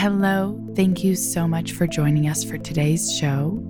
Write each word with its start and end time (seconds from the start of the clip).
Hello, 0.00 0.58
thank 0.76 1.04
you 1.04 1.14
so 1.14 1.46
much 1.46 1.72
for 1.72 1.86
joining 1.86 2.26
us 2.26 2.42
for 2.42 2.56
today's 2.56 3.14
show. 3.14 3.62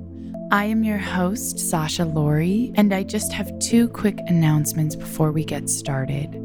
I 0.52 0.66
am 0.66 0.84
your 0.84 0.96
host, 0.96 1.56
Sasza 1.56 2.14
Laurie, 2.14 2.70
and 2.76 2.94
I 2.94 3.02
just 3.02 3.32
have 3.32 3.58
two 3.58 3.88
quick 3.88 4.16
announcements 4.28 4.94
before 4.94 5.32
we 5.32 5.44
get 5.44 5.68
started. 5.68 6.40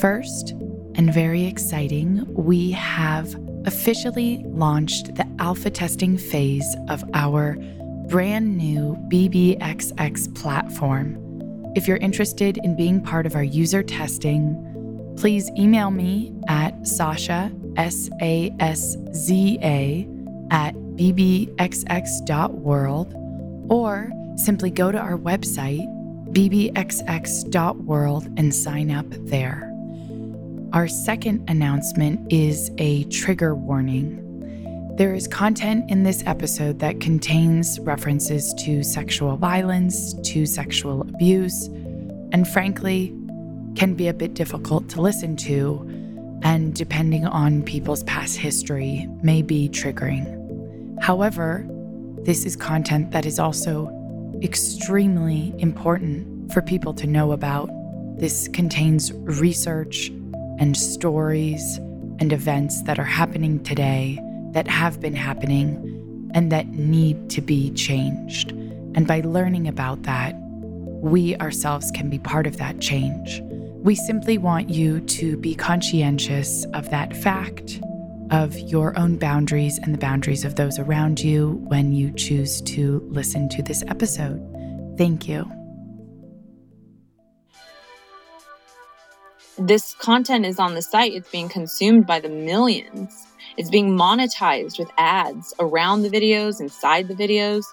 First, 0.00 0.52
and 0.94 1.12
very 1.12 1.44
exciting, 1.44 2.24
we 2.32 2.70
have 2.70 3.36
officially 3.66 4.42
launched 4.46 5.16
the 5.16 5.28
alpha 5.38 5.68
testing 5.68 6.16
phase 6.16 6.74
of 6.88 7.04
our 7.12 7.58
brand 8.08 8.56
new 8.56 8.96
BBXX 9.12 10.34
platform. 10.34 11.18
If 11.76 11.86
you're 11.86 11.98
interested 11.98 12.58
in 12.64 12.74
being 12.74 13.02
part 13.02 13.26
of 13.26 13.34
our 13.34 13.44
user 13.44 13.82
testing, 13.82 15.14
please 15.18 15.50
email 15.58 15.90
me 15.90 16.32
at 16.48 16.74
Sasza, 16.84 17.52
S 17.76 18.10
A 18.20 18.54
S 18.60 18.96
Z 19.12 19.58
A, 19.62 20.06
at 20.50 20.74
bbxx.world, 20.74 21.54
or 23.70 24.10
simply 24.36 24.70
go 24.70 24.92
to 24.92 24.98
our 24.98 25.18
website, 25.18 25.86
bbxx.world, 26.32 28.26
and 28.36 28.54
sign 28.54 28.90
up 28.90 29.06
there. 29.10 29.72
Our 30.72 30.88
second 30.88 31.48
announcement 31.48 32.32
is 32.32 32.70
a 32.78 33.04
trigger 33.04 33.54
warning. 33.54 34.22
There 34.96 35.14
is 35.14 35.28
content 35.28 35.90
in 35.90 36.02
this 36.02 36.22
episode 36.26 36.78
that 36.78 37.00
contains 37.00 37.78
references 37.80 38.54
to 38.64 38.82
sexual 38.82 39.36
violence, 39.36 40.14
to 40.30 40.46
sexual 40.46 41.02
abuse, 41.02 41.66
and 42.32 42.48
frankly, 42.48 43.14
can 43.76 43.94
be 43.94 44.08
a 44.08 44.14
bit 44.14 44.34
difficult 44.34 44.88
to 44.88 45.02
listen 45.02 45.36
to, 45.36 45.86
and 46.42 46.74
depending 46.74 47.26
on 47.26 47.62
people's 47.62 48.02
past 48.04 48.36
history, 48.36 49.08
may 49.22 49.42
be 49.42 49.68
triggering. 49.68 51.00
However, 51.00 51.66
this 52.22 52.44
is 52.44 52.56
content 52.56 53.12
that 53.12 53.26
is 53.26 53.38
also 53.38 53.90
extremely 54.42 55.54
important 55.58 56.52
for 56.52 56.62
people 56.62 56.92
to 56.94 57.06
know 57.06 57.32
about. 57.32 57.70
This 58.18 58.48
contains 58.48 59.12
research 59.12 60.08
and 60.58 60.76
stories 60.76 61.78
and 62.18 62.32
events 62.32 62.82
that 62.82 62.98
are 62.98 63.04
happening 63.04 63.62
today, 63.62 64.18
that 64.52 64.66
have 64.66 65.00
been 65.00 65.14
happening, 65.14 66.30
and 66.34 66.50
that 66.50 66.68
need 66.68 67.30
to 67.30 67.40
be 67.40 67.70
changed. 67.72 68.52
And 68.94 69.06
by 69.06 69.20
learning 69.20 69.68
about 69.68 70.02
that, 70.04 70.34
we 70.40 71.36
ourselves 71.36 71.90
can 71.90 72.08
be 72.08 72.18
part 72.18 72.46
of 72.46 72.56
that 72.56 72.80
change. 72.80 73.42
We 73.86 73.94
simply 73.94 74.36
want 74.36 74.68
you 74.68 74.98
to 74.98 75.36
be 75.36 75.54
conscientious 75.54 76.64
of 76.74 76.90
that 76.90 77.16
fact, 77.16 77.80
of 78.32 78.58
your 78.58 78.98
own 78.98 79.16
boundaries 79.16 79.78
and 79.78 79.94
the 79.94 79.98
boundaries 79.98 80.44
of 80.44 80.56
those 80.56 80.80
around 80.80 81.20
you 81.20 81.52
when 81.68 81.92
you 81.92 82.12
choose 82.12 82.60
to 82.62 83.00
listen 83.06 83.48
to 83.50 83.62
this 83.62 83.84
episode. 83.86 84.42
Thank 84.98 85.28
you. 85.28 85.48
this 89.58 89.94
content 89.94 90.44
is 90.44 90.58
on 90.58 90.74
the 90.74 90.82
site, 90.82 91.14
it's 91.14 91.30
being 91.30 91.48
consumed 91.48 92.06
by 92.06 92.20
the 92.20 92.28
millions. 92.28 93.26
It's 93.56 93.70
being 93.70 93.96
monetized 93.96 94.78
with 94.78 94.90
ads 94.98 95.54
around 95.60 96.02
the 96.02 96.10
videos, 96.10 96.60
inside 96.60 97.08
the 97.08 97.14
videos. 97.14 97.64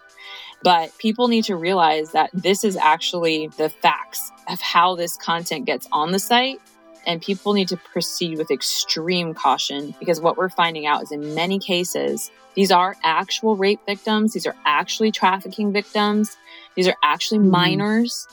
But 0.63 0.97
people 0.97 1.27
need 1.27 1.43
to 1.45 1.55
realize 1.55 2.11
that 2.11 2.29
this 2.33 2.63
is 2.63 2.77
actually 2.77 3.47
the 3.57 3.69
facts 3.69 4.31
of 4.47 4.61
how 4.61 4.95
this 4.95 5.17
content 5.17 5.65
gets 5.65 5.87
on 5.91 6.11
the 6.11 6.19
site. 6.19 6.61
And 7.05 7.21
people 7.21 7.51
need 7.53 7.67
to 7.67 7.77
proceed 7.77 8.37
with 8.37 8.49
extreme 8.49 9.33
caution 9.33 9.93
because 9.99 10.21
what 10.21 10.37
we're 10.37 10.47
finding 10.47 10.85
out 10.85 11.03
is 11.03 11.11
in 11.11 11.35
many 11.35 11.59
cases, 11.59 12.31
these 12.55 12.71
are 12.71 12.95
actual 13.03 13.57
rape 13.57 13.81
victims. 13.85 14.33
These 14.33 14.47
are 14.47 14.55
actually 14.65 15.11
trafficking 15.11 15.73
victims. 15.73 16.37
These 16.75 16.87
are 16.87 16.95
actually 17.03 17.39
mm-hmm. 17.39 17.51
minors 17.51 18.25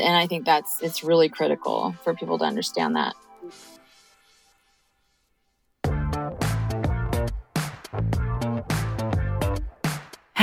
and 0.00 0.16
I 0.16 0.26
think 0.26 0.44
that's 0.44 0.82
it's 0.82 1.04
really 1.04 1.28
critical 1.28 1.94
for 2.02 2.14
people 2.14 2.38
to 2.38 2.44
understand 2.44 2.96
that. 2.96 3.14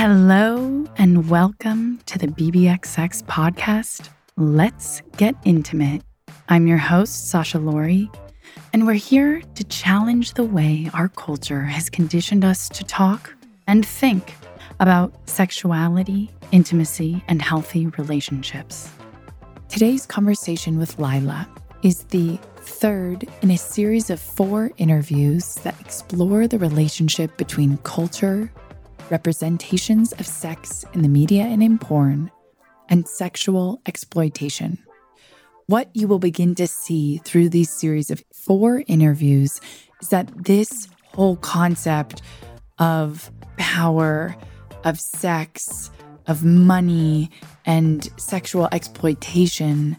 Hello 0.00 0.84
and 0.96 1.28
welcome 1.28 1.98
to 2.06 2.18
the 2.18 2.28
BBXX 2.28 3.24
podcast. 3.24 4.10
Let's 4.36 5.02
get 5.16 5.34
intimate. 5.44 6.02
I'm 6.48 6.68
your 6.68 6.78
host, 6.78 7.34
Sasza 7.34 7.60
Laurie, 7.60 8.08
and 8.72 8.86
we're 8.86 8.92
here 8.92 9.42
to 9.56 9.64
challenge 9.64 10.34
the 10.34 10.44
way 10.44 10.88
our 10.94 11.08
culture 11.08 11.62
has 11.62 11.90
conditioned 11.90 12.44
us 12.44 12.68
to 12.68 12.84
talk 12.84 13.34
and 13.66 13.84
think 13.84 14.34
about 14.78 15.28
sexuality, 15.28 16.30
intimacy, 16.52 17.24
and 17.26 17.42
healthy 17.42 17.88
relationships. 17.88 18.88
Today's 19.68 20.06
conversation 20.06 20.78
with 20.78 20.96
Lila 21.00 21.48
is 21.82 22.04
the 22.04 22.38
third 22.58 23.26
in 23.42 23.50
a 23.50 23.58
series 23.58 24.10
of 24.10 24.20
four 24.20 24.70
interviews 24.76 25.56
that 25.64 25.74
explore 25.80 26.46
the 26.46 26.60
relationship 26.60 27.36
between 27.36 27.78
culture, 27.78 28.52
representations 29.10 30.12
of 30.12 30.26
sex 30.26 30.84
in 30.94 31.02
the 31.02 31.08
media 31.08 31.42
and 31.42 31.62
in 31.62 31.78
porn, 31.78 32.30
and 32.88 33.06
sexual 33.06 33.80
exploitation. 33.86 34.78
What 35.66 35.90
you 35.92 36.08
will 36.08 36.18
begin 36.18 36.54
to 36.56 36.66
see 36.66 37.18
through 37.18 37.50
these 37.50 37.70
series 37.70 38.10
of 38.10 38.24
four 38.32 38.84
interviews 38.86 39.60
is 40.00 40.08
that 40.08 40.44
this 40.44 40.88
whole 41.14 41.36
concept 41.36 42.22
of 42.78 43.30
power, 43.58 44.36
of 44.84 44.98
sex, 44.98 45.90
of 46.26 46.44
money 46.44 47.30
and 47.66 48.08
sexual 48.16 48.68
exploitation 48.72 49.96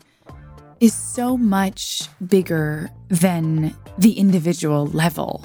is 0.80 0.94
so 0.94 1.38
much 1.38 2.04
bigger 2.26 2.90
than 3.10 3.76
the 3.98 4.14
individual 4.14 4.88
level. 4.88 5.44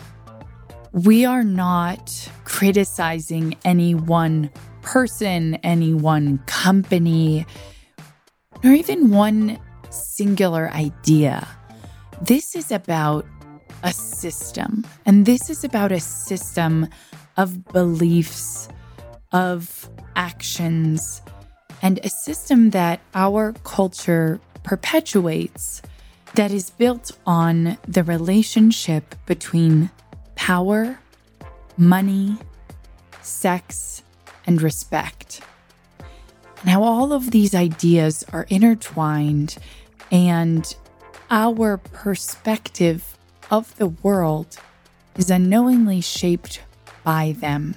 We 0.95 1.25
are 1.25 1.43
not 1.43 2.31
criticizing 2.45 3.57
any 3.65 3.97
one 3.97 4.49
person, 4.83 5.57
any 5.57 5.93
one 5.93 6.39
company, 6.47 7.47
nor 8.63 8.75
even 8.75 9.11
one 9.11 9.59
singular 9.91 10.71
idea. 10.71 11.49
This 12.23 12.55
is 12.55 12.71
about 12.71 13.27
a 13.83 13.93
system, 13.93 14.87
and 15.05 15.27
this 15.27 15.51
is 15.51 15.65
about 15.65 15.91
a 15.91 15.99
system 15.99 16.87
of 17.37 17.65
beliefs, 17.73 18.69
of 19.33 19.91
actions, 20.15 21.23
and 21.83 21.99
a 22.05 22.09
system 22.09 22.71
that 22.71 23.01
our 23.17 23.53
culture 23.65 24.39
perpetuates 24.63 25.83
that 26.37 26.53
is 26.53 26.71
built 26.71 27.11
on 27.27 27.79
the 27.89 28.05
relationship 28.05 29.17
between 29.27 29.91
power, 30.35 30.99
money, 31.77 32.39
sex, 33.23 34.03
and 34.47 34.61
respect. 34.63 35.41
And 36.61 36.71
how 36.71 36.83
all 36.83 37.13
of 37.13 37.31
these 37.31 37.55
ideas 37.55 38.25
are 38.33 38.47
intertwined 38.49 39.57
and 40.11 40.75
our 41.31 41.79
perspective 41.79 43.19
of 43.51 43.77
the 43.77 43.89
world 43.89 44.57
is 45.17 45.31
unknowingly 45.31 46.01
shaped 46.01 46.63
by 47.03 47.35
them 47.39 47.77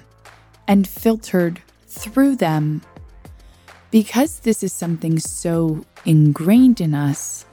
and 0.66 0.86
filtered 0.86 1.60
through 1.86 2.36
them. 2.36 2.82
Because 3.90 4.40
this 4.40 4.62
is 4.62 4.72
something 4.72 5.18
so 5.18 5.84
ingrained 6.04 6.80
in 6.80 6.94
us, 6.94 7.46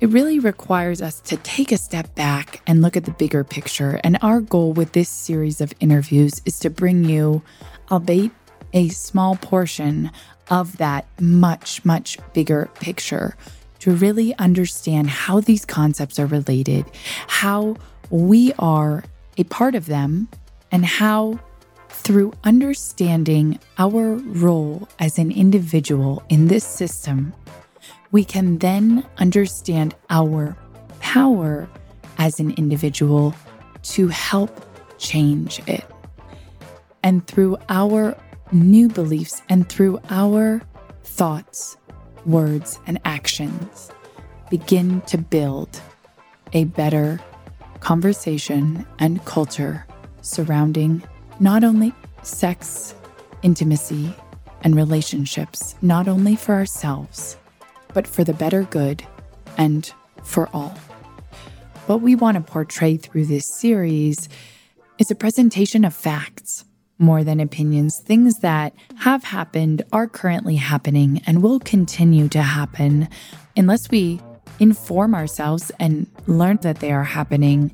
it 0.00 0.08
really 0.08 0.38
requires 0.38 1.02
us 1.02 1.20
to 1.20 1.36
take 1.38 1.70
a 1.70 1.76
step 1.76 2.14
back 2.14 2.62
and 2.66 2.80
look 2.80 2.96
at 2.96 3.04
the 3.04 3.10
bigger 3.10 3.44
picture. 3.44 4.00
And 4.02 4.16
our 4.22 4.40
goal 4.40 4.72
with 4.72 4.92
this 4.92 5.10
series 5.10 5.60
of 5.60 5.74
interviews 5.78 6.40
is 6.46 6.58
to 6.60 6.70
bring 6.70 7.04
you, 7.04 7.42
albeit 7.90 8.32
a 8.72 8.88
small 8.88 9.36
portion 9.36 10.10
of 10.48 10.78
that 10.78 11.06
much, 11.20 11.84
much 11.84 12.18
bigger 12.32 12.70
picture 12.80 13.36
to 13.80 13.94
really 13.94 14.34
understand 14.36 15.10
how 15.10 15.40
these 15.40 15.64
concepts 15.64 16.18
are 16.18 16.26
related, 16.26 16.86
how 17.26 17.76
we 18.08 18.52
are 18.58 19.04
a 19.36 19.44
part 19.44 19.74
of 19.74 19.86
them, 19.86 20.28
and 20.72 20.84
how 20.84 21.38
through 21.88 22.32
understanding 22.44 23.58
our 23.78 24.14
role 24.14 24.88
as 24.98 25.18
an 25.18 25.30
individual 25.30 26.22
in 26.28 26.48
this 26.48 26.64
system, 26.64 27.34
we 28.12 28.24
can 28.24 28.58
then 28.58 29.06
understand 29.18 29.94
our 30.08 30.56
power 31.00 31.68
as 32.18 32.40
an 32.40 32.50
individual 32.52 33.34
to 33.82 34.08
help 34.08 34.64
change 34.98 35.60
it. 35.66 35.84
And 37.02 37.26
through 37.26 37.56
our 37.68 38.16
new 38.52 38.88
beliefs 38.88 39.42
and 39.48 39.68
through 39.68 40.00
our 40.10 40.60
thoughts, 41.04 41.76
words, 42.26 42.78
and 42.86 43.00
actions, 43.04 43.90
begin 44.50 45.00
to 45.02 45.16
build 45.16 45.80
a 46.52 46.64
better 46.64 47.20
conversation 47.78 48.84
and 48.98 49.24
culture 49.24 49.86
surrounding 50.20 51.02
not 51.38 51.64
only 51.64 51.94
sex, 52.22 52.94
intimacy, 53.42 54.14
and 54.62 54.76
relationships, 54.76 55.74
not 55.80 56.06
only 56.06 56.36
for 56.36 56.54
ourselves, 56.54 57.38
but 57.94 58.06
for 58.06 58.24
the 58.24 58.32
better 58.32 58.62
good 58.64 59.04
and 59.56 59.92
for 60.22 60.48
all. 60.52 60.78
What 61.86 62.00
we 62.00 62.14
want 62.14 62.36
to 62.36 62.52
portray 62.52 62.96
through 62.96 63.26
this 63.26 63.46
series 63.46 64.28
is 64.98 65.10
a 65.10 65.14
presentation 65.14 65.84
of 65.84 65.94
facts 65.94 66.64
more 67.00 67.24
than 67.24 67.40
opinions, 67.40 67.98
things 67.98 68.40
that 68.40 68.74
have 68.98 69.24
happened, 69.24 69.82
are 69.90 70.06
currently 70.06 70.56
happening, 70.56 71.22
and 71.26 71.42
will 71.42 71.58
continue 71.58 72.28
to 72.28 72.42
happen 72.42 73.08
unless 73.56 73.90
we 73.90 74.20
inform 74.60 75.14
ourselves 75.14 75.72
and 75.80 76.06
learn 76.26 76.58
that 76.58 76.80
they 76.80 76.92
are 76.92 77.04
happening. 77.04 77.72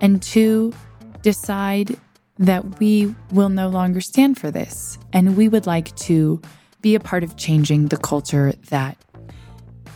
And 0.00 0.22
two, 0.22 0.74
decide 1.22 1.96
that 2.38 2.78
we 2.78 3.14
will 3.32 3.48
no 3.48 3.68
longer 3.68 4.02
stand 4.02 4.38
for 4.38 4.50
this. 4.50 4.98
And 5.12 5.36
we 5.36 5.48
would 5.48 5.66
like 5.66 5.96
to 5.96 6.40
be 6.82 6.94
a 6.94 7.00
part 7.00 7.24
of 7.24 7.36
changing 7.36 7.86
the 7.88 7.96
culture 7.96 8.52
that 8.68 8.96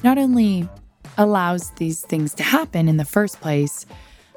not 0.02 0.18
only 0.18 0.68
allows 1.18 1.70
these 1.72 2.02
things 2.02 2.34
to 2.34 2.42
happen 2.42 2.88
in 2.88 2.96
the 2.96 3.04
first 3.04 3.40
place, 3.40 3.86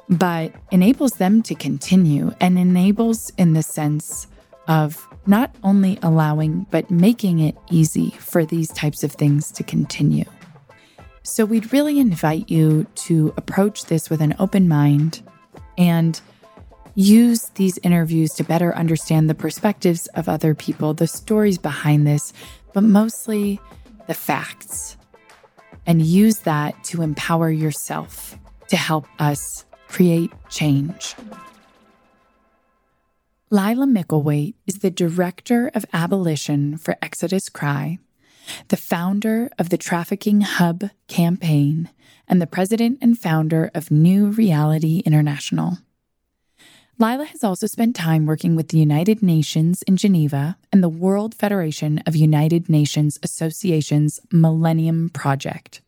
but 0.08 0.52
enables 0.70 1.12
them 1.12 1.42
to 1.42 1.54
continue 1.54 2.32
and 2.40 2.58
enables 2.58 3.30
in 3.30 3.54
the 3.54 3.62
sense 3.62 4.26
of 4.68 5.06
not 5.26 5.54
only 5.64 5.98
allowing, 6.02 6.66
but 6.70 6.90
making 6.90 7.40
it 7.40 7.56
easy 7.70 8.10
for 8.10 8.44
these 8.44 8.68
types 8.70 9.02
of 9.02 9.12
things 9.12 9.50
to 9.52 9.62
continue. 9.62 10.24
So, 11.22 11.44
we'd 11.44 11.72
really 11.72 11.98
invite 11.98 12.48
you 12.48 12.86
to 13.06 13.34
approach 13.36 13.86
this 13.86 14.08
with 14.08 14.20
an 14.20 14.36
open 14.38 14.68
mind 14.68 15.22
and 15.76 16.20
use 16.94 17.50
these 17.56 17.78
interviews 17.78 18.32
to 18.34 18.44
better 18.44 18.74
understand 18.74 19.28
the 19.28 19.34
perspectives 19.34 20.06
of 20.08 20.28
other 20.28 20.54
people, 20.54 20.94
the 20.94 21.08
stories 21.08 21.58
behind 21.58 22.06
this, 22.06 22.32
but 22.72 22.84
mostly 22.84 23.60
the 24.06 24.14
facts. 24.14 24.95
And 25.86 26.02
use 26.02 26.40
that 26.40 26.82
to 26.84 27.02
empower 27.02 27.50
yourself 27.50 28.38
to 28.68 28.76
help 28.76 29.06
us 29.18 29.64
create 29.88 30.32
change. 30.48 31.14
Lila 33.50 33.86
Mickelwait 33.86 34.54
is 34.66 34.80
the 34.80 34.90
Director 34.90 35.70
of 35.72 35.86
Abolition 35.92 36.76
for 36.76 36.96
Exodus 37.00 37.48
Cry, 37.48 37.98
the 38.68 38.76
founder 38.76 39.48
of 39.56 39.68
the 39.68 39.78
Trafficking 39.78 40.40
Hub 40.40 40.90
campaign, 41.06 41.88
and 42.26 42.42
the 42.42 42.48
president 42.48 42.98
and 43.00 43.16
founder 43.16 43.70
of 43.72 43.92
New 43.92 44.30
Reality 44.30 45.00
International. 45.06 45.78
Lila 46.98 47.26
has 47.26 47.44
also 47.44 47.66
spent 47.66 47.94
time 47.94 48.24
working 48.24 48.56
with 48.56 48.68
the 48.68 48.78
United 48.78 49.22
Nations 49.22 49.82
in 49.82 49.98
Geneva 49.98 50.56
and 50.72 50.82
the 50.82 50.88
World 50.88 51.34
Federation 51.34 52.02
of 52.06 52.16
United 52.16 52.70
Nations 52.70 53.18
Associations 53.22 54.18
Millennium 54.32 55.10
Project. 55.10 55.82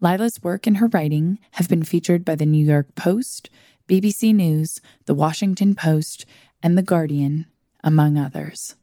Lila's 0.00 0.42
work 0.42 0.66
and 0.66 0.78
her 0.78 0.88
writing 0.88 1.38
have 1.52 1.68
been 1.68 1.84
featured 1.84 2.24
by 2.24 2.34
the 2.34 2.46
New 2.46 2.66
York 2.66 2.96
Post, 2.96 3.48
BBC 3.86 4.34
News, 4.34 4.80
The 5.04 5.14
Washington 5.14 5.76
Post, 5.76 6.26
and 6.64 6.76
The 6.76 6.82
Guardian, 6.82 7.46
among 7.84 8.18
others. 8.18 8.74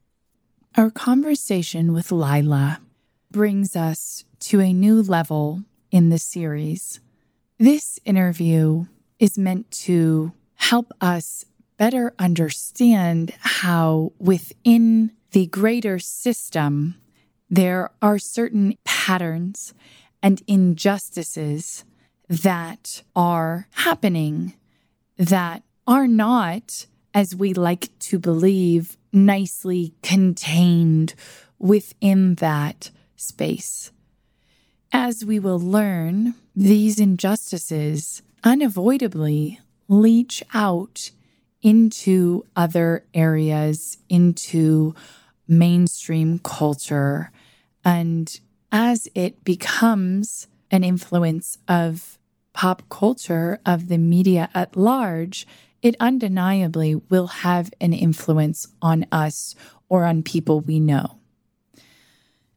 Our 0.77 0.89
conversation 0.89 1.91
with 1.91 2.13
Lila 2.13 2.79
brings 3.29 3.75
us 3.75 4.23
to 4.39 4.61
a 4.61 4.71
new 4.71 5.01
level 5.01 5.63
in 5.91 6.07
the 6.07 6.19
series. 6.19 7.01
This 7.57 7.99
interview 8.05 8.85
is 9.19 9.37
meant 9.37 9.69
to 9.71 10.31
help 10.55 10.93
us 11.01 11.43
better 11.77 12.13
understand 12.19 13.33
how 13.39 14.11
within 14.19 15.11
the 15.31 15.47
greater 15.47 15.99
system 15.99 16.95
there 17.49 17.91
are 18.01 18.19
certain 18.19 18.77
patterns 18.83 19.73
and 20.21 20.41
injustices 20.47 21.85
that 22.27 23.03
are 23.15 23.67
happening 23.71 24.53
that 25.17 25.63
are 25.85 26.07
not, 26.07 26.85
as 27.13 27.35
we 27.35 27.53
like 27.53 27.97
to 27.99 28.19
believe, 28.19 28.97
nicely 29.13 29.93
contained 30.03 31.15
within 31.57 32.35
that 32.35 32.91
space. 33.15 33.91
As 34.91 35.23
we 35.23 35.39
will 35.39 35.59
learn, 35.59 36.35
these 36.55 36.99
injustices 36.99 38.21
unavoidably 38.43 39.59
leach 39.87 40.43
out 40.53 41.11
into 41.61 42.45
other 42.55 43.03
areas, 43.13 43.97
into 44.09 44.93
mainstream 45.47 46.39
culture. 46.39 47.31
And 47.83 48.39
as 48.71 49.07
it 49.15 49.43
becomes 49.43 50.47
an 50.71 50.83
influence 50.83 51.57
of 51.67 52.17
pop 52.53 52.83
culture, 52.89 53.59
of 53.65 53.87
the 53.87 53.97
media 53.97 54.49
at 54.53 54.75
large, 54.75 55.47
it 55.81 55.95
undeniably 55.99 56.95
will 56.95 57.27
have 57.27 57.71
an 57.79 57.93
influence 57.93 58.67
on 58.81 59.05
us 59.11 59.55
or 59.89 60.05
on 60.05 60.23
people 60.23 60.59
we 60.59 60.79
know. 60.79 61.17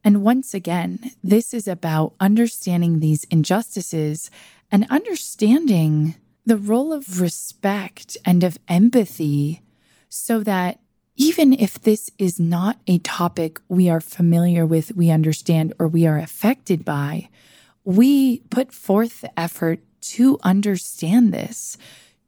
And 0.03 0.23
once 0.25 0.55
again, 0.55 1.13
this 1.23 1.53
is 1.53 1.69
about 1.69 2.15
understanding 2.19 3.01
these 3.01 3.25
injustices 3.25 4.31
and 4.73 4.87
understanding 4.89 6.15
the 6.51 6.57
role 6.57 6.93
of 6.93 7.21
respect 7.21 8.17
and 8.25 8.43
of 8.43 8.59
empathy 8.67 9.63
so 10.09 10.41
that 10.41 10.81
even 11.15 11.53
if 11.53 11.81
this 11.81 12.11
is 12.19 12.41
not 12.41 12.77
a 12.89 12.99
topic 12.99 13.61
we 13.69 13.89
are 13.89 14.01
familiar 14.01 14.67
with, 14.67 14.97
we 14.97 15.13
understand, 15.13 15.73
or 15.79 15.87
we 15.87 16.09
are 16.09 16.19
affected 16.19 16.85
by, 16.85 17.29
we 17.85 18.39
put 18.51 18.73
forth 18.73 19.21
the 19.21 19.39
effort 19.39 19.79
to 20.01 20.41
understand 20.43 21.33
this, 21.33 21.79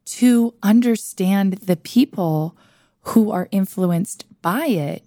to 0.04 0.54
understand 0.62 1.54
the 1.54 1.76
people 1.76 2.56
who 3.00 3.32
are 3.32 3.48
influenced 3.50 4.24
by 4.40 4.66
it, 4.66 5.02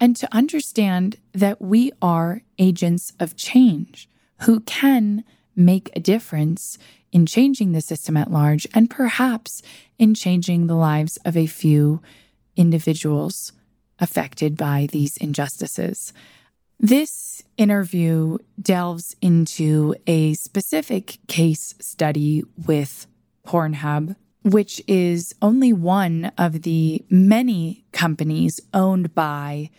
and 0.00 0.16
to 0.16 0.34
understand 0.34 1.18
that 1.34 1.60
we 1.60 1.92
are 2.00 2.40
agents 2.58 3.12
of 3.20 3.36
change 3.36 4.08
who 4.44 4.60
can 4.60 5.22
make 5.54 5.90
a 5.94 6.00
difference 6.00 6.78
in 7.12 7.26
changing 7.26 7.72
the 7.72 7.80
system 7.80 8.16
at 8.16 8.30
large 8.30 8.66
and 8.74 8.90
perhaps 8.90 9.62
in 9.98 10.14
changing 10.14 10.66
the 10.66 10.74
lives 10.74 11.18
of 11.24 11.36
a 11.36 11.46
few 11.46 12.00
individuals 12.56 13.52
affected 13.98 14.56
by 14.56 14.88
these 14.90 15.16
injustices. 15.16 16.12
This 16.78 17.42
interview 17.56 18.38
delves 18.60 19.16
into 19.22 19.94
a 20.06 20.34
specific 20.34 21.18
case 21.26 21.74
study 21.80 22.44
with 22.66 23.06
Pornhub, 23.46 24.16
which 24.42 24.82
is 24.86 25.34
only 25.40 25.72
one 25.72 26.32
of 26.36 26.62
the 26.62 27.02
many 27.08 27.84
companies 27.92 28.60
owned 28.74 29.14
by 29.14 29.70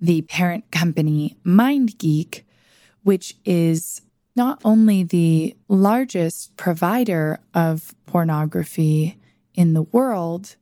the 0.00 0.22
parent 0.22 0.68
company 0.72 1.36
MindGeek, 1.46 2.42
which 3.04 3.36
is 3.44 4.02
not 4.34 4.60
only 4.64 5.02
the 5.02 5.56
largest 5.68 6.56
provider 6.56 7.38
of 7.54 7.94
pornography 8.06 9.18
in 9.54 9.74
the 9.74 9.82
world, 9.82 10.56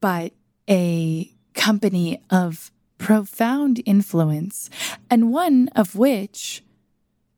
but 0.00 0.32
a 0.68 1.32
company 1.54 2.22
of 2.30 2.70
profound 2.98 3.80
influence, 3.86 4.68
and 5.08 5.32
one 5.32 5.68
of 5.76 5.94
which 5.94 6.62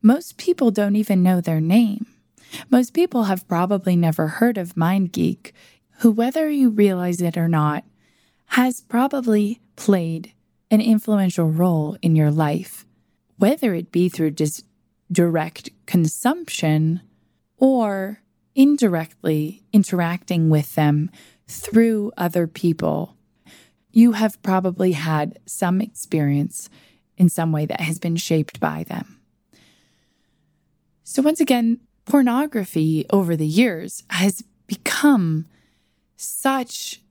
most 0.01 0.37
people 0.37 0.71
don't 0.71 0.95
even 0.95 1.21
know 1.21 1.39
their 1.39 1.61
name. 1.61 2.07
Most 2.69 2.93
people 2.93 3.25
have 3.25 3.47
probably 3.47 3.95
never 3.95 4.27
heard 4.27 4.57
of 4.57 4.75
MindGeek, 4.75 5.51
who, 5.99 6.11
whether 6.11 6.49
you 6.49 6.69
realize 6.69 7.21
it 7.21 7.37
or 7.37 7.47
not, 7.47 7.83
has 8.47 8.81
probably 8.81 9.61
played 9.75 10.33
an 10.69 10.81
influential 10.81 11.49
role 11.49 11.97
in 12.01 12.15
your 12.15 12.31
life, 12.31 12.85
whether 13.37 13.73
it 13.73 13.91
be 13.91 14.09
through 14.09 14.31
dis- 14.31 14.63
direct 15.11 15.69
consumption 15.85 17.01
or 17.57 18.21
indirectly 18.55 19.63
interacting 19.73 20.49
with 20.49 20.75
them 20.75 21.09
through 21.47 22.11
other 22.17 22.47
people. 22.47 23.15
You 23.91 24.13
have 24.13 24.41
probably 24.41 24.93
had 24.93 25.39
some 25.45 25.81
experience 25.81 26.69
in 27.17 27.29
some 27.29 27.51
way 27.51 27.65
that 27.65 27.81
has 27.81 27.99
been 27.99 28.15
shaped 28.15 28.59
by 28.59 28.83
them. 28.83 29.19
So, 31.03 31.21
once 31.21 31.41
again, 31.41 31.81
pornography 32.05 33.05
over 33.09 33.35
the 33.35 33.45
years 33.45 34.03
has 34.09 34.43
become 34.65 35.45
such 36.15 37.01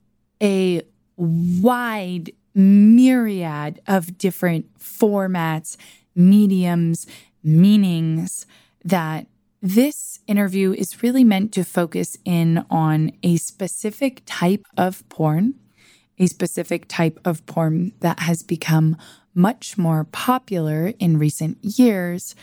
a 0.41 0.81
wide 1.15 2.31
myriad 2.55 3.79
of 3.87 4.17
different 4.17 4.77
formats, 4.79 5.77
mediums, 6.15 7.05
meanings 7.43 8.45
that 8.83 9.27
this 9.61 10.19
interview 10.27 10.73
is 10.73 11.03
really 11.03 11.23
meant 11.23 11.51
to 11.53 11.63
focus 11.63 12.17
in 12.25 12.65
on 12.69 13.11
a 13.21 13.37
specific 13.37 14.23
type 14.25 14.65
of 14.75 15.07
porn, 15.09 15.55
a 16.17 16.25
specific 16.25 16.87
type 16.87 17.19
of 17.23 17.45
porn 17.45 17.91
that 17.99 18.21
has 18.21 18.41
become 18.41 18.97
much 19.33 19.77
more 19.77 20.03
popular 20.05 20.93
in 20.99 21.17
recent 21.17 21.57
years. 21.63 22.35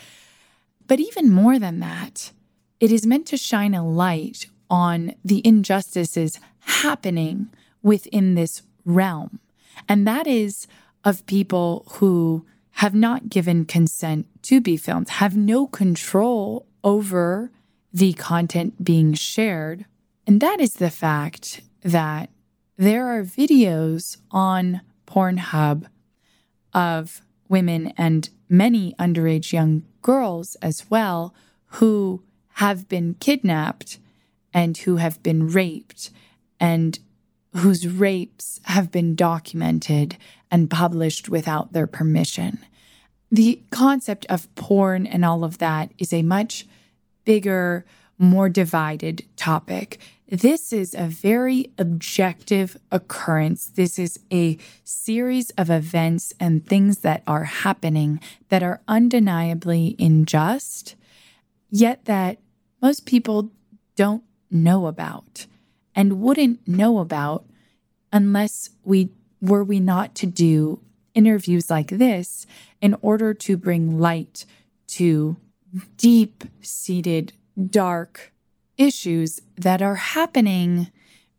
But 0.87 0.99
even 0.99 1.29
more 1.29 1.59
than 1.59 1.79
that, 1.81 2.31
it 2.79 2.91
is 2.91 3.05
meant 3.05 3.27
to 3.27 3.37
shine 3.37 3.73
a 3.73 3.87
light 3.87 4.47
on 4.69 5.13
the 5.23 5.45
injustices 5.45 6.39
happening 6.61 7.49
within 7.83 8.35
this 8.35 8.61
realm. 8.85 9.39
And 9.87 10.07
that 10.07 10.27
is 10.27 10.67
of 11.03 11.25
people 11.25 11.85
who 11.93 12.45
have 12.79 12.95
not 12.95 13.27
given 13.27 13.65
consent 13.65 14.25
to 14.41 14.61
be 14.61 14.77
filmed, 14.77 15.09
have 15.09 15.35
no 15.35 15.67
control 15.67 16.65
over 16.81 17.51
the 17.91 18.13
content 18.13 18.81
being 18.81 19.13
shared. 19.13 19.83
And 20.25 20.39
that 20.39 20.61
is 20.61 20.75
the 20.75 20.89
fact 20.89 21.59
that 21.83 22.29
there 22.77 23.05
are 23.07 23.21
videos 23.21 24.15
on 24.31 24.79
Pornhub 25.05 25.87
of 26.73 27.21
women 27.49 27.91
and 27.97 28.29
many 28.47 28.95
underage 28.97 29.51
young 29.51 29.83
girls 30.01 30.55
as 30.61 30.89
well 30.89 31.35
who 31.81 32.23
have 32.53 32.87
been 32.87 33.13
kidnapped 33.15 33.99
and 34.53 34.77
who 34.77 34.95
have 34.95 35.21
been 35.21 35.49
raped 35.49 36.11
and 36.61 36.99
whose 37.57 37.85
rapes 37.85 38.61
have 38.63 38.89
been 38.89 39.15
documented 39.15 40.15
and 40.49 40.69
published 40.69 41.27
without 41.27 41.73
their 41.73 41.87
permission. 41.87 42.59
The 43.31 43.61
concept 43.69 44.25
of 44.27 44.53
porn 44.55 45.05
and 45.05 45.23
all 45.23 45.43
of 45.43 45.59
that 45.59 45.91
is 45.97 46.11
a 46.13 46.23
much 46.23 46.65
bigger, 47.25 47.85
more 48.17 48.49
divided 48.49 49.23
topic. 49.35 49.99
This 50.27 50.73
is 50.73 50.93
a 50.93 51.05
very 51.05 51.71
objective 51.77 52.77
occurrence. 52.91 53.67
This 53.67 53.97
is 53.97 54.19
a 54.31 54.57
series 54.83 55.49
of 55.51 55.69
events 55.69 56.33
and 56.39 56.65
things 56.65 56.99
that 56.99 57.23
are 57.25 57.45
happening 57.45 58.19
that 58.49 58.63
are 58.63 58.81
undeniably 58.87 59.95
unjust, 59.99 60.95
yet 61.69 62.05
that 62.05 62.37
most 62.81 63.05
people 63.05 63.51
don't 63.95 64.23
know 64.51 64.87
about 64.87 65.45
and 65.95 66.21
wouldn't 66.21 66.67
know 66.67 66.99
about 66.99 67.45
unless 68.11 68.69
we 68.83 69.09
were 69.41 69.63
we 69.63 69.79
not 69.79 70.15
to 70.15 70.25
do 70.25 70.79
interviews 71.13 71.69
like 71.69 71.89
this 71.89 72.45
in 72.81 72.95
order 73.01 73.33
to 73.33 73.57
bring 73.57 73.99
light 73.99 74.45
to 74.87 75.37
deep 75.97 76.43
seated 76.61 77.33
dark 77.69 78.31
issues 78.77 79.41
that 79.57 79.81
are 79.81 79.95
happening 79.95 80.87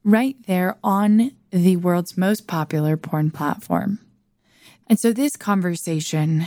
right 0.05 0.37
there 0.47 0.77
on 0.85 1.33
the 1.51 1.77
world's 1.77 2.17
most 2.17 2.47
popular 2.47 2.97
porn 2.97 3.31
platform. 3.31 3.99
And 4.87 4.99
so 4.99 5.13
this 5.13 5.37
conversation 5.37 6.47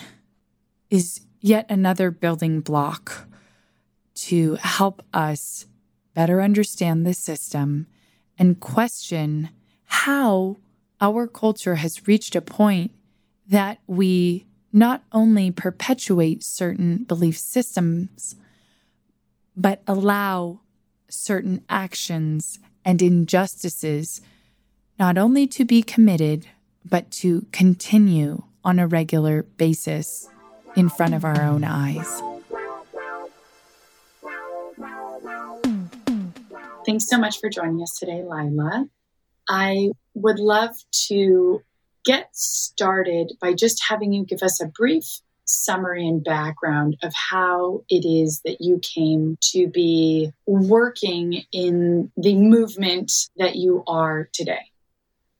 is 0.89 1.21
yet 1.39 1.65
another 1.69 2.11
building 2.11 2.61
block 2.61 3.27
to 4.15 4.55
help 4.55 5.03
us 5.13 5.65
better 6.13 6.41
understand 6.41 7.05
the 7.05 7.13
system 7.13 7.87
and 8.37 8.59
question 8.59 9.49
how 9.85 10.57
our 11.01 11.27
culture 11.27 11.75
has 11.75 12.07
reached 12.07 12.35
a 12.35 12.41
point 12.41 12.91
that 13.47 13.79
we 13.87 14.45
not 14.73 15.03
only 15.11 15.51
perpetuate 15.51 16.43
certain 16.43 17.03
belief 17.03 17.37
systems, 17.37 18.35
but 19.55 19.83
allow 19.87 20.59
certain 21.07 21.63
actions 21.69 22.57
and 22.83 23.01
injustices 23.01 24.19
not 24.97 25.17
only 25.17 25.45
to 25.45 25.63
be 25.63 25.83
committed, 25.83 26.47
but 26.83 27.09
to 27.11 27.45
continue 27.51 28.43
on 28.63 28.79
a 28.79 28.87
regular 28.87 29.43
basis 29.43 30.27
in 30.75 30.89
front 30.89 31.13
of 31.13 31.23
our 31.23 31.41
own 31.41 31.63
eyes. 31.63 32.21
Thanks 36.85 37.07
so 37.07 37.17
much 37.17 37.39
for 37.39 37.49
joining 37.49 37.81
us 37.81 37.97
today, 37.97 38.23
Lila. 38.23 38.87
I 39.47 39.91
would 40.15 40.39
love 40.39 40.71
to 41.07 41.61
get 42.03 42.29
started 42.33 43.33
by 43.41 43.53
just 43.53 43.83
having 43.87 44.13
you 44.13 44.25
give 44.25 44.43
us 44.43 44.61
a 44.61 44.67
brief 44.67 45.05
summary 45.45 46.07
and 46.07 46.23
background 46.23 46.97
of 47.03 47.13
how 47.13 47.83
it 47.89 48.05
is 48.07 48.41
that 48.45 48.57
you 48.59 48.79
came 48.79 49.37
to 49.41 49.67
be 49.67 50.31
working 50.45 51.43
in 51.51 52.11
the 52.17 52.35
movement 52.35 53.11
that 53.37 53.55
you 53.55 53.83
are 53.87 54.29
today. 54.33 54.71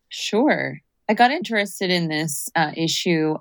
Sure. 0.10 0.80
I 1.10 1.14
got 1.14 1.32
interested 1.32 1.90
in 1.90 2.08
this 2.08 2.50
uh, 2.56 2.72
issue 2.76 3.36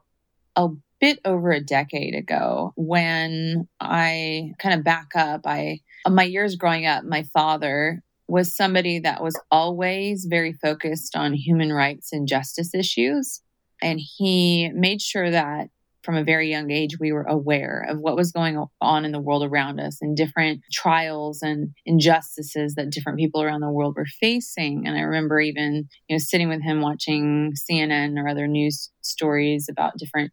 a 0.56 0.68
bit 1.00 1.18
over 1.24 1.50
a 1.50 1.60
decade 1.60 2.14
ago 2.14 2.72
when 2.76 3.68
I 3.80 4.52
kind 4.58 4.74
of 4.74 4.84
back 4.84 5.10
up. 5.16 5.42
I, 5.44 5.80
my 6.08 6.24
years 6.24 6.56
growing 6.56 6.86
up, 6.86 7.04
my 7.04 7.24
father 7.34 8.02
was 8.32 8.56
somebody 8.56 8.98
that 8.98 9.22
was 9.22 9.38
always 9.50 10.24
very 10.24 10.54
focused 10.54 11.14
on 11.14 11.34
human 11.34 11.70
rights 11.70 12.14
and 12.14 12.26
justice 12.26 12.74
issues. 12.74 13.42
And 13.82 14.00
he 14.00 14.70
made 14.74 15.02
sure 15.02 15.30
that 15.30 15.68
from 16.02 16.16
a 16.16 16.24
very 16.24 16.48
young 16.48 16.70
age, 16.70 16.98
we 16.98 17.12
were 17.12 17.24
aware 17.24 17.84
of 17.86 17.98
what 17.98 18.16
was 18.16 18.32
going 18.32 18.64
on 18.80 19.04
in 19.04 19.12
the 19.12 19.20
world 19.20 19.44
around 19.44 19.80
us 19.80 19.98
and 20.00 20.16
different 20.16 20.62
trials 20.72 21.42
and 21.42 21.74
injustices 21.84 22.74
that 22.74 22.88
different 22.88 23.18
people 23.18 23.42
around 23.42 23.60
the 23.60 23.70
world 23.70 23.96
were 23.98 24.06
facing. 24.18 24.86
And 24.86 24.96
I 24.96 25.02
remember 25.02 25.38
even, 25.38 25.86
you 26.08 26.16
know, 26.16 26.18
sitting 26.18 26.48
with 26.48 26.62
him 26.62 26.80
watching 26.80 27.52
CNN 27.70 28.18
or 28.18 28.28
other 28.28 28.46
news 28.46 28.90
stories 29.02 29.66
about 29.70 29.98
different 29.98 30.32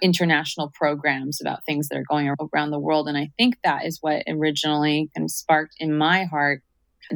international 0.00 0.70
programs 0.74 1.40
about 1.40 1.64
things 1.64 1.88
that 1.88 1.98
are 1.98 2.04
going 2.08 2.32
around 2.52 2.70
the 2.70 2.78
world. 2.78 3.08
And 3.08 3.18
I 3.18 3.30
think 3.36 3.56
that 3.64 3.84
is 3.84 3.98
what 4.00 4.22
originally 4.28 5.10
kind 5.16 5.24
of 5.24 5.30
sparked 5.32 5.74
in 5.80 5.98
my 5.98 6.24
heart 6.24 6.62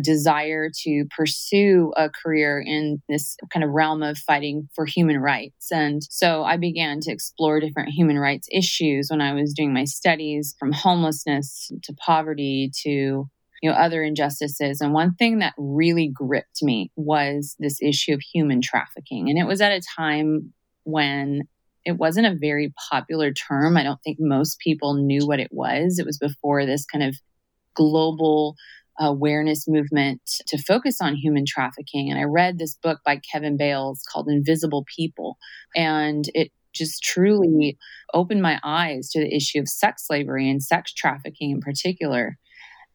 desire 0.02 0.70
to 0.82 1.04
pursue 1.16 1.92
a 1.96 2.08
career 2.10 2.62
in 2.64 3.02
this 3.08 3.36
kind 3.52 3.64
of 3.64 3.70
realm 3.70 4.02
of 4.02 4.18
fighting 4.18 4.68
for 4.74 4.86
human 4.86 5.18
rights. 5.18 5.70
And 5.72 6.02
so 6.08 6.44
I 6.44 6.56
began 6.56 7.00
to 7.00 7.12
explore 7.12 7.60
different 7.60 7.90
human 7.90 8.18
rights 8.18 8.48
issues 8.52 9.08
when 9.10 9.20
I 9.20 9.32
was 9.34 9.52
doing 9.52 9.72
my 9.72 9.84
studies 9.84 10.54
from 10.58 10.72
homelessness 10.72 11.70
to 11.84 11.94
poverty 11.94 12.70
to 12.82 13.28
you 13.62 13.70
know 13.70 13.76
other 13.76 14.02
injustices. 14.02 14.80
And 14.80 14.92
one 14.92 15.14
thing 15.14 15.40
that 15.40 15.54
really 15.58 16.10
gripped 16.12 16.62
me 16.62 16.90
was 16.96 17.56
this 17.58 17.80
issue 17.82 18.14
of 18.14 18.20
human 18.20 18.60
trafficking. 18.62 19.28
And 19.28 19.38
it 19.38 19.46
was 19.46 19.60
at 19.60 19.72
a 19.72 19.82
time 19.96 20.52
when 20.84 21.42
it 21.84 21.92
wasn't 21.92 22.26
a 22.26 22.36
very 22.38 22.72
popular 22.90 23.32
term. 23.32 23.76
I 23.76 23.82
don't 23.82 24.00
think 24.02 24.18
most 24.20 24.58
people 24.58 24.94
knew 24.94 25.26
what 25.26 25.40
it 25.40 25.50
was. 25.50 25.98
It 25.98 26.06
was 26.06 26.18
before 26.18 26.66
this 26.66 26.84
kind 26.84 27.02
of 27.02 27.16
global 27.74 28.56
awareness 28.98 29.66
movement 29.66 30.20
to 30.46 30.58
focus 30.58 31.00
on 31.00 31.14
human 31.14 31.44
trafficking. 31.46 32.10
And 32.10 32.18
I 32.18 32.24
read 32.24 32.58
this 32.58 32.74
book 32.74 33.00
by 33.04 33.20
Kevin 33.32 33.56
Bales 33.56 34.02
called 34.10 34.28
Invisible 34.28 34.84
People. 34.96 35.38
And 35.74 36.24
it 36.34 36.50
just 36.74 37.02
truly 37.02 37.76
opened 38.14 38.42
my 38.42 38.60
eyes 38.62 39.08
to 39.10 39.20
the 39.20 39.34
issue 39.34 39.60
of 39.60 39.68
sex 39.68 40.06
slavery 40.06 40.48
and 40.48 40.62
sex 40.62 40.92
trafficking 40.92 41.50
in 41.50 41.60
particular. 41.60 42.36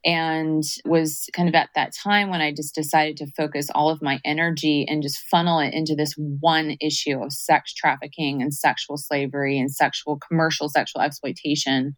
And 0.04 0.62
was 0.86 1.28
kind 1.34 1.50
of 1.50 1.56
at 1.56 1.70
that 1.74 1.92
time 1.92 2.30
when 2.30 2.40
I 2.40 2.52
just 2.52 2.76
decided 2.76 3.18
to 3.18 3.32
focus 3.36 3.70
all 3.74 3.90
of 3.90 4.04
my 4.04 4.20
energy 4.24 4.86
and 4.88 5.02
just 5.02 5.18
funnel 5.32 5.60
it 5.60 5.74
into 5.74 5.96
this 5.96 6.14
one 6.18 6.78
issue 6.80 7.24
of 7.24 7.34
sex 7.34 7.74
trafficking 7.74 8.40
and 8.44 8.54
sexual 8.54 8.98
slavery 8.98 9.58
and 9.58 9.72
sexual 9.72 10.20
commercial 10.20 10.70
sexual 10.70 11.02
exploitation 11.02 11.96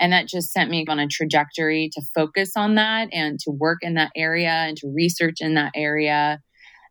and 0.00 0.12
that 0.12 0.28
just 0.28 0.52
sent 0.52 0.70
me 0.70 0.84
on 0.88 0.98
a 0.98 1.08
trajectory 1.08 1.90
to 1.92 2.02
focus 2.14 2.52
on 2.56 2.74
that 2.74 3.08
and 3.12 3.38
to 3.40 3.50
work 3.50 3.78
in 3.82 3.94
that 3.94 4.12
area 4.16 4.50
and 4.50 4.76
to 4.78 4.92
research 4.94 5.36
in 5.40 5.54
that 5.54 5.72
area. 5.74 6.40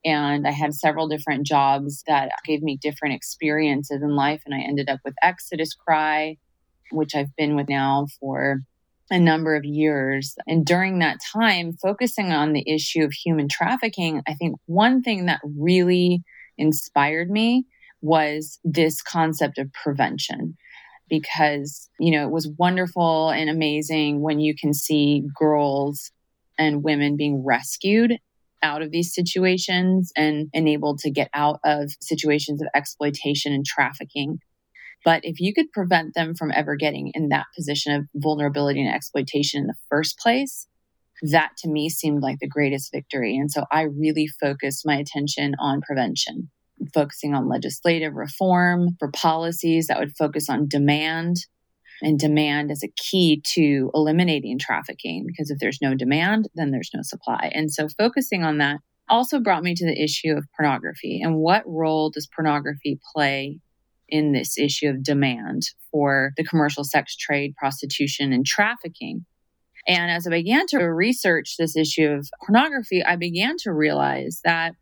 And 0.03 0.47
I 0.47 0.51
had 0.51 0.73
several 0.73 1.07
different 1.07 1.47
jobs 1.47 2.03
that 2.07 2.31
gave 2.45 2.61
me 2.61 2.77
different 2.79 3.15
experiences 3.15 4.01
in 4.01 4.15
life. 4.15 4.41
And 4.45 4.53
I 4.53 4.59
ended 4.59 4.89
up 4.89 4.99
with 5.03 5.15
Exodus 5.23 5.73
Cry, 5.73 6.37
which 6.91 7.15
I've 7.15 7.35
been 7.35 7.55
with 7.55 7.69
now 7.69 8.07
for 8.19 8.59
a 9.09 9.19
number 9.19 9.55
of 9.55 9.65
years. 9.65 10.35
And 10.47 10.65
during 10.65 10.99
that 10.99 11.19
time, 11.33 11.73
focusing 11.73 12.31
on 12.31 12.53
the 12.53 12.67
issue 12.67 13.03
of 13.03 13.13
human 13.13 13.47
trafficking, 13.47 14.21
I 14.27 14.33
think 14.33 14.57
one 14.65 15.01
thing 15.01 15.25
that 15.25 15.41
really 15.43 16.23
inspired 16.57 17.29
me 17.29 17.65
was 18.01 18.59
this 18.63 19.01
concept 19.01 19.57
of 19.57 19.71
prevention 19.73 20.55
because, 21.09 21.89
you 21.99 22.11
know, 22.11 22.25
it 22.25 22.31
was 22.31 22.49
wonderful 22.57 23.29
and 23.29 23.49
amazing 23.49 24.21
when 24.21 24.39
you 24.39 24.55
can 24.59 24.73
see 24.73 25.23
girls 25.37 26.11
and 26.57 26.83
women 26.83 27.17
being 27.17 27.43
rescued 27.45 28.13
out 28.63 28.81
of 28.81 28.91
these 28.91 29.13
situations 29.13 30.11
and 30.15 30.47
enabled 30.53 30.99
to 30.99 31.11
get 31.11 31.29
out 31.33 31.59
of 31.63 31.91
situations 32.01 32.61
of 32.61 32.67
exploitation 32.73 33.53
and 33.53 33.65
trafficking. 33.65 34.39
But 35.03 35.21
if 35.23 35.39
you 35.39 35.53
could 35.53 35.71
prevent 35.71 36.15
them 36.15 36.33
from 36.33 36.51
ever 36.51 36.75
getting 36.75 37.11
in 37.13 37.29
that 37.29 37.45
position 37.55 37.93
of 37.93 38.05
vulnerability 38.15 38.83
and 38.83 38.93
exploitation 38.93 39.61
in 39.61 39.67
the 39.67 39.75
first 39.89 40.17
place, 40.17 40.67
that 41.31 41.51
to 41.59 41.69
me 41.69 41.89
seemed 41.89 42.23
like 42.23 42.39
the 42.39 42.47
greatest 42.47 42.91
victory. 42.91 43.37
And 43.37 43.51
so 43.51 43.65
I 43.71 43.83
really 43.83 44.27
focused 44.27 44.85
my 44.85 44.95
attention 44.95 45.53
on 45.59 45.81
prevention, 45.81 46.49
focusing 46.93 47.33
on 47.33 47.49
legislative 47.49 48.13
reform 48.13 48.95
for 48.99 49.09
policies 49.11 49.87
that 49.87 49.99
would 49.99 50.15
focus 50.17 50.49
on 50.49 50.67
demand. 50.67 51.37
And 52.01 52.19
demand 52.19 52.71
is 52.71 52.83
a 52.83 52.91
key 52.97 53.41
to 53.53 53.89
eliminating 53.93 54.59
trafficking 54.59 55.25
because 55.25 55.49
if 55.49 55.59
there's 55.59 55.79
no 55.81 55.95
demand, 55.95 56.49
then 56.53 56.71
there's 56.71 56.91
no 56.93 57.01
supply. 57.03 57.51
And 57.53 57.71
so 57.71 57.87
focusing 57.97 58.43
on 58.43 58.57
that 58.57 58.79
also 59.07 59.39
brought 59.39 59.63
me 59.63 59.75
to 59.75 59.85
the 59.85 60.01
issue 60.01 60.33
of 60.35 60.45
pornography 60.57 61.21
and 61.21 61.37
what 61.37 61.63
role 61.65 62.09
does 62.09 62.27
pornography 62.27 62.99
play 63.13 63.59
in 64.07 64.33
this 64.33 64.57
issue 64.57 64.89
of 64.89 65.03
demand 65.03 65.63
for 65.91 66.31
the 66.37 66.43
commercial 66.43 66.83
sex 66.83 67.15
trade, 67.15 67.55
prostitution, 67.55 68.33
and 68.33 68.45
trafficking. 68.45 69.25
And 69.87 70.11
as 70.11 70.27
I 70.27 70.31
began 70.31 70.65
to 70.67 70.79
research 70.79 71.55
this 71.57 71.75
issue 71.75 72.07
of 72.07 72.27
pornography, 72.45 73.03
I 73.03 73.15
began 73.15 73.55
to 73.59 73.71
realize 73.71 74.41
that, 74.43 74.73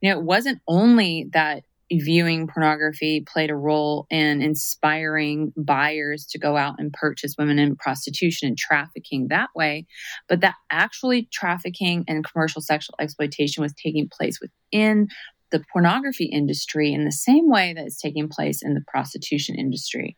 you 0.00 0.10
know, 0.10 0.18
it 0.18 0.24
wasn't 0.24 0.60
only 0.66 1.28
that 1.32 1.64
viewing 1.92 2.46
pornography 2.46 3.24
played 3.26 3.50
a 3.50 3.56
role 3.56 4.06
in 4.10 4.40
inspiring 4.40 5.52
buyers 5.56 6.24
to 6.24 6.38
go 6.38 6.56
out 6.56 6.76
and 6.78 6.92
purchase 6.92 7.34
women 7.36 7.58
in 7.58 7.76
prostitution 7.76 8.46
and 8.46 8.56
trafficking 8.56 9.26
that 9.28 9.48
way, 9.56 9.86
but 10.28 10.40
that 10.40 10.54
actually 10.70 11.28
trafficking 11.32 12.04
and 12.06 12.24
commercial 12.24 12.62
sexual 12.62 12.94
exploitation 13.00 13.62
was 13.62 13.74
taking 13.74 14.08
place 14.08 14.38
within 14.40 15.08
the 15.50 15.64
pornography 15.72 16.26
industry 16.26 16.92
in 16.92 17.04
the 17.04 17.12
same 17.12 17.50
way 17.50 17.72
that 17.74 17.84
it's 17.84 18.00
taking 18.00 18.28
place 18.28 18.62
in 18.62 18.74
the 18.74 18.84
prostitution 18.86 19.56
industry. 19.56 20.16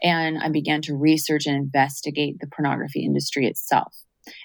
And 0.00 0.38
I 0.38 0.48
began 0.48 0.82
to 0.82 0.94
research 0.94 1.46
and 1.46 1.56
investigate 1.56 2.36
the 2.38 2.46
pornography 2.46 3.04
industry 3.04 3.48
itself. 3.48 3.92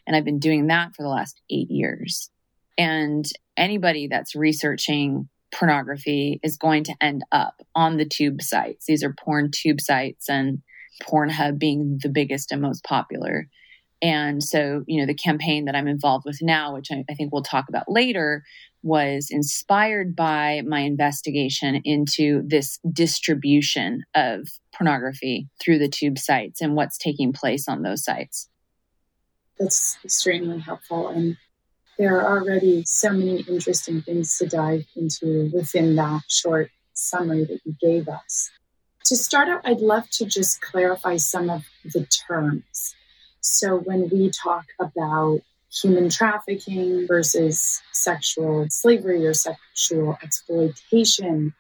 And 0.08 0.16
I've 0.16 0.26
been 0.26 0.40
doing 0.40 0.68
that 0.68 0.96
for 0.96 1.04
the 1.04 1.10
last 1.10 1.40
eight 1.52 1.70
years. 1.70 2.32
And 2.78 3.26
anybody 3.58 4.08
that's 4.08 4.36
researching 4.36 5.30
pornography 5.54 6.40
is 6.44 6.58
going 6.58 6.84
to 6.86 6.96
end 7.00 7.24
up 7.32 7.62
on 7.76 7.98
the 7.98 8.06
tube 8.06 8.42
sites. 8.42 8.86
These 8.88 9.04
are 9.04 9.14
porn 9.14 9.52
tube 9.52 9.82
sites, 9.82 10.30
and 10.30 10.62
Pornhub 11.02 11.58
being 11.58 12.00
the 12.02 12.10
biggest 12.10 12.52
and 12.52 12.62
most 12.62 12.84
popular. 12.84 13.48
And 14.02 14.44
so, 14.44 14.84
you 14.86 15.00
know, 15.00 15.06
the 15.06 15.14
campaign 15.14 15.66
that 15.66 15.76
I'm 15.76 15.88
involved 15.88 16.26
with 16.26 16.40
now, 16.42 16.74
which 16.74 16.92
I, 16.92 17.06
I, 17.10 17.14
think 17.14 17.32
we'll 17.32 17.42
talk 17.42 17.70
about 17.70 17.86
later, 17.88 18.44
was 18.82 19.30
inspired 19.32 20.14
by 20.14 20.62
my 20.68 20.82
investigation 20.82 21.82
into 21.86 22.44
this 22.46 22.80
distribution 22.92 24.04
of 24.14 24.50
pornography 24.76 25.48
through 25.64 25.80
the 25.80 25.88
tube 25.88 26.20
sites 26.20 26.60
and 26.60 26.76
what's 26.76 26.98
taking 26.98 27.32
place 27.32 27.70
on 27.70 27.82
those 27.82 28.04
sites. 28.04 28.50
That's 29.58 29.98
extremely 30.04 30.60
helpful. 30.60 31.08
And 31.08 31.38
there 31.98 32.20
are 32.20 32.38
already 32.38 32.84
so 32.86 33.12
many 33.12 33.42
interesting 33.42 34.02
things 34.02 34.38
to 34.38 34.48
dive 34.48 34.86
into 34.96 35.52
within 35.54 35.96
that 35.96 36.22
short 36.28 36.70
summary 36.94 37.44
that 37.46 37.60
you 37.66 37.76
gave 37.80 38.08
us. 38.08 38.50
To 39.06 39.16
start 39.16 39.50
out, 39.50 39.62
I'd 39.66 39.82
love 39.82 40.10
to 40.12 40.26
just 40.26 40.62
clarify 40.62 41.18
some 41.18 41.50
of 41.50 41.66
the 41.84 42.06
terms. 42.06 42.96
So, 43.42 43.78
when 43.78 44.10
we 44.10 44.32
talk 44.32 44.66
about 44.80 45.42
human 45.72 46.10
trafficking 46.10 47.08
versus 47.08 47.82
sexual 47.92 48.68
slavery 48.70 49.26
or 49.26 49.34
sexual 49.34 50.18
exploitation, 50.24 51.54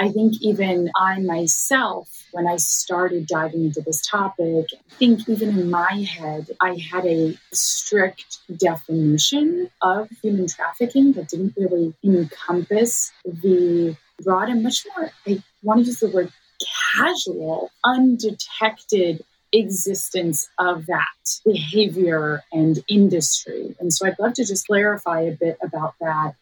I 0.00 0.08
think 0.08 0.40
even 0.40 0.90
I 0.96 1.20
myself, 1.20 2.24
when 2.32 2.48
I 2.48 2.56
started 2.56 3.26
diving 3.26 3.66
into 3.66 3.82
this 3.82 4.00
topic, 4.00 4.66
I 4.72 4.94
think 4.94 5.28
even 5.28 5.50
in 5.50 5.70
my 5.70 6.06
head, 6.08 6.48
I 6.58 6.78
had 6.90 7.04
a 7.04 7.36
strict 7.52 8.38
definition 8.56 9.68
of 9.82 10.08
human 10.22 10.48
trafficking 10.48 11.12
that 11.12 11.28
didn't 11.28 11.52
really 11.54 11.92
encompass 12.02 13.12
the 13.26 13.94
broad 14.22 14.48
and 14.48 14.62
much 14.62 14.86
more, 14.96 15.10
I 15.26 15.42
want 15.62 15.80
to 15.80 15.86
use 15.86 16.00
the 16.00 16.08
word 16.08 16.32
casual, 16.96 17.70
undetected 17.84 19.22
existence 19.52 20.48
of 20.58 20.86
that 20.86 21.40
behavior 21.44 22.42
and 22.52 22.82
industry. 22.88 23.76
And 23.78 23.92
so 23.92 24.06
I'd 24.06 24.18
love 24.18 24.32
to 24.34 24.46
just 24.46 24.66
clarify 24.66 25.22
a 25.22 25.32
bit 25.32 25.58
about 25.62 25.94
that 26.00 26.36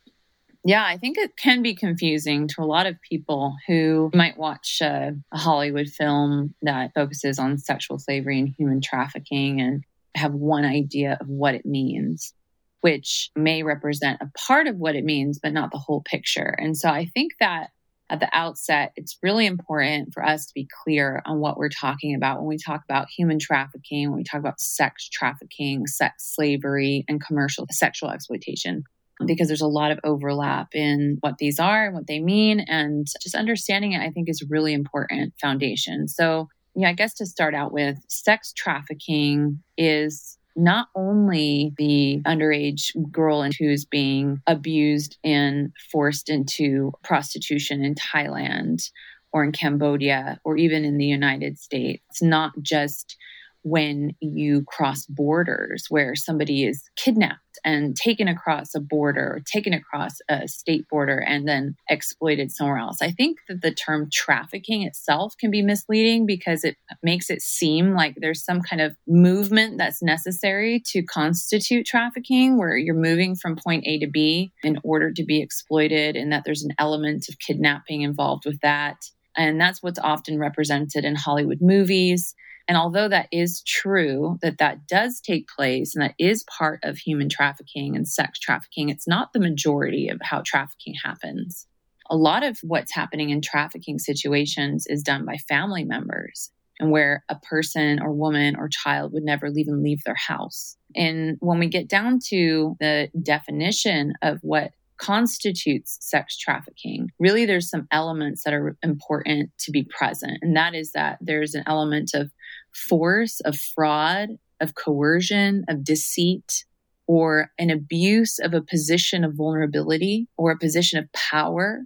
yeah, 0.65 0.85
I 0.85 0.97
think 0.99 1.19
it 1.19 1.37
can 1.37 1.63
be 1.63 1.75
confusing 1.75 2.49
to 2.49 2.63
a 2.63 2.67
lot 2.67 2.87
of 2.87 3.01
people 3.09 3.57
who 3.67 4.11
might 4.13 4.37
watch 4.37 4.79
a, 4.83 5.15
a 5.33 5.39
Hollywood 5.39 5.89
film 5.89 6.55
that 6.63 6.93
focuses 6.95 7.39
on 7.39 7.59
sexual 7.59 7.99
slavery 7.99 8.39
and 8.41 8.55
human 8.57 8.81
trafficking 8.81 9.61
and 9.61 9.85
have 10.15 10.35
one 10.35 10.65
idea 10.65 11.17
of 11.21 11.29
what 11.29 11.55
it 11.55 11.65
means, 11.65 12.35
which 12.81 13.31
may 13.37 13.63
represent 13.63 14.21
a 14.21 14.31
part 14.37 14.67
of 14.67 14.77
what 14.77 14.97
it 14.97 15.05
means, 15.05 15.39
but 15.41 15.53
not 15.53 15.71
the 15.71 15.79
whole 15.79 16.03
picture. 16.03 16.55
And 16.59 16.77
so 16.77 16.89
I 16.89 17.07
think 17.15 17.33
that 17.41 17.71
at 18.11 18.21
the 18.21 18.29
outset, 18.33 18.93
it's 18.97 19.19
really 19.23 19.47
important 19.47 20.15
for 20.15 20.25
us 20.25 20.47
to 20.47 20.55
be 20.55 20.67
clear 20.83 21.23
on 21.27 21.39
what 21.39 21.59
we're 21.59 21.69
talking 21.69 22.15
about 22.15 22.39
when 22.39 22.49
we 22.49 22.57
talk 22.59 22.83
about 22.85 23.09
human 23.11 23.39
trafficking, 23.39 24.11
when 24.11 24.17
we 24.17 24.25
talk 24.25 24.41
about 24.41 24.61
sex 24.61 25.09
trafficking, 25.09 25.87
sex 25.87 26.35
slavery, 26.35 27.05
and 27.07 27.25
commercial 27.25 27.67
sexual 27.71 28.11
exploitation 28.11 28.83
because 29.27 29.49
there's 29.49 29.61
a 29.61 29.67
lot 29.67 29.91
of 29.91 29.99
overlap 30.05 30.69
in 30.75 31.19
what 31.21 31.39
these 31.39 31.59
are 31.59 31.87
and 31.87 31.95
what 31.95 32.07
they 32.07 32.21
mean. 32.21 32.61
And 32.61 33.07
just 33.21 33.35
understanding 33.35 33.93
it, 33.93 34.01
I 34.01 34.11
think, 34.11 34.29
is 34.29 34.45
really 34.49 34.73
important 34.73 35.35
foundation. 35.41 36.09
So, 36.09 36.49
yeah, 36.75 36.91
I 36.91 36.93
guess 36.93 37.15
to 37.15 37.27
start 37.27 37.55
out 37.55 37.73
with, 37.73 37.99
sex 38.09 38.53
trafficking 38.57 39.63
is 39.77 40.39
not 40.57 40.89
only 40.97 41.73
the 41.79 42.21
underage 42.27 42.91
girl 43.13 43.49
who's 43.59 43.85
being 43.85 44.41
abused 44.47 45.17
and 45.23 45.73
forced 45.93 46.29
into 46.29 46.93
prostitution 47.05 47.85
in 47.85 47.95
Thailand 47.95 48.91
or 49.33 49.45
in 49.45 49.53
Cambodia 49.53 50.41
or 50.45 50.57
even 50.57 50.85
in 50.85 50.99
the 50.99 51.07
United 51.07 51.59
States. 51.59 52.03
It's 52.11 52.23
not 52.23 52.53
just 52.61 53.17
when 53.63 54.13
you 54.21 54.65
cross 54.67 55.07
borders 55.07 55.87
where 55.89 56.15
somebody 56.15 56.65
is 56.65 56.83
kidnapped 56.97 57.41
and 57.65 57.97
taken 57.97 58.29
across 58.29 58.75
a 58.75 58.81
border 58.81 59.37
or 59.37 59.41
taken 59.41 59.73
across 59.73 60.17
a 60.29 60.49
state 60.49 60.89
border 60.89 61.19
and 61.19 61.47
then 61.47 61.75
exploited 61.89 62.51
somewhere 62.51 62.79
else. 62.79 63.03
I 63.03 63.11
think 63.11 63.39
that 63.49 63.63
the 63.63 63.73
term 63.73 64.09
trafficking 64.13 64.83
itself 64.83 65.35
can 65.39 65.51
be 65.51 65.63
misleading 65.63 66.27
because 66.27 66.65
it 66.65 66.77
makes 67.03 67.31
it 67.31 67.43
seem 67.43 67.95
like 67.95 68.17
there's 68.17 68.45
some 68.45 68.61
kind 68.61 68.83
of 68.83 68.97
movement 69.07 69.79
that's 69.79 70.03
necessary 70.03 70.83
to 70.87 71.03
constitute 71.03 71.87
trafficking 71.87 72.59
where 72.59 72.77
you're 72.77 72.95
moving 72.95 73.35
from 73.35 73.57
point 73.57 73.85
A 73.87 73.99
to 74.01 74.07
B 74.07 74.53
in 74.63 74.79
order 74.83 75.13
to 75.13 75.25
be 75.25 75.43
exploited 75.43 76.17
and 76.17 76.33
that 76.33 76.43
there's 76.45 76.63
an 76.63 76.75
element 76.79 77.29
of 77.29 77.39
kidnapping 77.39 78.03
involved 78.03 78.45
with 78.45 78.61
that. 78.61 78.97
And 79.39 79.61
that's 79.61 79.83
what's 79.83 80.01
often 80.01 80.39
represented 80.39 81.05
in 81.05 81.15
Hollywood 81.15 81.59
movies. 81.63 82.35
And 82.67 82.77
although 82.77 83.09
that 83.09 83.29
is 83.33 83.63
true, 83.63 84.39
that 84.43 84.59
that 84.59 84.87
does 84.87 85.21
take 85.21 85.49
place 85.49 85.95
and 85.95 86.03
that 86.03 86.15
is 86.19 86.45
part 86.59 86.81
of 86.83 86.99
human 86.99 87.29
trafficking 87.31 87.97
and 87.97 88.07
sex 88.07 88.39
trafficking, 88.39 88.91
it's 88.91 89.09
not 89.09 89.33
the 89.33 89.41
majority 89.41 90.09
of 90.09 90.19
how 90.21 90.43
trafficking 90.45 90.95
happens. 91.03 91.67
A 92.11 92.17
lot 92.17 92.43
of 92.43 92.59
what's 92.63 92.93
happening 92.93 93.31
in 93.31 93.41
trafficking 93.41 93.99
situations 93.99 94.87
is 94.87 95.03
done 95.03 95.25
by 95.25 95.37
family 95.49 95.85
members 95.85 96.51
and 96.81 96.91
where 96.91 97.25
a 97.29 97.37
person 97.37 98.01
or 98.01 98.13
woman 98.13 98.57
or 98.57 98.69
child 98.69 99.13
would 99.13 99.25
never 99.25 99.47
even 99.47 99.83
leave 99.83 100.03
their 100.05 100.15
house. 100.15 100.77
And 100.95 101.37
when 101.41 101.59
we 101.59 101.69
get 101.69 101.89
down 101.89 102.19
to 102.29 102.77
the 102.81 103.11
definition 103.23 104.15
of 104.23 104.41
what 104.43 104.73
constitutes 104.99 105.97
sex 106.01 106.37
trafficking, 106.37 107.11
really 107.19 107.47
there's 107.47 107.71
some 107.71 107.87
elements 107.91 108.43
that 108.45 108.53
are 108.53 108.77
important 108.83 109.51
to 109.61 109.71
be 109.71 109.85
present. 109.85 110.39
And 110.43 110.57
that 110.57 110.75
is 110.75 110.93
that 110.93 111.19
there's 111.21 111.55
an 111.55 111.65
element 111.67 112.11
of 112.15 112.31
force, 112.73 113.41
of 113.41 113.57
fraud, 113.57 114.31
of 114.61 114.75
coercion, 114.75 115.65
of 115.69 115.85
deceit, 115.85 116.65
or 117.07 117.51
an 117.59 117.71
abuse 117.71 118.39
of 118.39 118.53
a 118.55 118.61
position 118.61 119.25
of 119.25 119.35
vulnerability 119.35 120.29
or 120.37 120.51
a 120.51 120.59
position 120.59 120.99
of 120.99 121.11
power. 121.13 121.81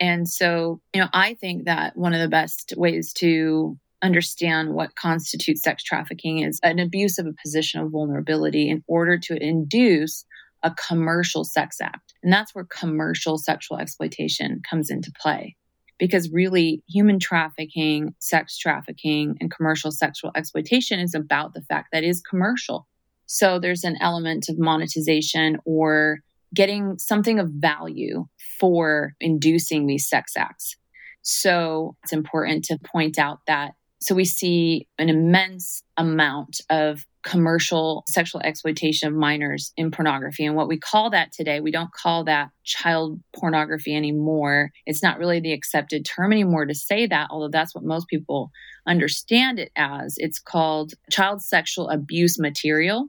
And 0.00 0.28
so, 0.28 0.80
you 0.94 1.00
know, 1.00 1.08
I 1.12 1.34
think 1.34 1.64
that 1.64 1.96
one 1.96 2.14
of 2.14 2.20
the 2.20 2.28
best 2.28 2.72
ways 2.76 3.12
to 3.14 3.78
understand 4.00 4.74
what 4.74 4.94
constitutes 4.94 5.62
sex 5.62 5.82
trafficking 5.82 6.38
is 6.38 6.60
an 6.62 6.78
abuse 6.78 7.18
of 7.18 7.26
a 7.26 7.34
position 7.42 7.80
of 7.80 7.90
vulnerability 7.90 8.70
in 8.70 8.82
order 8.86 9.18
to 9.18 9.36
induce 9.42 10.24
a 10.62 10.72
commercial 10.88 11.44
sex 11.44 11.80
act. 11.80 12.07
And 12.22 12.32
that's 12.32 12.54
where 12.54 12.64
commercial 12.64 13.38
sexual 13.38 13.78
exploitation 13.78 14.60
comes 14.68 14.90
into 14.90 15.12
play. 15.20 15.56
Because 15.98 16.30
really, 16.30 16.82
human 16.88 17.18
trafficking, 17.18 18.14
sex 18.20 18.56
trafficking, 18.56 19.36
and 19.40 19.50
commercial 19.50 19.90
sexual 19.90 20.30
exploitation 20.36 21.00
is 21.00 21.14
about 21.14 21.54
the 21.54 21.62
fact 21.62 21.88
that 21.92 22.04
it 22.04 22.08
is 22.08 22.20
commercial. 22.20 22.86
So 23.26 23.58
there's 23.58 23.84
an 23.84 23.96
element 24.00 24.48
of 24.48 24.58
monetization 24.58 25.58
or 25.64 26.20
getting 26.54 26.98
something 26.98 27.38
of 27.38 27.50
value 27.50 28.26
for 28.58 29.14
inducing 29.20 29.86
these 29.86 30.08
sex 30.08 30.32
acts. 30.36 30.76
So 31.22 31.96
it's 32.04 32.12
important 32.12 32.64
to 32.66 32.78
point 32.78 33.18
out 33.18 33.40
that. 33.46 33.72
So 34.00 34.14
we 34.14 34.24
see 34.24 34.86
an 34.98 35.08
immense 35.08 35.82
amount 35.96 36.60
of 36.70 37.04
commercial 37.24 38.04
sexual 38.08 38.40
exploitation 38.42 39.08
of 39.08 39.14
minors 39.14 39.72
in 39.76 39.90
pornography. 39.90 40.46
And 40.46 40.54
what 40.54 40.68
we 40.68 40.78
call 40.78 41.10
that 41.10 41.32
today, 41.32 41.60
we 41.60 41.72
don't 41.72 41.92
call 41.92 42.24
that 42.24 42.50
child 42.64 43.20
pornography 43.36 43.94
anymore. 43.94 44.70
It's 44.86 45.02
not 45.02 45.18
really 45.18 45.40
the 45.40 45.52
accepted 45.52 46.04
term 46.06 46.32
anymore 46.32 46.64
to 46.64 46.74
say 46.74 47.06
that, 47.06 47.28
although 47.30 47.50
that's 47.50 47.74
what 47.74 47.84
most 47.84 48.08
people 48.08 48.50
understand 48.86 49.58
it 49.58 49.70
as. 49.76 50.14
It's 50.18 50.38
called 50.38 50.94
child 51.10 51.42
sexual 51.42 51.90
abuse 51.90 52.38
material. 52.38 53.08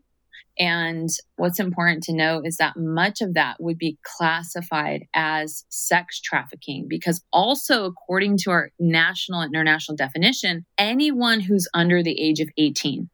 And 0.59 1.09
what's 1.37 1.59
important 1.59 2.03
to 2.03 2.13
know 2.13 2.41
is 2.43 2.57
that 2.57 2.75
much 2.75 3.21
of 3.21 3.33
that 3.35 3.55
would 3.61 3.77
be 3.77 3.97
classified 4.03 5.05
as 5.15 5.63
sex 5.69 6.19
trafficking 6.19 6.87
because, 6.89 7.23
also, 7.31 7.85
according 7.85 8.37
to 8.39 8.51
our 8.51 8.71
national 8.77 9.39
and 9.39 9.53
international 9.53 9.95
definition, 9.95 10.65
anyone 10.77 11.39
who's 11.39 11.69
under 11.73 12.03
the 12.03 12.19
age 12.19 12.41
of 12.41 12.49
18 12.57 13.09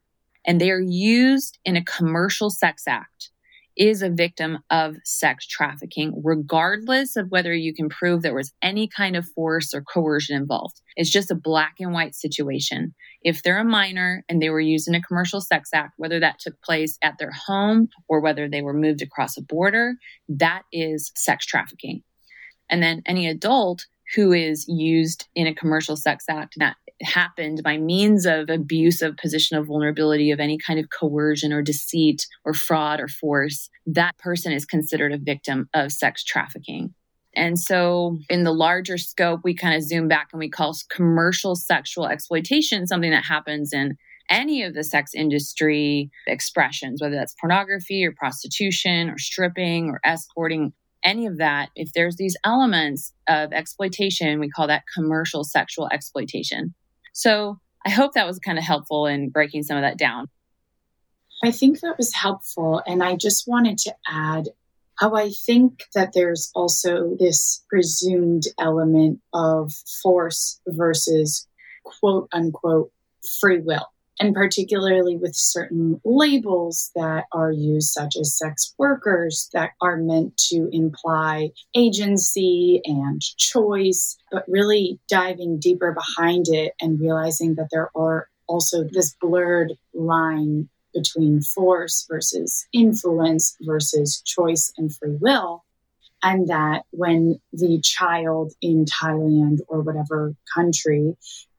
and 0.47 0.59
they 0.59 0.71
are 0.71 0.81
used 0.81 1.59
in 1.65 1.75
a 1.75 1.83
commercial 1.83 2.49
sex 2.49 2.83
act 2.87 3.29
is 3.77 4.01
a 4.01 4.09
victim 4.09 4.59
of 4.69 4.95
sex 5.03 5.45
trafficking, 5.45 6.21
regardless 6.23 7.15
of 7.15 7.29
whether 7.29 7.53
you 7.53 7.73
can 7.73 7.89
prove 7.89 8.21
there 8.21 8.33
was 8.33 8.53
any 8.61 8.87
kind 8.87 9.15
of 9.15 9.27
force 9.35 9.73
or 9.73 9.81
coercion 9.81 10.35
involved. 10.35 10.81
It's 10.95 11.09
just 11.09 11.31
a 11.31 11.35
black 11.35 11.75
and 11.79 11.93
white 11.93 12.15
situation. 12.15 12.95
If 13.25 13.41
they're 13.41 13.59
a 13.59 13.65
minor 13.65 14.23
and 14.29 14.39
they 14.39 14.51
were 14.51 14.61
used 14.61 14.87
in 14.87 14.93
a 14.93 15.01
commercial 15.01 15.41
sex 15.41 15.71
act, 15.73 15.95
whether 15.97 16.19
that 16.19 16.37
took 16.39 16.61
place 16.61 16.99
at 17.01 17.15
their 17.17 17.31
home 17.31 17.89
or 18.07 18.21
whether 18.21 18.47
they 18.47 18.61
were 18.61 18.71
moved 18.71 19.01
across 19.01 19.35
a 19.35 19.41
border, 19.41 19.95
that 20.29 20.61
is 20.71 21.11
sex 21.15 21.43
trafficking. 21.43 22.03
And 22.69 22.83
then 22.83 23.01
any 23.07 23.27
adult 23.27 23.87
who 24.15 24.31
is 24.31 24.67
used 24.67 25.27
in 25.33 25.47
a 25.47 25.55
commercial 25.55 25.95
sex 25.95 26.25
act 26.29 26.53
that 26.57 26.75
happened 27.01 27.61
by 27.63 27.77
means 27.77 28.27
of 28.27 28.47
abuse 28.51 29.01
of 29.01 29.17
position 29.17 29.57
of 29.57 29.65
vulnerability 29.65 30.29
of 30.29 30.39
any 30.39 30.59
kind 30.59 30.79
of 30.79 30.91
coercion 30.91 31.51
or 31.51 31.63
deceit 31.63 32.27
or 32.45 32.53
fraud 32.53 32.99
or 32.99 33.07
force, 33.07 33.71
that 33.87 34.15
person 34.19 34.53
is 34.53 34.65
considered 34.65 35.11
a 35.11 35.17
victim 35.17 35.67
of 35.73 35.91
sex 35.91 36.23
trafficking. 36.23 36.93
And 37.35 37.59
so, 37.59 38.17
in 38.29 38.43
the 38.43 38.53
larger 38.53 38.97
scope, 38.97 39.41
we 39.43 39.53
kind 39.53 39.75
of 39.75 39.83
zoom 39.83 40.07
back 40.07 40.29
and 40.31 40.39
we 40.39 40.49
call 40.49 40.75
commercial 40.89 41.55
sexual 41.55 42.07
exploitation 42.07 42.87
something 42.87 43.11
that 43.11 43.25
happens 43.25 43.73
in 43.73 43.97
any 44.29 44.63
of 44.63 44.73
the 44.73 44.83
sex 44.83 45.13
industry 45.13 46.09
expressions, 46.27 47.01
whether 47.01 47.15
that's 47.15 47.35
pornography 47.39 48.05
or 48.05 48.11
prostitution 48.11 49.09
or 49.09 49.17
stripping 49.17 49.89
or 49.89 49.99
escorting, 50.03 50.73
any 51.03 51.25
of 51.25 51.37
that. 51.37 51.69
If 51.75 51.93
there's 51.93 52.15
these 52.15 52.35
elements 52.43 53.13
of 53.27 53.53
exploitation, 53.53 54.39
we 54.39 54.49
call 54.49 54.67
that 54.67 54.83
commercial 54.93 55.43
sexual 55.43 55.87
exploitation. 55.91 56.73
So 57.13 57.59
I 57.85 57.89
hope 57.91 58.13
that 58.13 58.27
was 58.27 58.39
kind 58.39 58.57
of 58.57 58.63
helpful 58.63 59.05
in 59.05 59.29
breaking 59.29 59.63
some 59.63 59.77
of 59.77 59.83
that 59.83 59.97
down. 59.97 60.27
I 61.43 61.51
think 61.51 61.81
that 61.81 61.97
was 61.97 62.13
helpful. 62.13 62.81
And 62.87 63.03
I 63.03 63.15
just 63.15 63.47
wanted 63.47 63.77
to 63.79 63.95
add 64.07 64.49
how 64.97 65.15
I 65.15 65.29
think 65.29 65.83
that 65.93 66.13
there's 66.13 66.51
also 66.55 67.15
this 67.19 67.63
presumed 67.69 68.43
element 68.59 69.19
of 69.33 69.73
force 70.01 70.59
versus 70.67 71.47
quote 71.83 72.29
unquote 72.33 72.91
free 73.39 73.59
will 73.59 73.87
and 74.19 74.33
particularly 74.33 75.17
with 75.17 75.35
certain 75.35 75.99
labels 76.05 76.91
that 76.95 77.25
are 77.33 77.51
used, 77.51 77.89
such 77.89 78.15
as 78.15 78.37
sex 78.37 78.73
workers, 78.77 79.49
that 79.53 79.71
are 79.81 79.97
meant 79.97 80.37
to 80.37 80.69
imply 80.71 81.49
agency 81.75 82.81
and 82.85 83.21
choice, 83.21 84.17
but 84.31 84.45
really 84.47 84.99
diving 85.09 85.59
deeper 85.59 85.93
behind 85.93 86.45
it 86.47 86.73
and 86.81 86.99
realizing 86.99 87.55
that 87.55 87.67
there 87.71 87.89
are 87.95 88.29
also 88.47 88.85
this 88.91 89.15
blurred 89.19 89.73
line 89.93 90.69
between 90.95 91.41
force 91.41 92.05
versus 92.09 92.65
influence 92.73 93.55
versus 93.61 94.21
choice 94.25 94.71
and 94.77 94.95
free 94.95 95.17
will. 95.19 95.63
And 96.23 96.47
that 96.47 96.83
when 96.91 97.39
the 97.53 97.79
child 97.83 98.53
in 98.61 98.85
Thailand 98.85 99.59
or 99.67 99.81
whatever 99.81 100.33
country 100.55 101.15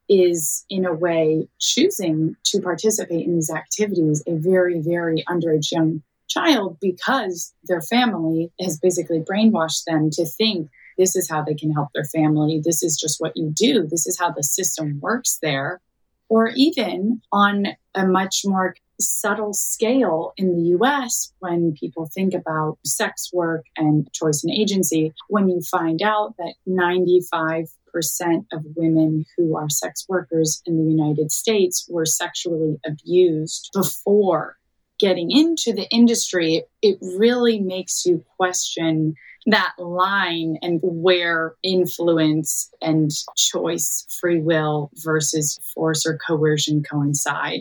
is 0.09 0.64
in 0.70 0.85
a 0.85 0.94
way 0.94 1.49
choosing 1.61 2.37
to 2.44 2.61
participate 2.61 3.27
in 3.27 3.35
these 3.35 3.51
activities 3.51 4.22
a 4.27 4.35
very, 4.37 4.81
very 4.81 5.25
underage 5.29 5.70
young 5.70 6.03
child 6.29 6.79
because 6.81 7.55
their 7.64 7.83
family 7.83 8.51
has 8.61 8.79
basically 8.79 9.20
brainwashed 9.20 9.85
them 9.87 10.11
to 10.11 10.25
think 10.25 10.68
this 10.99 11.14
is 11.14 11.29
how 11.29 11.42
they 11.42 11.55
can 11.55 11.72
help 11.72 11.88
their 11.94 12.05
family. 12.05 12.61
This 12.64 12.83
is 12.83 12.96
just 12.96 13.20
what 13.20 13.37
you 13.37 13.53
do. 13.55 13.87
This 13.87 14.07
is 14.07 14.18
how 14.18 14.31
the 14.31 14.42
system 14.42 14.99
works 15.01 15.38
there. 15.42 15.81
Or 16.29 16.49
even 16.57 17.20
on 17.33 17.66
a 17.94 18.07
much 18.07 18.42
more 18.44 18.75
subtle 19.01 19.53
scale 19.53 20.33
in 20.37 20.57
the 20.57 20.77
US, 20.79 21.33
when 21.41 21.75
people 21.79 22.09
think 22.13 22.35
about 22.35 22.79
sex 22.85 23.31
work 23.33 23.65
and 23.77 24.11
choice 24.13 24.43
and 24.45 24.53
agency, 24.53 25.13
when 25.29 25.49
you 25.49 25.61
find 25.61 26.03
out 26.03 26.35
that 26.39 26.55
95 26.67 27.67
percent 27.93 28.45
of 28.53 28.63
women 28.77 29.25
who 29.37 29.57
are 29.57 29.71
sex 29.71 30.05
workers 30.07 30.61
in 30.67 30.77
the 30.77 30.91
United 30.91 31.33
States 31.33 31.87
were 31.89 32.05
sexually 32.05 32.79
abused 32.85 33.71
before 33.73 34.59
getting 34.99 35.31
into 35.31 35.73
the 35.73 35.89
industry, 35.91 36.65
it 36.83 36.99
really 37.01 37.61
makes 37.61 38.05
you 38.05 38.25
question 38.37 39.15
that 39.47 39.73
line 39.79 40.59
and 40.61 40.81
where 40.83 41.55
influence 41.63 42.69
and 42.83 43.11
choice, 43.37 44.07
free 44.21 44.41
will 44.41 44.91
versus 44.97 45.59
force 45.75 46.05
or 46.05 46.19
coercion 46.19 46.83
coincide. 46.83 47.61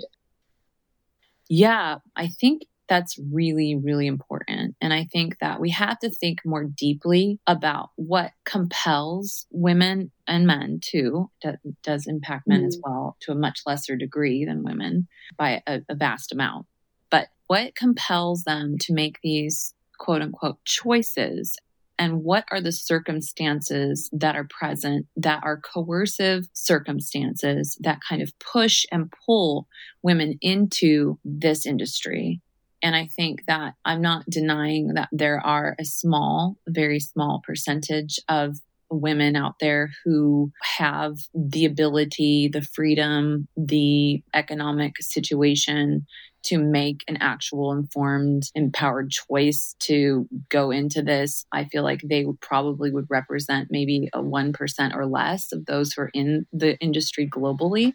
Yeah, 1.49 1.97
I 2.15 2.27
think 2.27 2.63
that's 2.87 3.17
really, 3.31 3.75
really 3.75 4.07
important. 4.07 4.75
And 4.79 4.93
I 4.93 5.05
think 5.05 5.39
that 5.39 5.59
we 5.59 5.71
have 5.71 5.99
to 5.99 6.09
think 6.09 6.41
more 6.45 6.65
deeply 6.65 7.39
about 7.47 7.89
what 7.95 8.31
compels 8.45 9.47
women 9.51 10.11
and 10.27 10.45
men 10.45 10.79
too. 10.81 11.29
That 11.43 11.59
does 11.83 12.07
impact 12.07 12.47
men 12.47 12.63
mm. 12.63 12.67
as 12.67 12.79
well 12.83 13.17
to 13.21 13.31
a 13.31 13.35
much 13.35 13.61
lesser 13.65 13.95
degree 13.95 14.45
than 14.45 14.63
women 14.63 15.07
by 15.37 15.63
a, 15.65 15.81
a 15.89 15.95
vast 15.95 16.31
amount. 16.31 16.67
But 17.09 17.29
what 17.47 17.75
compels 17.75 18.43
them 18.43 18.77
to 18.81 18.93
make 18.93 19.19
these 19.23 19.73
quote 19.97 20.21
unquote 20.21 20.63
choices 20.65 21.57
and 21.97 22.23
what 22.23 22.45
are 22.51 22.61
the 22.61 22.71
circumstances 22.71 24.09
that 24.11 24.35
are 24.35 24.47
present 24.49 25.05
that 25.15 25.41
are 25.43 25.61
coercive 25.61 26.47
circumstances 26.53 27.77
that 27.81 27.99
kind 28.07 28.21
of 28.21 28.33
push 28.39 28.85
and 28.91 29.11
pull 29.25 29.67
women 30.03 30.37
into 30.41 31.17
this 31.23 31.65
industry? 31.65 32.41
And 32.83 32.95
I 32.95 33.07
think 33.07 33.45
that 33.47 33.73
I'm 33.83 34.01
not 34.01 34.25
denying 34.29 34.93
that 34.95 35.09
there 35.11 35.39
are 35.39 35.75
a 35.79 35.85
small, 35.85 36.57
very 36.67 36.99
small 36.99 37.41
percentage 37.45 38.19
of 38.29 38.57
women 38.89 39.35
out 39.35 39.55
there 39.59 39.91
who 40.03 40.51
have 40.77 41.15
the 41.33 41.65
ability, 41.65 42.49
the 42.51 42.61
freedom, 42.61 43.47
the 43.57 44.21
economic 44.33 45.01
situation 45.01 46.05
to 46.45 46.57
make 46.57 47.03
an 47.07 47.17
actual 47.17 47.71
informed, 47.71 48.49
empowered 48.55 49.11
choice 49.11 49.75
to 49.79 50.27
go 50.49 50.71
into 50.71 51.01
this. 51.01 51.45
I 51.51 51.65
feel 51.65 51.83
like 51.83 52.01
they 52.03 52.25
would 52.25 52.39
probably 52.39 52.91
would 52.91 53.07
represent 53.09 53.69
maybe 53.71 54.09
a 54.13 54.21
1% 54.21 54.95
or 54.95 55.05
less 55.05 55.51
of 55.51 55.65
those 55.65 55.93
who 55.93 56.03
are 56.03 56.11
in 56.13 56.45
the 56.53 56.77
industry 56.79 57.27
globally. 57.27 57.93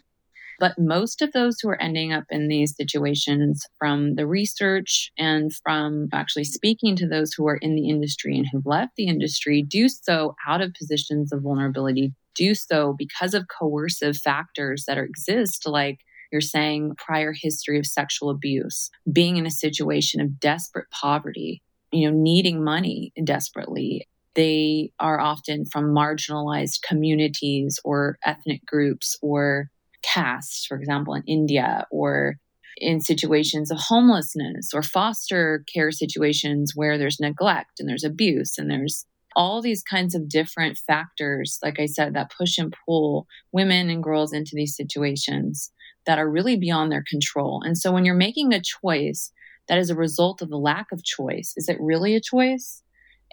But 0.59 0.77
most 0.77 1.23
of 1.23 1.31
those 1.31 1.59
who 1.59 1.69
are 1.69 1.81
ending 1.81 2.13
up 2.13 2.25
in 2.29 2.47
these 2.47 2.75
situations, 2.75 3.65
from 3.79 4.13
the 4.13 4.27
research 4.27 5.11
and 5.17 5.51
from 5.63 6.07
actually 6.13 6.43
speaking 6.43 6.95
to 6.97 7.07
those 7.07 7.33
who 7.33 7.47
are 7.47 7.57
in 7.57 7.73
the 7.73 7.89
industry 7.89 8.37
and 8.37 8.45
who've 8.51 8.65
left 8.65 8.95
the 8.95 9.07
industry, 9.07 9.63
do 9.63 9.89
so 9.89 10.35
out 10.47 10.61
of 10.61 10.75
positions 10.75 11.33
of 11.33 11.41
vulnerability, 11.41 12.13
do 12.35 12.53
so 12.53 12.93
because 12.95 13.33
of 13.33 13.47
coercive 13.47 14.17
factors 14.17 14.83
that 14.87 14.99
exist, 14.99 15.67
like 15.67 16.01
you're 16.31 16.41
saying 16.41 16.95
prior 16.97 17.33
history 17.33 17.77
of 17.77 17.85
sexual 17.85 18.29
abuse, 18.29 18.89
being 19.11 19.37
in 19.37 19.45
a 19.45 19.51
situation 19.51 20.21
of 20.21 20.39
desperate 20.39 20.89
poverty, 20.91 21.61
you 21.91 22.09
know, 22.09 22.17
needing 22.17 22.63
money 22.63 23.11
desperately. 23.23 24.07
They 24.33 24.91
are 24.99 25.19
often 25.19 25.65
from 25.65 25.93
marginalized 25.93 26.81
communities 26.87 27.79
or 27.83 28.17
ethnic 28.25 28.65
groups 28.65 29.17
or 29.21 29.69
castes, 30.01 30.65
for 30.65 30.77
example, 30.77 31.13
in 31.13 31.23
India, 31.27 31.85
or 31.91 32.37
in 32.77 33.01
situations 33.01 33.69
of 33.69 33.77
homelessness 33.77 34.73
or 34.73 34.81
foster 34.81 35.63
care 35.71 35.91
situations 35.91 36.71
where 36.73 36.97
there's 36.97 37.19
neglect 37.19 37.79
and 37.79 37.89
there's 37.89 38.03
abuse 38.03 38.57
and 38.57 38.71
there's 38.71 39.05
all 39.35 39.61
these 39.61 39.83
kinds 39.83 40.15
of 40.15 40.27
different 40.27 40.77
factors, 40.77 41.57
like 41.63 41.79
I 41.79 41.85
said, 41.85 42.13
that 42.13 42.31
push 42.37 42.57
and 42.57 42.73
pull 42.85 43.27
women 43.51 43.89
and 43.89 44.03
girls 44.03 44.33
into 44.33 44.51
these 44.55 44.75
situations 44.75 45.71
that 46.05 46.19
are 46.19 46.29
really 46.29 46.57
beyond 46.57 46.91
their 46.91 47.03
control. 47.07 47.61
And 47.63 47.77
so 47.77 47.91
when 47.91 48.05
you're 48.05 48.15
making 48.15 48.53
a 48.53 48.61
choice 48.61 49.31
that 49.67 49.77
is 49.77 49.89
a 49.89 49.95
result 49.95 50.41
of 50.41 50.49
the 50.49 50.57
lack 50.57 50.87
of 50.91 51.03
choice, 51.03 51.53
is 51.55 51.69
it 51.69 51.77
really 51.79 52.15
a 52.15 52.21
choice? 52.21 52.81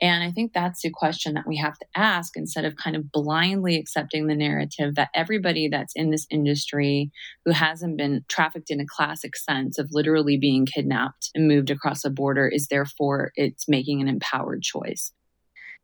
And 0.00 0.22
I 0.22 0.30
think 0.30 0.52
that's 0.52 0.82
the 0.82 0.90
question 0.90 1.34
that 1.34 1.46
we 1.46 1.56
have 1.56 1.76
to 1.78 1.86
ask 1.96 2.36
instead 2.36 2.64
of 2.64 2.76
kind 2.76 2.94
of 2.94 3.10
blindly 3.10 3.76
accepting 3.76 4.26
the 4.26 4.36
narrative 4.36 4.94
that 4.94 5.10
everybody 5.14 5.68
that's 5.68 5.92
in 5.96 6.10
this 6.10 6.26
industry 6.30 7.10
who 7.44 7.52
hasn't 7.52 7.96
been 7.96 8.24
trafficked 8.28 8.70
in 8.70 8.80
a 8.80 8.86
classic 8.86 9.36
sense 9.36 9.78
of 9.78 9.88
literally 9.90 10.38
being 10.38 10.66
kidnapped 10.66 11.30
and 11.34 11.48
moved 11.48 11.70
across 11.70 12.04
a 12.04 12.10
border 12.10 12.46
is 12.46 12.68
therefore 12.68 13.32
it's 13.34 13.68
making 13.68 14.00
an 14.00 14.08
empowered 14.08 14.62
choice. 14.62 15.12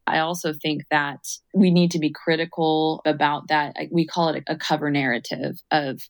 I 0.07 0.19
also 0.19 0.53
think 0.53 0.83
that 0.91 1.21
we 1.55 1.71
need 1.71 1.91
to 1.93 1.99
be 1.99 2.13
critical 2.13 3.01
about 3.05 3.49
that. 3.49 3.77
We 3.91 4.07
call 4.07 4.31
it 4.31 4.45
a 4.47 4.57
cover 4.57 4.91
narrative 4.91 5.57
of 5.71 6.01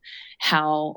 how 0.40 0.96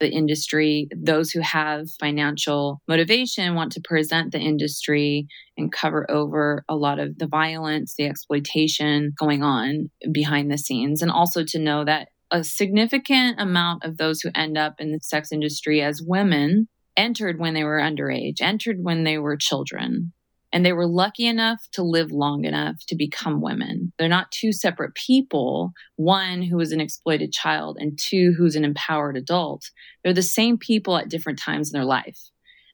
the 0.00 0.10
industry, 0.10 0.88
those 0.96 1.30
who 1.30 1.40
have 1.40 1.90
financial 1.98 2.80
motivation 2.86 3.54
want 3.54 3.72
to 3.72 3.80
present 3.82 4.32
the 4.32 4.38
industry 4.38 5.26
and 5.56 5.72
cover 5.72 6.08
over 6.10 6.64
a 6.68 6.76
lot 6.76 6.98
of 6.98 7.18
the 7.18 7.26
violence, 7.26 7.94
the 7.98 8.06
exploitation 8.06 9.12
going 9.18 9.42
on 9.42 9.90
behind 10.12 10.50
the 10.50 10.58
scenes. 10.58 11.02
And 11.02 11.10
also 11.10 11.44
to 11.44 11.58
know 11.58 11.84
that 11.84 12.08
a 12.30 12.44
significant 12.44 13.40
amount 13.40 13.84
of 13.84 13.96
those 13.96 14.20
who 14.20 14.30
end 14.34 14.56
up 14.56 14.74
in 14.78 14.92
the 14.92 15.00
sex 15.00 15.32
industry 15.32 15.82
as 15.82 16.02
women 16.04 16.68
entered 16.96 17.38
when 17.38 17.54
they 17.54 17.64
were 17.64 17.80
underage, 17.80 18.40
entered 18.40 18.76
when 18.80 19.04
they 19.04 19.18
were 19.18 19.36
children 19.36 20.12
and 20.52 20.64
they 20.64 20.72
were 20.72 20.86
lucky 20.86 21.26
enough 21.26 21.68
to 21.72 21.82
live 21.82 22.10
long 22.10 22.44
enough 22.44 22.76
to 22.86 22.96
become 22.96 23.40
women. 23.42 23.92
They're 23.98 24.08
not 24.08 24.32
two 24.32 24.52
separate 24.52 24.94
people, 24.94 25.72
one 25.96 26.42
who 26.42 26.58
is 26.60 26.72
an 26.72 26.80
exploited 26.80 27.32
child 27.32 27.76
and 27.78 27.98
two 27.98 28.34
who's 28.36 28.56
an 28.56 28.64
empowered 28.64 29.16
adult. 29.16 29.70
They're 30.02 30.14
the 30.14 30.22
same 30.22 30.56
people 30.56 30.96
at 30.96 31.10
different 31.10 31.38
times 31.38 31.72
in 31.72 31.78
their 31.78 31.86
life. 31.86 32.18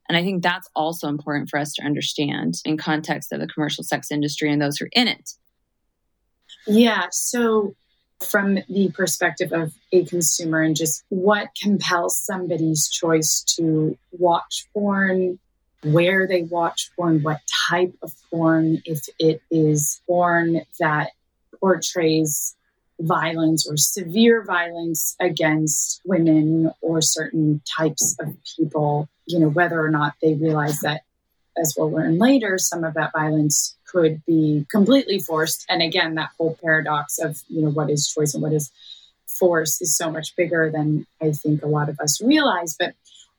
And 0.09 0.17
I 0.17 0.23
think 0.23 0.43
that's 0.43 0.69
also 0.77 1.09
important 1.09 1.49
for 1.49 1.59
us 1.59 1.73
to 1.75 1.83
understand 1.83 2.55
in 2.65 2.77
context 2.77 3.33
of 3.33 3.41
the 3.41 3.49
commercial 3.49 3.83
sex 3.83 4.11
industry 4.11 4.53
and 4.53 4.61
those 4.61 4.77
who 4.77 4.85
are 4.85 4.91
in 4.93 5.09
it. 5.09 5.31
Yeah. 6.67 7.07
So, 7.11 7.75
from 8.21 8.59
the 8.69 8.91
perspective 8.95 9.53
of 9.53 9.75
a 9.93 10.05
consumer 10.05 10.63
and 10.63 10.77
just 10.77 11.03
what 11.09 11.49
compels 11.61 12.19
somebody's 12.19 12.89
choice 12.89 13.43
to 13.57 13.99
watch 14.13 14.67
porn, 14.73 15.39
where 15.85 16.27
they 16.27 16.43
watch 16.43 16.91
porn, 16.97 17.23
what 17.23 17.41
type 17.69 17.95
of 18.03 18.13
porn, 18.31 18.83
if 18.85 19.07
it 19.19 19.43
is 19.51 20.01
porn 20.07 20.63
that 20.81 21.11
portrays 21.61 22.57
violence 23.01 23.69
or 23.69 23.77
severe 23.77 24.43
violence 24.45 25.17
against 25.21 26.01
women 26.05 26.71
or 26.81 27.03
certain 27.03 27.61
types 27.77 28.17
of 28.21 28.35
people, 28.57 29.09
you 29.27 29.39
know, 29.39 29.49
whether 29.49 29.81
or 29.81 29.91
not 29.91 30.15
they 30.23 30.35
realize 30.35 30.81
that, 30.81 31.03
as 31.57 31.75
we'll 31.77 31.91
learn 31.91 32.19
later, 32.19 32.59
some 32.59 32.83
of 32.83 32.95
that 32.95 33.13
violence 33.13 33.77
could 33.87 34.25
be 34.27 34.67
completely 34.71 35.19
forced. 35.19 35.65
And 35.69 35.83
again, 35.83 36.15
that 36.17 36.31
whole 36.37 36.59
paradox 36.63 37.19
of, 37.19 37.43
you 37.49 37.63
know, 37.63 37.71
what 37.71 37.91
is 37.91 38.09
choice 38.09 38.35
and 38.35 38.43
what 38.43 38.53
is 38.53 38.71
force 39.27 39.81
is 39.81 39.97
so 39.97 40.11
much 40.11 40.35
bigger 40.37 40.71
than 40.71 41.07
I 41.21 41.33
think 41.33 41.63
a 41.63 41.67
lot 41.67 41.89
of 41.89 41.99
us 42.01 42.21
realize. 42.23 42.77
But 42.79 42.95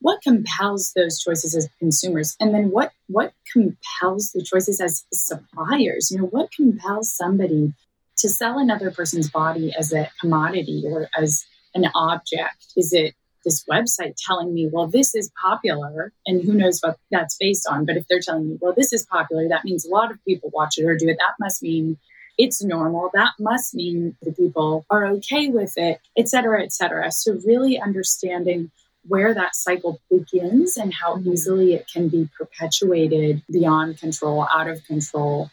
what 0.06 0.22
compels 0.22 0.94
those 0.96 1.20
choices 1.20 1.56
as 1.56 1.68
consumers? 1.80 2.36
And 2.40 2.54
then 2.54 2.70
what 2.70 2.92
what 3.08 3.34
compels 3.52 4.32
the 4.34 4.44
choices 4.44 4.80
as 4.80 5.04
suppliers? 5.12 6.12
You 6.12 6.20
know 6.20 6.28
what 6.28 6.52
compels 6.52 7.12
somebody 7.12 7.74
to 8.18 8.30
sell 8.30 8.60
another 8.60 8.92
person's 8.92 9.32
body 9.32 9.74
as 9.76 9.92
a 9.92 10.12
commodity 10.22 10.84
or 10.86 11.10
as 11.18 11.44
an 11.74 11.86
object? 11.96 12.68
Is 12.78 12.94
it 12.94 13.16
this 13.44 13.66
website 13.66 14.14
telling 14.24 14.54
me 14.54 14.70
well 14.72 14.86
this 14.86 15.16
is 15.16 15.32
popular 15.42 16.14
and 16.28 16.44
who 16.44 16.54
knows 16.54 16.82
what 16.82 17.00
that's 17.10 17.36
based 17.40 17.66
on? 17.68 17.86
But 17.86 17.98
if 17.98 18.08
they're 18.08 18.20
telling 18.20 18.48
me 18.48 18.60
well 18.62 18.76
this 18.78 18.94
is 18.94 19.08
popular 19.08 19.48
that 19.50 19.66
means 19.66 19.88
a 19.88 19.90
lot 19.90 20.12
of 20.12 20.24
people 20.24 20.52
watch 20.54 20.78
it 20.78 20.86
or 20.86 20.96
do 20.96 21.10
it. 21.10 21.18
That 21.18 21.34
must 21.40 21.64
mean 21.64 21.98
it's 22.38 22.64
normal. 22.64 23.10
That 23.16 23.32
must 23.40 23.74
mean 23.74 24.16
the 24.22 24.34
people 24.34 24.86
are 24.92 25.08
okay 25.18 25.48
with 25.48 25.74
it 25.78 26.00
et 26.16 26.30
cetera 26.30 26.62
et 26.62 26.72
cetera. 26.72 27.12
So 27.12 27.40
really 27.44 27.80
understanding 27.80 28.70
where 29.08 29.34
that 29.34 29.56
cycle 29.56 30.02
begins 30.10 30.78
and 30.78 30.94
how 30.94 31.16
mm-hmm. 31.16 31.32
easily 31.32 31.74
it 31.74 31.88
can 31.92 32.10
be 32.10 32.30
perpetuated 32.38 33.44
beyond 33.52 34.00
control, 34.00 34.48
out 34.54 34.68
of 34.68 34.84
control. 34.86 35.50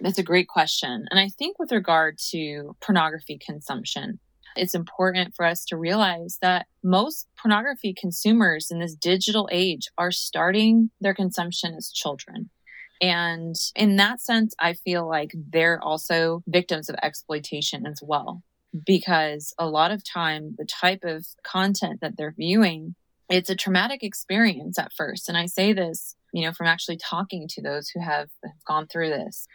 That's 0.00 0.18
a 0.18 0.22
great 0.22 0.48
question. 0.48 1.06
And 1.10 1.18
I 1.18 1.28
think 1.28 1.58
with 1.58 1.72
regard 1.72 2.18
to 2.30 2.76
pornography 2.80 3.38
consumption, 3.38 4.20
it's 4.56 4.74
important 4.74 5.34
for 5.34 5.44
us 5.44 5.64
to 5.66 5.76
realize 5.76 6.38
that 6.40 6.66
most 6.82 7.28
pornography 7.40 7.94
consumers 7.94 8.70
in 8.70 8.80
this 8.80 8.94
digital 8.94 9.48
age 9.52 9.88
are 9.96 10.10
starting 10.10 10.90
their 11.00 11.14
consumption 11.14 11.74
as 11.74 11.90
children. 11.90 12.50
And 13.00 13.54
in 13.76 13.96
that 13.96 14.20
sense, 14.20 14.54
I 14.58 14.74
feel 14.74 15.08
like 15.08 15.30
they're 15.34 15.80
also 15.82 16.42
victims 16.48 16.88
of 16.88 16.96
exploitation 17.02 17.86
as 17.86 18.00
well 18.02 18.42
because 18.86 19.54
a 19.58 19.66
lot 19.66 19.90
of 19.90 20.04
time 20.04 20.54
the 20.58 20.66
type 20.66 21.04
of 21.04 21.26
content 21.42 22.00
that 22.00 22.16
they're 22.16 22.34
viewing 22.36 22.94
it's 23.30 23.50
a 23.50 23.56
traumatic 23.56 24.02
experience 24.02 24.78
at 24.78 24.92
first. 24.92 25.28
And 25.28 25.36
i 25.36 25.46
say 25.46 25.72
this 25.72 26.16
you 26.32 26.44
know 26.44 26.52
from 26.52 26.66
actually 26.66 26.98
talking 26.98 27.46
to 27.48 27.62
those 27.62 27.88
who 27.88 28.00
have, 28.00 28.28
have 28.44 28.64
gone 28.66 28.86
through 28.86 29.10
this. 29.10 29.46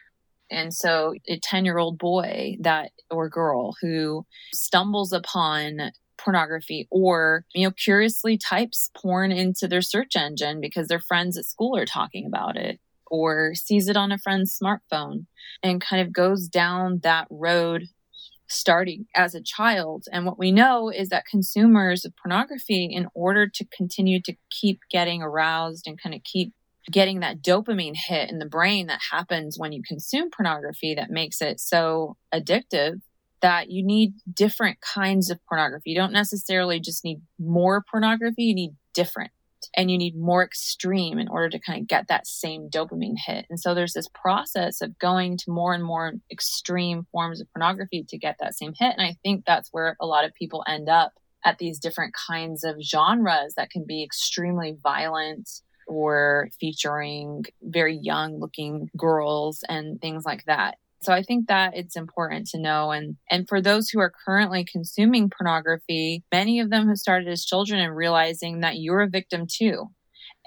And 0.52 0.74
so 0.74 1.16
a 1.28 1.40
10 1.40 1.66
year 1.66 1.78
old 1.78 1.98
boy 1.98 2.58
that 2.62 2.92
or 3.10 3.30
girl 3.30 3.76
who 3.82 4.26
stumbles 4.54 5.12
upon 5.12 5.92
pornography 6.18 6.88
or 6.92 7.46
you 7.54 7.66
know 7.66 7.72
curiously 7.72 8.38
types 8.38 8.92
porn 8.96 9.32
into 9.32 9.68
their 9.68 9.82
search 9.82 10.16
engine 10.16 10.62
because 10.62 10.88
their 10.88 11.00
friends 11.00 11.38
at 11.38 11.46
school 11.46 11.76
are 11.76 11.86
talking 11.86 12.26
about 12.26 12.56
it 12.56 12.80
or 13.08 13.54
sees 13.56 13.88
it 13.88 13.98
on 13.98 14.12
a 14.12 14.18
friend's 14.18 14.58
smartphone 14.58 15.26
and 15.62 15.82
kind 15.82 16.02
of 16.02 16.14
goes 16.14 16.48
down 16.48 17.00
that 17.04 17.28
road 17.30 17.88
starting 18.54 19.08
as 19.16 19.36
a 19.36 19.42
child. 19.42 20.06
And 20.12 20.26
what 20.26 20.40
we 20.40 20.52
know 20.52 20.90
is 20.90 21.10
that 21.10 21.26
consumers 21.26 22.06
of 22.06 22.14
pornography, 22.16 22.86
in 22.92 23.08
order 23.14 23.48
to 23.48 23.66
continue 23.76 24.22
to 24.22 24.34
keep 24.50 24.80
getting 24.90 25.22
aroused 25.22 25.88
and 25.88 26.02
kind 26.02 26.16
of 26.16 26.24
keep 26.24 26.54
getting 26.92 27.22
that 27.22 27.42
dopamine 27.42 27.96
hit 27.96 28.30
in 28.30 28.40
the 28.40 28.46
brain 28.46 28.88
that 28.88 29.00
happens 29.12 29.58
when 29.58 29.72
you 29.72 29.82
consume 29.88 30.30
pornography 30.30 30.96
that 30.96 31.10
makes 31.10 31.42
it 31.42 31.60
so 31.60 32.18
addictive 32.34 33.02
that 33.42 33.70
you 33.70 33.86
need 33.86 34.14
different 34.34 34.80
kinds 34.82 35.30
of 35.30 35.40
pornography. 35.48 35.92
You 35.92 35.98
don't 35.98 36.14
necessarily 36.14 36.80
just 36.80 37.04
need 37.04 37.22
more 37.40 37.84
pornography, 37.90 38.44
you 38.44 38.56
need 38.56 38.72
different 38.94 39.32
and 39.76 39.90
you 39.90 39.98
need 39.98 40.16
more 40.16 40.44
extreme 40.44 41.18
in 41.18 41.28
order 41.28 41.50
to 41.50 41.60
kind 41.60 41.82
of 41.82 41.88
get 41.88 42.08
that 42.08 42.28
same 42.28 42.70
dopamine 42.70 43.16
hit. 43.26 43.46
And 43.50 43.60
so 43.60 43.74
there's 43.74 43.94
this 43.94 44.08
process 44.14 44.82
of 44.82 44.98
going 45.00 45.38
to 45.38 45.52
more 45.52 45.74
and 45.74 45.84
more 45.84 46.14
extreme 46.32 47.08
forms 47.12 47.42
of 47.42 47.52
pornography 47.54 48.06
to 48.10 48.18
get 48.18 48.38
that 48.40 48.56
same 48.56 48.74
hit. 48.78 48.94
And 48.98 49.06
I 49.06 49.16
think 49.24 49.46
that's 49.46 49.70
where 49.72 49.96
a 50.00 50.06
lot 50.06 50.26
of 50.26 50.34
people 50.36 50.64
end 50.68 50.90
up 50.90 51.14
at 51.46 51.58
these 51.58 51.80
different 51.80 52.14
kinds 52.28 52.64
of 52.64 52.76
genres 52.82 53.54
that 53.58 53.70
can 53.70 53.86
be 53.86 54.04
extremely 54.04 54.78
violent 54.82 55.50
or 55.88 56.50
featuring 56.60 57.44
very 57.62 58.00
young 58.02 58.40
looking 58.40 58.90
girls 58.96 59.64
and 59.68 60.00
things 60.00 60.24
like 60.26 60.46
that. 60.46 60.78
So 61.04 61.14
I 61.14 61.22
think 61.22 61.48
that 61.48 61.76
it's 61.76 61.96
important 61.96 62.48
to 62.48 62.60
know. 62.60 62.92
And, 62.92 63.18
and 63.30 63.48
for 63.48 63.62
those 63.62 63.90
who 63.90 64.00
are 64.00 64.14
currently 64.26 64.66
consuming 64.66 65.30
pornography, 65.30 66.24
many 66.32 66.60
of 66.60 66.70
them 66.70 66.88
have 66.88 66.98
started 66.98 67.28
as 67.28 67.46
children 67.46 67.80
and 67.80 67.96
realizing 67.96 68.62
that 68.62 68.78
you're 68.78 69.02
a 69.02 69.10
victim 69.10 69.46
too. 69.48 69.90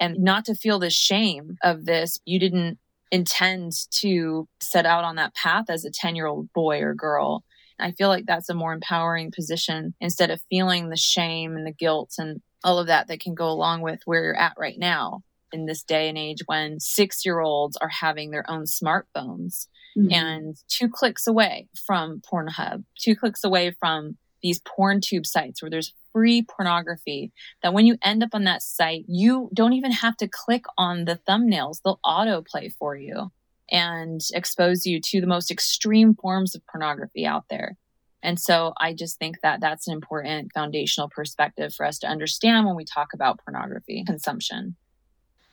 And 0.01 0.19
not 0.19 0.45
to 0.47 0.55
feel 0.55 0.79
the 0.79 0.91
shame 0.91 1.57
of 1.63 1.85
this. 1.85 2.19
You 2.25 2.39
didn't 2.39 2.79
intend 3.11 3.73
to 3.91 4.49
set 4.61 4.87
out 4.87 5.05
on 5.05 5.17
that 5.17 5.35
path 5.35 5.67
as 5.69 5.85
a 5.85 5.91
10 5.91 6.17
year 6.17 6.27
old 6.27 6.53
boy 6.53 6.81
or 6.81 6.95
girl. 6.95 7.45
I 7.79 7.93
feel 7.93 8.09
like 8.09 8.25
that's 8.27 8.49
a 8.49 8.55
more 8.55 8.73
empowering 8.73 9.33
position 9.33 9.95
instead 10.01 10.31
of 10.31 10.43
feeling 10.49 10.89
the 10.89 10.97
shame 10.97 11.57
and 11.57 11.67
the 11.67 11.73
guilt 11.73 12.15
and 12.19 12.41
all 12.65 12.79
of 12.79 12.87
that 12.87 13.09
that 13.09 13.21
can 13.21 13.35
go 13.35 13.49
along 13.49 13.83
with 13.83 14.01
where 14.07 14.25
you're 14.25 14.37
at 14.37 14.55
right 14.59 14.79
now 14.79 15.21
in 15.53 15.67
this 15.67 15.83
day 15.83 16.09
and 16.09 16.19
age 16.19 16.39
when 16.47 16.81
six 16.81 17.25
year 17.25 17.41
olds 17.41 17.77
are 17.77 17.89
having 17.89 18.31
their 18.31 18.49
own 18.51 18.65
smartphones 18.65 19.67
mm-hmm. 19.97 20.13
and 20.13 20.57
two 20.69 20.89
clicks 20.89 21.27
away 21.27 21.69
from 21.87 22.21
Pornhub, 22.21 22.85
two 22.99 23.17
clicks 23.17 23.45
away 23.45 23.75
from 23.79 24.17
these 24.43 24.61
porn 24.61 25.01
tube 25.01 25.27
sites 25.27 25.63
where 25.63 25.71
there's 25.71 25.95
free 26.13 26.43
pornography 26.43 27.33
that 27.63 27.73
when 27.73 27.87
you 27.87 27.99
end 28.03 28.23
up 28.23 28.31
on 28.33 28.45
that 28.45 28.63
site, 28.63 29.05
you 29.09 29.51
don't 29.53 29.73
even 29.73 29.93
have 29.93 30.17
to 30.17 30.29
click 30.29 30.65
on 30.79 31.05
the 31.05 31.19
thumbnails. 31.29 31.81
They'll 31.83 32.01
autoplay 32.05 32.73
for 32.73 32.97
you 32.97 33.33
and 33.71 34.21
expose 34.33 34.87
you 34.87 35.01
to 35.01 35.21
the 35.21 35.27
most 35.27 35.51
extreme 35.51 36.15
forms 36.15 36.55
of 36.55 36.67
pornography 36.67 37.27
out 37.27 37.45
there. 37.51 37.77
And 38.23 38.41
so 38.41 38.73
I 38.81 38.93
just 38.93 39.19
think 39.19 39.41
that 39.43 39.61
that's 39.61 39.87
an 39.87 39.93
important 39.93 40.53
foundational 40.53 41.09
perspective 41.09 41.75
for 41.75 41.85
us 41.85 41.99
to 42.01 42.07
understand 42.07 42.67
when 42.67 42.77
we 42.77 42.85
talk 42.85 43.13
about 43.13 43.41
pornography 43.45 44.05
consumption. 44.05 44.77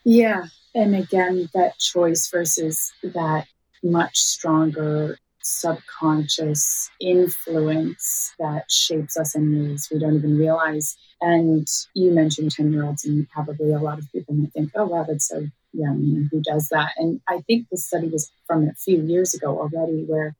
Yeah. 0.06 0.45
And 0.73 0.95
again, 0.95 1.49
that 1.53 1.77
choice 1.77 2.29
versus 2.32 2.91
that 3.03 3.47
much 3.84 4.17
stronger 4.17 5.17
subconscious 5.43 6.89
influence 7.02 8.34
that 8.39 8.63
shapes 8.72 9.17
us 9.17 9.36
in 9.36 9.69
ways 9.69 9.89
we 9.91 10.00
don't 10.00 10.15
even 10.15 10.38
realize. 10.38 10.96
And 11.22 11.67
you 11.93 12.12
mentioned 12.12 12.52
10 12.52 12.72
year 12.72 12.86
olds, 12.86 13.06
and 13.06 13.30
probably 13.30 13.74
a 13.74 13.80
lot 13.80 14.00
of 14.00 14.12
people 14.12 14.36
might 14.36 14.54
think, 14.54 14.72
oh, 14.76 14.86
wow, 14.86 15.06
that's 15.08 15.28
so 15.28 15.46
young 15.74 16.30
who 16.32 16.41
does 16.41 16.69
that. 16.69 16.91
And 16.98 17.19
I 17.28 17.41
think 17.41 17.67
the 17.69 17.78
study 17.78 18.08
was 18.08 18.32
from 18.48 18.67
a 18.67 18.74
few 18.74 19.02
years 19.02 19.34
ago 19.34 19.60
already, 19.60 20.06
where 20.08 20.36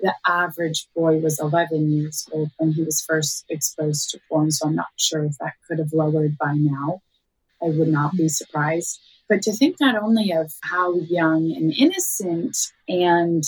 the 0.00 0.14
average 0.26 0.88
boy 0.94 1.18
was 1.18 1.40
11 1.40 1.90
years 1.90 2.28
old 2.32 2.50
when 2.58 2.72
he 2.72 2.82
was 2.82 3.04
first 3.06 3.44
exposed 3.48 4.10
to 4.10 4.20
porn. 4.28 4.50
So 4.50 4.68
I'm 4.68 4.76
not 4.76 4.86
sure 4.96 5.24
if 5.24 5.38
that 5.38 5.54
could 5.66 5.78
have 5.78 5.92
lowered 5.92 6.36
by 6.38 6.54
now. 6.54 7.00
I 7.62 7.66
would 7.66 7.88
not 7.88 8.12
be 8.12 8.28
surprised. 8.28 9.00
But 9.28 9.42
to 9.42 9.52
think 9.52 9.76
not 9.80 10.00
only 10.00 10.32
of 10.32 10.52
how 10.62 10.94
young 10.94 11.52
and 11.52 11.72
innocent 11.76 12.56
and 12.88 13.42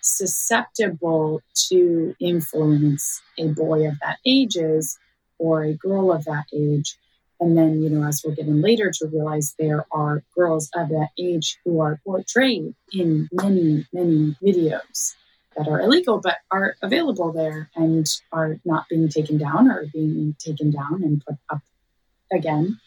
susceptible 0.00 1.40
to 1.68 2.14
influence 2.20 3.22
a 3.38 3.48
boy 3.48 3.88
of 3.88 3.94
that 4.00 4.18
age 4.24 4.56
is, 4.56 4.98
or 5.38 5.64
a 5.64 5.74
girl 5.74 6.12
of 6.12 6.24
that 6.24 6.44
age. 6.52 6.96
And 7.40 7.58
then, 7.58 7.82
you 7.82 7.90
know, 7.90 8.06
as 8.06 8.22
we'll 8.24 8.34
get 8.34 8.46
in 8.46 8.62
later 8.62 8.92
to 8.98 9.06
realize 9.06 9.54
there 9.58 9.86
are 9.90 10.22
girls 10.36 10.70
of 10.74 10.88
that 10.90 11.08
age 11.18 11.58
who 11.64 11.80
are 11.80 12.00
portrayed 12.04 12.74
in 12.92 13.28
many, 13.32 13.86
many 13.92 14.36
videos 14.42 15.14
that 15.56 15.68
are 15.68 15.80
illegal 15.80 16.20
but 16.20 16.38
are 16.50 16.76
available 16.82 17.32
there 17.32 17.70
and 17.76 18.06
are 18.32 18.58
not 18.64 18.88
being 18.88 19.08
taken 19.08 19.38
down 19.38 19.68
or 19.70 19.86
being 19.92 20.34
taken 20.38 20.70
down 20.70 21.02
and 21.02 21.24
put 21.24 21.36
up 21.50 21.60
again 22.32 22.78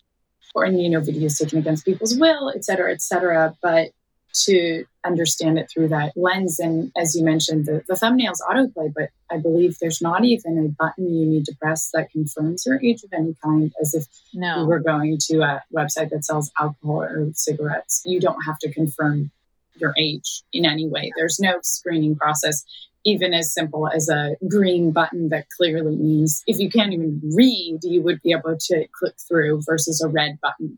or 0.55 0.65
you 0.65 0.89
know 0.89 1.01
videos 1.01 1.38
taken 1.38 1.60
against 1.60 1.86
people's 1.86 2.17
will 2.17 2.51
et 2.55 2.63
cetera 2.63 2.91
et 2.91 3.01
cetera 3.01 3.55
but 3.62 3.89
to 4.33 4.86
understand 5.05 5.57
it 5.57 5.69
through 5.73 5.88
that 5.88 6.12
lens 6.15 6.60
and 6.60 6.91
as 6.97 7.15
you 7.15 7.23
mentioned 7.23 7.65
the, 7.65 7.83
the 7.88 7.95
thumbnails 7.95 8.39
autoplay 8.47 8.91
but 8.93 9.10
i 9.31 9.38
believe 9.38 9.77
there's 9.79 10.01
not 10.01 10.23
even 10.23 10.57
a 10.57 10.83
button 10.83 11.12
you 11.13 11.25
need 11.25 11.45
to 11.45 11.55
press 11.62 11.89
that 11.93 12.12
confirms 12.12 12.65
your 12.65 12.79
age 12.83 13.03
of 13.03 13.12
any 13.13 13.36
kind 13.43 13.73
as 13.81 13.93
if 13.93 14.05
no. 14.33 14.62
you 14.62 14.67
were 14.67 14.79
going 14.79 15.17
to 15.19 15.39
a 15.39 15.63
website 15.75 16.10
that 16.10 16.23
sells 16.23 16.51
alcohol 16.60 17.01
or 17.01 17.29
cigarettes 17.33 18.03
you 18.05 18.19
don't 18.19 18.41
have 18.43 18.60
to 18.60 18.71
confirm 18.71 19.31
your 19.79 19.93
age 19.97 20.43
in 20.53 20.65
any 20.65 20.88
way. 20.88 21.12
There's 21.15 21.39
no 21.39 21.60
screening 21.62 22.15
process, 22.15 22.63
even 23.05 23.33
as 23.33 23.53
simple 23.53 23.88
as 23.88 24.10
a 24.10 24.36
green 24.47 24.91
button 24.91 25.29
that 25.29 25.47
clearly 25.55 25.95
means 25.95 26.43
if 26.47 26.60
you 26.60 26.69
can't 26.69 26.93
even 26.93 27.21
read, 27.36 27.79
you 27.83 28.01
would 28.01 28.21
be 28.21 28.31
able 28.31 28.57
to 28.60 28.88
click 28.93 29.15
through 29.27 29.62
versus 29.65 30.01
a 30.01 30.07
red 30.07 30.38
button. 30.41 30.77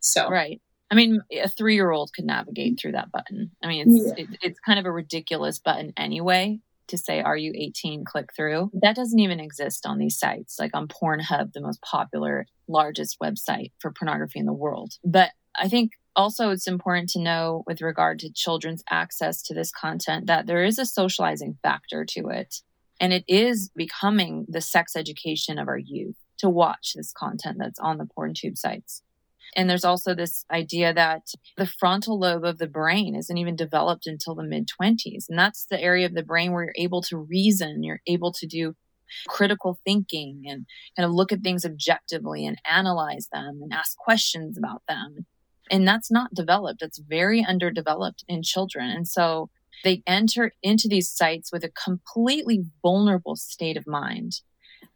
So, 0.00 0.28
right. 0.28 0.60
I 0.90 0.94
mean, 0.94 1.20
a 1.32 1.48
three 1.48 1.74
year 1.74 1.90
old 1.90 2.12
could 2.14 2.26
navigate 2.26 2.78
through 2.78 2.92
that 2.92 3.10
button. 3.10 3.50
I 3.62 3.66
mean, 3.66 3.88
it's, 3.88 4.06
yeah. 4.06 4.24
it, 4.24 4.38
it's 4.42 4.60
kind 4.60 4.78
of 4.78 4.86
a 4.86 4.92
ridiculous 4.92 5.58
button 5.58 5.92
anyway 5.96 6.60
to 6.88 6.98
say, 6.98 7.20
Are 7.20 7.36
you 7.36 7.52
18? 7.54 8.04
Click 8.04 8.30
through. 8.34 8.70
That 8.82 8.96
doesn't 8.96 9.18
even 9.18 9.40
exist 9.40 9.86
on 9.86 9.98
these 9.98 10.18
sites, 10.18 10.58
like 10.58 10.72
on 10.74 10.88
Pornhub, 10.88 11.52
the 11.52 11.60
most 11.60 11.82
popular, 11.82 12.46
largest 12.68 13.18
website 13.20 13.72
for 13.80 13.90
pornography 13.92 14.38
in 14.38 14.46
the 14.46 14.52
world. 14.52 14.94
But 15.04 15.30
I 15.58 15.68
think 15.68 15.92
also 16.16 16.50
it's 16.50 16.66
important 16.66 17.10
to 17.10 17.20
know 17.20 17.62
with 17.66 17.80
regard 17.80 18.18
to 18.20 18.32
children's 18.32 18.82
access 18.90 19.42
to 19.42 19.54
this 19.54 19.70
content 19.70 20.26
that 20.26 20.46
there 20.46 20.64
is 20.64 20.78
a 20.78 20.86
socializing 20.86 21.58
factor 21.62 22.04
to 22.04 22.28
it 22.28 22.62
and 23.00 23.12
it 23.12 23.24
is 23.28 23.70
becoming 23.76 24.46
the 24.48 24.60
sex 24.60 24.96
education 24.96 25.58
of 25.58 25.68
our 25.68 25.78
youth 25.78 26.16
to 26.38 26.48
watch 26.48 26.92
this 26.94 27.12
content 27.12 27.58
that's 27.58 27.78
on 27.78 27.98
the 27.98 28.06
porn 28.06 28.34
tube 28.34 28.56
sites. 28.56 29.02
And 29.54 29.70
there's 29.70 29.84
also 29.84 30.14
this 30.14 30.44
idea 30.50 30.92
that 30.92 31.28
the 31.56 31.66
frontal 31.66 32.18
lobe 32.18 32.44
of 32.44 32.58
the 32.58 32.66
brain 32.66 33.14
isn't 33.14 33.36
even 33.36 33.56
developed 33.56 34.06
until 34.06 34.34
the 34.34 34.42
mid 34.42 34.68
20s 34.68 35.26
and 35.28 35.38
that's 35.38 35.66
the 35.66 35.80
area 35.80 36.04
of 36.04 36.14
the 36.14 36.22
brain 36.22 36.52
where 36.52 36.64
you're 36.64 36.74
able 36.76 37.00
to 37.02 37.16
reason 37.16 37.82
you're 37.82 38.02
able 38.06 38.32
to 38.32 38.46
do 38.46 38.74
critical 39.28 39.78
thinking 39.84 40.42
and 40.46 40.66
kind 40.96 41.06
of 41.06 41.12
look 41.12 41.30
at 41.30 41.42
things 41.42 41.64
objectively 41.64 42.44
and 42.44 42.60
analyze 42.68 43.28
them 43.32 43.60
and 43.62 43.72
ask 43.72 43.96
questions 43.96 44.58
about 44.58 44.82
them 44.88 45.26
and 45.70 45.86
that's 45.86 46.10
not 46.10 46.34
developed. 46.34 46.82
It's 46.82 46.98
very 46.98 47.44
underdeveloped 47.44 48.24
in 48.28 48.42
children. 48.42 48.90
And 48.90 49.06
so 49.06 49.50
they 49.84 50.02
enter 50.06 50.52
into 50.62 50.88
these 50.88 51.10
sites 51.10 51.50
with 51.52 51.64
a 51.64 51.70
completely 51.70 52.64
vulnerable 52.82 53.36
state 53.36 53.76
of 53.76 53.86
mind 53.86 54.40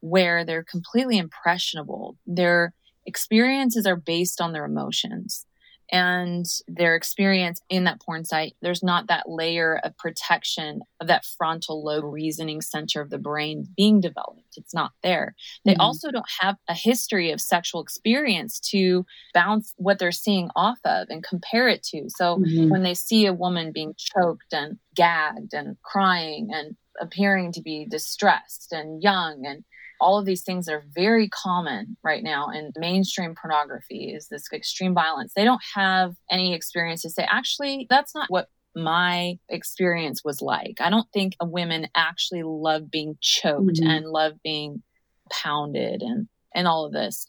where 0.00 0.44
they're 0.44 0.64
completely 0.64 1.18
impressionable. 1.18 2.16
Their 2.26 2.72
experiences 3.06 3.86
are 3.86 3.96
based 3.96 4.40
on 4.40 4.52
their 4.52 4.64
emotions 4.64 5.46
and 5.92 6.46
their 6.68 6.96
experience 6.96 7.60
in 7.68 7.84
that 7.84 8.00
porn 8.00 8.24
site, 8.24 8.54
there's 8.62 8.82
not 8.82 9.08
that 9.08 9.28
layer 9.28 9.80
of 9.84 9.96
protection 9.96 10.80
of 11.00 11.08
that 11.08 11.24
frontal 11.24 11.84
lobe 11.84 12.04
reasoning 12.04 12.60
center 12.60 13.00
of 13.00 13.10
the 13.10 13.18
brain 13.18 13.66
being 13.76 14.00
developed. 14.00 14.56
It's 14.56 14.74
not 14.74 14.92
there. 15.02 15.34
They 15.64 15.72
mm-hmm. 15.72 15.80
also 15.80 16.10
don't 16.10 16.30
have 16.40 16.56
a 16.68 16.74
history 16.74 17.30
of 17.30 17.40
sexual 17.40 17.80
experience 17.82 18.60
to 18.70 19.04
bounce 19.34 19.74
what 19.76 19.98
they're 19.98 20.12
seeing 20.12 20.50
off 20.56 20.78
of 20.84 21.08
and 21.10 21.22
compare 21.22 21.68
it 21.68 21.82
to. 21.84 22.04
So 22.08 22.38
mm-hmm. 22.38 22.70
when 22.70 22.82
they 22.82 22.94
see 22.94 23.26
a 23.26 23.32
woman 23.32 23.72
being 23.72 23.94
choked 23.96 24.52
and 24.52 24.78
gagged 24.94 25.54
and 25.54 25.76
crying 25.82 26.50
and 26.52 26.76
appearing 27.00 27.52
to 27.52 27.62
be 27.62 27.86
distressed 27.88 28.72
and 28.72 29.02
young 29.02 29.46
and 29.46 29.64
all 30.00 30.18
of 30.18 30.24
these 30.24 30.42
things 30.42 30.68
are 30.68 30.84
very 30.94 31.28
common 31.28 31.96
right 32.02 32.22
now 32.22 32.48
in 32.50 32.72
mainstream 32.76 33.34
pornography 33.34 34.12
is 34.14 34.28
this 34.28 34.44
extreme 34.52 34.94
violence. 34.94 35.32
They 35.34 35.44
don't 35.44 35.62
have 35.74 36.14
any 36.30 36.54
experience 36.54 37.02
to 37.02 37.10
say 37.10 37.26
actually 37.28 37.86
that's 37.90 38.14
not 38.14 38.30
what 38.30 38.48
my 38.74 39.38
experience 39.48 40.22
was 40.24 40.40
like. 40.40 40.80
I 40.80 40.90
don't 40.90 41.10
think 41.12 41.34
women 41.42 41.88
actually 41.94 42.42
love 42.44 42.90
being 42.90 43.16
choked 43.20 43.80
mm-hmm. 43.80 43.90
and 43.90 44.06
love 44.06 44.34
being 44.42 44.82
pounded 45.30 46.02
and 46.02 46.28
and 46.54 46.66
all 46.66 46.84
of 46.84 46.92
this. 46.92 47.28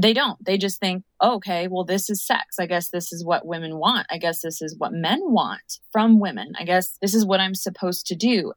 They 0.00 0.12
don't. 0.12 0.42
They 0.44 0.56
just 0.56 0.78
think 0.78 1.04
oh, 1.20 1.36
okay 1.36 1.68
well 1.68 1.84
this 1.84 2.10
is 2.10 2.24
sex. 2.24 2.58
I 2.58 2.66
guess 2.66 2.90
this 2.90 3.12
is 3.12 3.24
what 3.24 3.46
women 3.46 3.78
want. 3.78 4.06
I 4.10 4.18
guess 4.18 4.40
this 4.40 4.62
is 4.62 4.76
what 4.78 4.92
men 4.92 5.20
want 5.22 5.78
from 5.90 6.20
women. 6.20 6.52
I 6.58 6.64
guess 6.64 6.96
this 7.00 7.14
is 7.14 7.24
what 7.24 7.40
i'm 7.40 7.54
supposed 7.54 8.06
to 8.06 8.14
do 8.14 8.52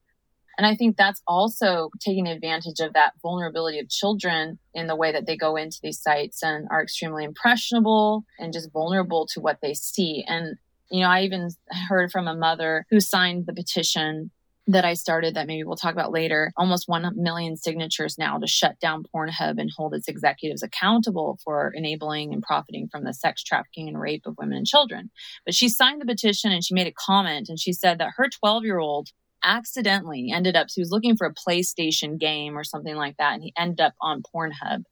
and 0.58 0.68
I 0.68 0.76
think 0.76 0.98
that's 0.98 1.22
also 1.28 1.90
taking 2.00 2.28
advantage 2.28 2.80
of 2.80 2.94
that 2.94 3.14
vulnerability 3.22 3.80
of 3.80 3.90
children 3.90 4.60
in 4.74 4.88
the 4.88 4.96
way 4.96 5.12
that 5.12 5.26
they 5.26 5.36
go 5.36 5.56
into 5.56 5.80
these 5.82 6.02
sites 6.02 6.44
and 6.44 6.68
are 6.70 6.84
extremely 6.84 7.24
impressionable 7.24 8.24
and 8.40 8.54
just 8.54 8.72
vulnerable 8.72 9.28
to 9.34 9.42
what 9.42 9.60
they 9.62 9.74
see. 9.74 10.24
And, 10.28 10.58
you 10.92 11.02
know, 11.02 11.10
I 11.10 11.24
even 11.24 11.50
heard 11.90 12.12
from 12.12 12.28
a 12.28 12.36
mother 12.36 12.86
who 12.92 13.00
signed 13.00 13.46
the 13.48 13.54
petition 13.54 14.32
that 14.68 14.86
I 14.86 14.94
started 14.94 15.36
that 15.36 15.48
maybe 15.48 15.64
we'll 15.64 15.76
talk 15.76 15.92
about 15.92 16.14
later. 16.14 16.54
Almost 16.56 16.88
1 16.88 17.12
million 17.16 17.58
signatures 17.58 18.18
now 18.18 18.38
to 18.38 18.48
shut 18.48 18.80
down 18.80 19.04
Pornhub 19.14 19.60
and 19.60 19.70
hold 19.76 19.94
its 19.94 20.08
executives 20.08 20.64
accountable 20.64 21.38
for 21.44 21.74
enabling 21.76 22.34
and 22.34 22.42
profiting 22.42 22.88
from 22.90 23.04
the 23.04 23.14
sex 23.14 23.44
trafficking 23.44 23.90
and 23.90 24.00
rape 24.00 24.26
of 24.26 24.36
women 24.38 24.60
and 24.60 24.66
children. 24.66 25.12
But 25.46 25.56
she 25.56 25.68
signed 25.68 26.00
the 26.00 26.06
petition 26.06 26.52
and 26.52 26.64
she 26.64 26.74
made 26.74 26.88
a 26.88 26.94
comment 26.94 27.50
and 27.50 27.60
she 27.60 27.74
said 27.74 27.98
that 27.98 28.14
her 28.16 28.30
12 28.30 28.64
year 28.64 28.80
old 28.80 29.10
accidentally 29.44 30.32
ended 30.34 30.56
up, 30.56 30.70
so 30.70 30.76
he 30.76 30.82
was 30.82 30.92
looking 30.92 31.16
for 31.18 31.28
a 31.28 31.34
PlayStation 31.34 32.20
game 32.20 32.58
or 32.58 32.64
something 32.64 32.96
like 32.96 33.18
that, 33.18 33.34
and 33.34 33.44
he 33.44 33.54
ended 33.58 33.82
up 33.82 33.94
on 34.02 34.24
Pornhub. 34.24 34.84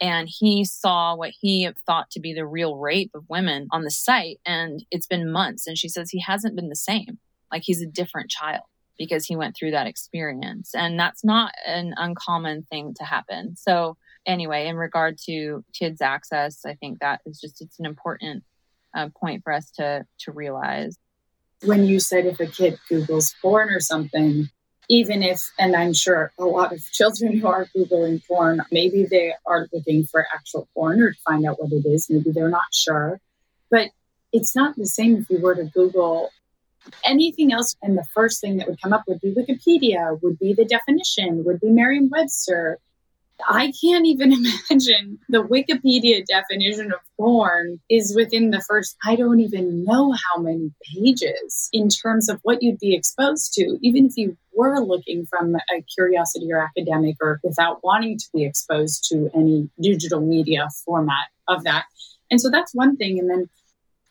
And 0.00 0.28
he 0.30 0.64
saw 0.64 1.14
what 1.14 1.32
he 1.38 1.68
thought 1.86 2.10
to 2.12 2.20
be 2.20 2.32
the 2.32 2.46
real 2.46 2.76
rape 2.76 3.10
of 3.14 3.28
women 3.28 3.68
on 3.70 3.82
the 3.82 3.90
site. 3.90 4.40
And 4.46 4.82
it's 4.90 5.06
been 5.06 5.30
months. 5.30 5.66
And 5.66 5.76
she 5.76 5.90
says 5.90 6.08
he 6.08 6.22
hasn't 6.26 6.56
been 6.56 6.70
the 6.70 6.76
same. 6.76 7.18
Like 7.52 7.62
he's 7.64 7.82
a 7.82 7.86
different 7.86 8.30
child 8.30 8.62
because 8.98 9.26
he 9.26 9.36
went 9.36 9.56
through 9.56 9.72
that 9.72 9.86
experience. 9.86 10.70
And 10.74 10.98
that's 10.98 11.22
not 11.22 11.52
an 11.66 11.92
uncommon 11.96 12.62
thing 12.70 12.94
to 12.98 13.04
happen. 13.04 13.56
So, 13.56 13.96
anyway, 14.26 14.68
in 14.68 14.76
regard 14.76 15.18
to 15.26 15.64
kids' 15.78 16.00
access, 16.00 16.64
I 16.64 16.74
think 16.74 17.00
that 17.00 17.20
is 17.26 17.38
just, 17.40 17.60
it's 17.60 17.78
an 17.78 17.86
important 17.86 18.44
uh, 18.96 19.08
point 19.18 19.42
for 19.42 19.52
us 19.52 19.70
to, 19.72 20.06
to 20.20 20.32
realize 20.32 20.96
when 21.62 21.84
you 21.84 22.00
said 22.00 22.26
if 22.26 22.40
a 22.40 22.46
kid 22.46 22.78
Googles 22.90 23.34
porn 23.40 23.70
or 23.70 23.80
something, 23.80 24.48
even 24.88 25.22
if, 25.22 25.40
and 25.58 25.76
I'm 25.76 25.92
sure 25.92 26.32
a 26.38 26.44
lot 26.44 26.72
of 26.72 26.82
children 26.92 27.38
who 27.38 27.46
are 27.46 27.66
Googling 27.76 28.26
porn, 28.26 28.60
maybe 28.72 29.06
they 29.08 29.32
are 29.46 29.68
looking 29.72 30.04
for 30.04 30.26
actual 30.34 30.68
porn 30.74 31.00
or 31.00 31.12
to 31.12 31.18
find 31.20 31.46
out 31.46 31.60
what 31.60 31.72
it 31.72 31.86
is. 31.86 32.08
Maybe 32.10 32.32
they're 32.32 32.48
not 32.48 32.72
sure. 32.72 33.20
But 33.70 33.90
it's 34.32 34.56
not 34.56 34.76
the 34.76 34.86
same 34.86 35.16
if 35.16 35.30
you 35.30 35.40
were 35.40 35.54
to 35.54 35.64
Google 35.64 36.30
anything 37.04 37.52
else. 37.52 37.76
And 37.82 37.96
the 37.96 38.06
first 38.14 38.40
thing 38.40 38.56
that 38.56 38.68
would 38.68 38.80
come 38.80 38.92
up 38.92 39.04
would 39.06 39.20
be 39.20 39.32
Wikipedia, 39.32 40.20
would 40.22 40.38
be 40.38 40.54
the 40.54 40.64
definition, 40.64 41.44
would 41.44 41.60
be 41.60 41.68
Merriam 41.68 42.08
Webster. 42.10 42.78
I 43.48 43.72
can't 43.80 44.06
even 44.06 44.32
imagine 44.70 45.18
the 45.28 45.42
Wikipedia 45.42 46.24
definition 46.24 46.92
of 46.92 47.00
porn 47.16 47.80
is 47.88 48.14
within 48.14 48.50
the 48.50 48.60
first, 48.60 48.96
I 49.04 49.16
don't 49.16 49.40
even 49.40 49.84
know 49.84 50.12
how 50.12 50.40
many 50.40 50.72
pages 50.94 51.68
in 51.72 51.88
terms 51.88 52.28
of 52.28 52.40
what 52.42 52.62
you'd 52.62 52.78
be 52.78 52.94
exposed 52.94 53.52
to, 53.54 53.78
even 53.82 54.06
if 54.06 54.16
you 54.16 54.36
were 54.54 54.80
looking 54.80 55.26
from 55.26 55.54
a 55.54 55.82
curiosity 55.94 56.52
or 56.52 56.62
academic 56.62 57.16
or 57.20 57.40
without 57.42 57.80
wanting 57.82 58.18
to 58.18 58.24
be 58.34 58.44
exposed 58.44 59.04
to 59.10 59.30
any 59.34 59.68
digital 59.80 60.20
media 60.20 60.68
format 60.84 61.28
of 61.48 61.64
that. 61.64 61.84
And 62.30 62.40
so 62.40 62.50
that's 62.50 62.74
one 62.74 62.96
thing. 62.96 63.18
And 63.18 63.30
then 63.30 63.48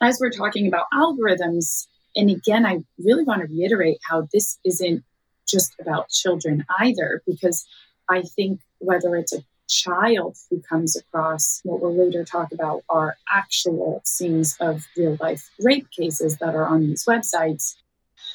as 0.01 0.19
we're 0.19 0.31
talking 0.31 0.67
about 0.67 0.85
algorithms, 0.93 1.87
and 2.15 2.29
again, 2.29 2.65
I 2.65 2.79
really 2.97 3.23
want 3.23 3.41
to 3.41 3.47
reiterate 3.47 3.99
how 4.09 4.27
this 4.33 4.59
isn't 4.65 5.03
just 5.47 5.73
about 5.79 6.09
children 6.09 6.65
either, 6.79 7.21
because 7.25 7.65
I 8.09 8.23
think 8.23 8.61
whether 8.79 9.15
it's 9.15 9.33
a 9.33 9.43
child 9.69 10.35
who 10.49 10.61
comes 10.61 10.95
across 10.95 11.61
what 11.63 11.79
we'll 11.79 11.95
later 11.95 12.25
talk 12.25 12.51
about 12.51 12.83
are 12.89 13.17
actual 13.31 14.01
scenes 14.03 14.57
of 14.59 14.87
real 14.97 15.15
life 15.21 15.51
rape 15.59 15.87
cases 15.91 16.37
that 16.37 16.55
are 16.55 16.67
on 16.67 16.81
these 16.81 17.05
websites, 17.05 17.75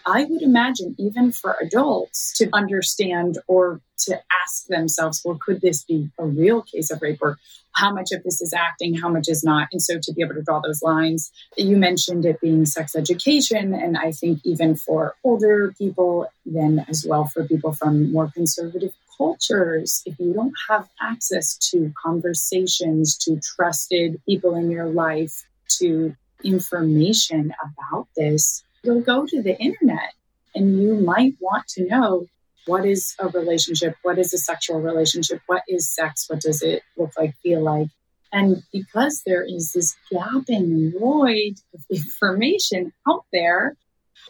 I 0.07 0.25
would 0.25 0.43
imagine 0.43 0.95
even 0.99 1.33
for 1.33 1.57
adults 1.61 2.33
to 2.39 2.49
understand 2.53 3.39
or 3.47 3.81
to 3.99 4.21
ask 4.43 4.67
themselves, 4.67 5.23
well, 5.25 5.39
could 5.41 5.61
this 5.61 5.85
be 5.85 6.11
a 6.19 6.27
real 6.27 6.63
case 6.63 6.91
of 6.91 7.01
rape 7.01 7.19
or 7.23 7.39
how 7.73 7.93
much 7.93 8.13
of 8.13 8.23
this 8.23 8.41
is 8.41 8.53
acting, 8.53 8.95
how 8.95 9.09
much 9.09 9.29
is 9.29 9.43
not? 9.43 9.69
And 9.73 9.83
so 9.83 9.99
to 10.01 10.13
be 10.13 10.23
able 10.23 10.35
to 10.35 10.43
draw 10.43 10.61
those 10.61 10.83
lines, 10.83 11.33
you 11.57 11.77
mentioned 11.77 12.25
it 12.25 12.41
being 12.41 12.67
sex 12.67 12.95
education. 12.95 13.75
And 13.75 13.97
I 13.97 14.13
think 14.13 14.41
even 14.45 14.77
for 14.77 15.17
older 15.25 15.73
people, 15.77 16.29
then 16.45 16.85
as 16.89 17.05
well 17.09 17.25
for 17.25 17.45
people 17.45 17.73
from 17.73 18.13
more 18.13 18.31
conservative 18.33 18.93
cultures, 19.17 20.03
if 20.07 20.19
you 20.19 20.33
don't 20.33 20.55
have 20.69 20.89
access 21.01 21.57
to 21.71 21.93
conversations, 22.03 23.17
to 23.19 23.41
trusted 23.57 24.21
people 24.27 24.55
in 24.55 24.71
your 24.71 24.87
life, 24.87 25.45
to 25.79 26.15
information 26.43 27.53
about 27.63 28.07
this, 28.17 28.63
you'll 28.83 29.01
go 29.01 29.27
to 29.27 29.43
the 29.43 29.57
internet 29.59 30.13
and 30.55 30.81
you 30.81 30.95
might 30.95 31.35
want 31.41 31.67
to 31.69 31.87
know 31.87 32.27
what 32.67 32.87
is 32.87 33.15
a 33.19 33.29
relationship? 33.29 33.95
What 34.03 34.19
is 34.19 34.33
a 34.33 34.39
sexual 34.39 34.81
relationship? 34.81 35.41
What 35.47 35.63
is 35.69 35.93
sex? 35.93 36.27
What 36.29 36.41
does 36.41 36.63
it 36.63 36.83
look 36.97 37.11
like, 37.19 37.35
feel 37.43 37.63
like? 37.63 37.89
And 38.33 38.63
because 38.73 39.23
there 39.25 39.45
is 39.45 39.73
this 39.73 39.95
gaping 40.11 40.93
void 40.99 41.55
of 41.75 41.81
information 41.91 42.93
out 43.09 43.25
there, 43.33 43.77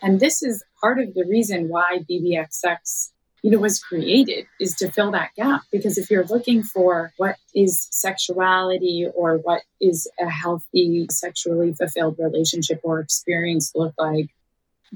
and 0.03 0.18
this 0.18 0.43
is 0.43 0.64
part 0.80 0.99
of 0.99 1.14
the 1.14 1.24
reason 1.28 1.68
why 1.68 2.01
BBXX 2.11 3.11
you 3.45 3.51
know 3.51 3.59
was 3.59 3.78
created 3.78 4.47
is 4.59 4.74
to 4.74 4.90
fill 4.90 5.11
that 5.11 5.30
gap 5.36 5.61
because 5.70 5.99
if 5.99 6.11
you're 6.11 6.24
looking 6.24 6.62
for 6.62 7.12
what 7.18 7.36
is 7.55 7.86
sexuality 7.90 9.07
or 9.14 9.36
what 9.36 9.62
is 9.80 10.11
a 10.18 10.28
healthy 10.28 11.07
sexually 11.11 11.74
fulfilled 11.74 12.16
relationship 12.18 12.80
or 12.82 13.01
experience 13.01 13.70
look 13.74 13.95
like 13.99 14.30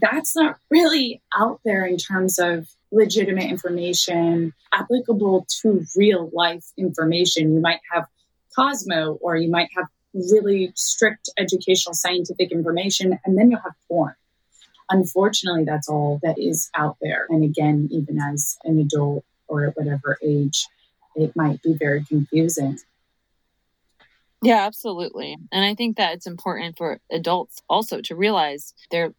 that's 0.01 0.34
not 0.34 0.57
really 0.70 1.20
out 1.36 1.61
there 1.64 1.84
in 1.84 1.99
terms 1.99 2.38
of 2.38 2.68
legitimate 2.90 3.51
information 3.51 4.55
applicable 4.72 5.46
to 5.61 5.84
real 5.96 6.30
life 6.32 6.64
information. 6.76 7.55
You 7.55 7.61
might 7.61 7.80
have 7.92 8.07
Cosmo 8.57 9.18
or 9.20 9.36
you 9.36 9.51
might 9.51 9.68
have 9.76 9.86
really 10.14 10.72
strict 10.74 11.28
educational 11.38 11.94
scientific 11.94 12.51
information, 12.51 13.18
and 13.24 13.36
then 13.36 13.51
you'll 13.51 13.61
have 13.61 13.74
porn. 13.88 14.14
Unfortunately, 14.91 15.64
that's 15.64 15.89
all 15.89 16.18
that 16.22 16.39
is 16.39 16.70
out 16.74 16.97
there. 17.01 17.26
And 17.28 17.45
again, 17.45 17.89
even 17.91 18.18
as 18.18 18.57
an 18.64 18.78
adult 18.78 19.24
or 19.47 19.66
at 19.66 19.76
whatever 19.76 20.18
age, 20.22 20.66
it 21.14 21.34
might 21.36 21.62
be 21.62 21.74
very 21.74 22.05
confusing. 22.05 22.78
Yeah, 24.43 24.64
absolutely. 24.66 25.36
And 25.51 25.64
I 25.64 25.74
think 25.74 25.97
that 25.97 26.14
it's 26.14 26.26
important 26.26 26.78
for 26.78 27.01
adults 27.11 27.61
also 27.68 28.01
to 28.03 28.14
realize 28.14 28.72
they're 28.91 29.12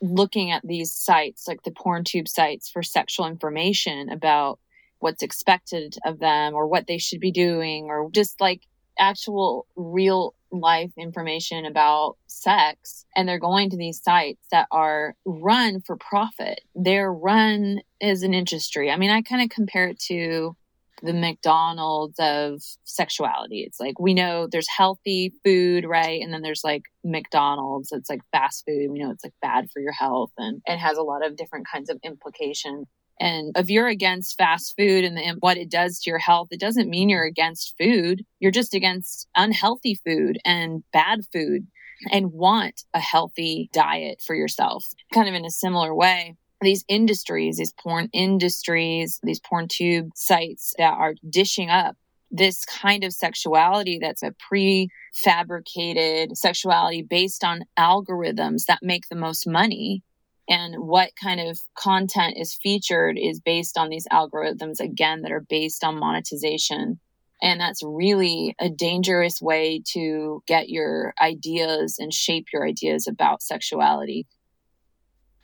looking 0.00 0.52
at 0.52 0.66
these 0.66 0.92
sites, 0.92 1.48
like 1.48 1.62
the 1.64 1.72
porn 1.72 2.04
tube 2.04 2.28
sites, 2.28 2.70
for 2.70 2.82
sexual 2.82 3.26
information 3.26 4.08
about 4.08 4.58
what's 5.00 5.22
expected 5.22 5.96
of 6.04 6.18
them 6.18 6.54
or 6.54 6.66
what 6.66 6.86
they 6.86 6.98
should 6.98 7.20
be 7.20 7.32
doing, 7.32 7.86
or 7.86 8.08
just 8.12 8.40
like 8.40 8.62
actual 8.98 9.66
real 9.76 10.34
life 10.52 10.92
information 10.98 11.64
about 11.64 12.16
sex. 12.26 13.04
And 13.14 13.28
they're 13.28 13.38
going 13.38 13.70
to 13.70 13.76
these 13.76 14.02
sites 14.02 14.46
that 14.50 14.66
are 14.70 15.14
run 15.24 15.80
for 15.80 15.96
profit. 15.96 16.60
They're 16.74 17.12
run 17.12 17.80
as 18.00 18.22
an 18.22 18.34
industry. 18.34 18.90
I 18.90 18.96
mean, 18.96 19.10
I 19.10 19.22
kind 19.22 19.42
of 19.42 19.50
compare 19.50 19.88
it 19.88 20.00
to 20.08 20.56
the 21.02 21.12
McDonald's 21.12 22.18
of 22.18 22.62
sexuality. 22.84 23.60
It's 23.60 23.80
like 23.80 23.98
we 23.98 24.14
know 24.14 24.46
there's 24.50 24.68
healthy 24.68 25.32
food, 25.44 25.84
right? 25.84 26.20
And 26.20 26.32
then 26.32 26.42
there's 26.42 26.62
like 26.64 26.82
McDonald's. 27.04 27.90
It's 27.92 28.10
like 28.10 28.20
fast 28.32 28.64
food. 28.66 28.90
We 28.90 28.98
know 28.98 29.10
it's 29.10 29.24
like 29.24 29.34
bad 29.40 29.70
for 29.72 29.80
your 29.80 29.92
health 29.92 30.32
and 30.36 30.60
it 30.66 30.78
has 30.78 30.98
a 30.98 31.02
lot 31.02 31.24
of 31.24 31.36
different 31.36 31.66
kinds 31.72 31.90
of 31.90 31.98
implications. 32.04 32.86
And 33.20 33.52
if 33.56 33.68
you're 33.68 33.88
against 33.88 34.38
fast 34.38 34.74
food 34.78 35.04
and 35.04 35.16
the, 35.16 35.36
what 35.40 35.58
it 35.58 35.70
does 35.70 36.00
to 36.00 36.10
your 36.10 36.18
health, 36.18 36.48
it 36.50 36.58
doesn't 36.58 36.88
mean 36.88 37.10
you're 37.10 37.24
against 37.24 37.74
food. 37.78 38.24
You're 38.40 38.50
just 38.50 38.74
against 38.74 39.28
unhealthy 39.36 39.94
food 39.94 40.38
and 40.44 40.82
bad 40.92 41.20
food 41.32 41.66
and 42.10 42.32
want 42.32 42.82
a 42.94 43.00
healthy 43.00 43.68
diet 43.74 44.22
for 44.26 44.34
yourself. 44.34 44.84
Kind 45.12 45.28
of 45.28 45.34
in 45.34 45.44
a 45.44 45.50
similar 45.50 45.94
way, 45.94 46.36
these 46.62 46.84
industries, 46.88 47.58
these 47.58 47.74
porn 47.74 48.08
industries, 48.14 49.20
these 49.22 49.40
porn 49.40 49.68
tube 49.68 50.08
sites 50.14 50.72
that 50.78 50.94
are 50.94 51.14
dishing 51.28 51.68
up 51.68 51.96
this 52.30 52.64
kind 52.64 53.04
of 53.04 53.12
sexuality 53.12 53.98
that's 54.00 54.22
a 54.22 54.32
prefabricated 54.52 56.36
sexuality 56.36 57.02
based 57.02 57.42
on 57.42 57.64
algorithms 57.78 58.66
that 58.66 58.78
make 58.82 59.08
the 59.08 59.16
most 59.16 59.46
money. 59.46 60.02
And 60.50 60.74
what 60.78 61.12
kind 61.22 61.40
of 61.40 61.60
content 61.76 62.34
is 62.36 62.58
featured 62.60 63.16
is 63.16 63.38
based 63.38 63.78
on 63.78 63.88
these 63.88 64.08
algorithms, 64.12 64.80
again, 64.80 65.22
that 65.22 65.30
are 65.30 65.46
based 65.48 65.84
on 65.84 66.00
monetization. 66.00 66.98
And 67.40 67.60
that's 67.60 67.82
really 67.84 68.56
a 68.60 68.68
dangerous 68.68 69.40
way 69.40 69.80
to 69.92 70.42
get 70.48 70.68
your 70.68 71.14
ideas 71.22 71.96
and 72.00 72.12
shape 72.12 72.46
your 72.52 72.66
ideas 72.66 73.06
about 73.06 73.42
sexuality. 73.42 74.26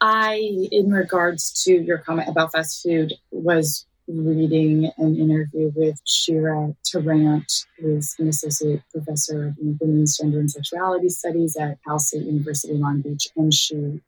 I, 0.01 0.69
in 0.73 0.91
regards 0.91 1.63
to 1.65 1.73
your 1.73 1.99
comment 1.99 2.29
about 2.29 2.53
fast 2.53 2.83
food, 2.83 3.15
was 3.31 3.87
reading 4.09 4.91
an 4.99 5.17
interview 5.17 5.73
with 5.75 6.01
Shira 6.05 6.75
Tarrant, 6.85 7.51
who 7.79 7.97
is 7.97 8.17
an 8.19 8.29
associate 8.29 8.83
professor 8.93 9.49
of 9.49 9.55
women's 9.81 10.19
gender 10.19 10.41
and 10.41 10.51
sexuality 10.51 11.09
studies 11.09 11.57
at 11.57 11.79
Cal 11.85 12.01
State 12.01 12.25
University 12.25 12.75
Long 12.75 13.01
Beach, 13.01 13.29
and 13.37 13.55
she 13.55 14.01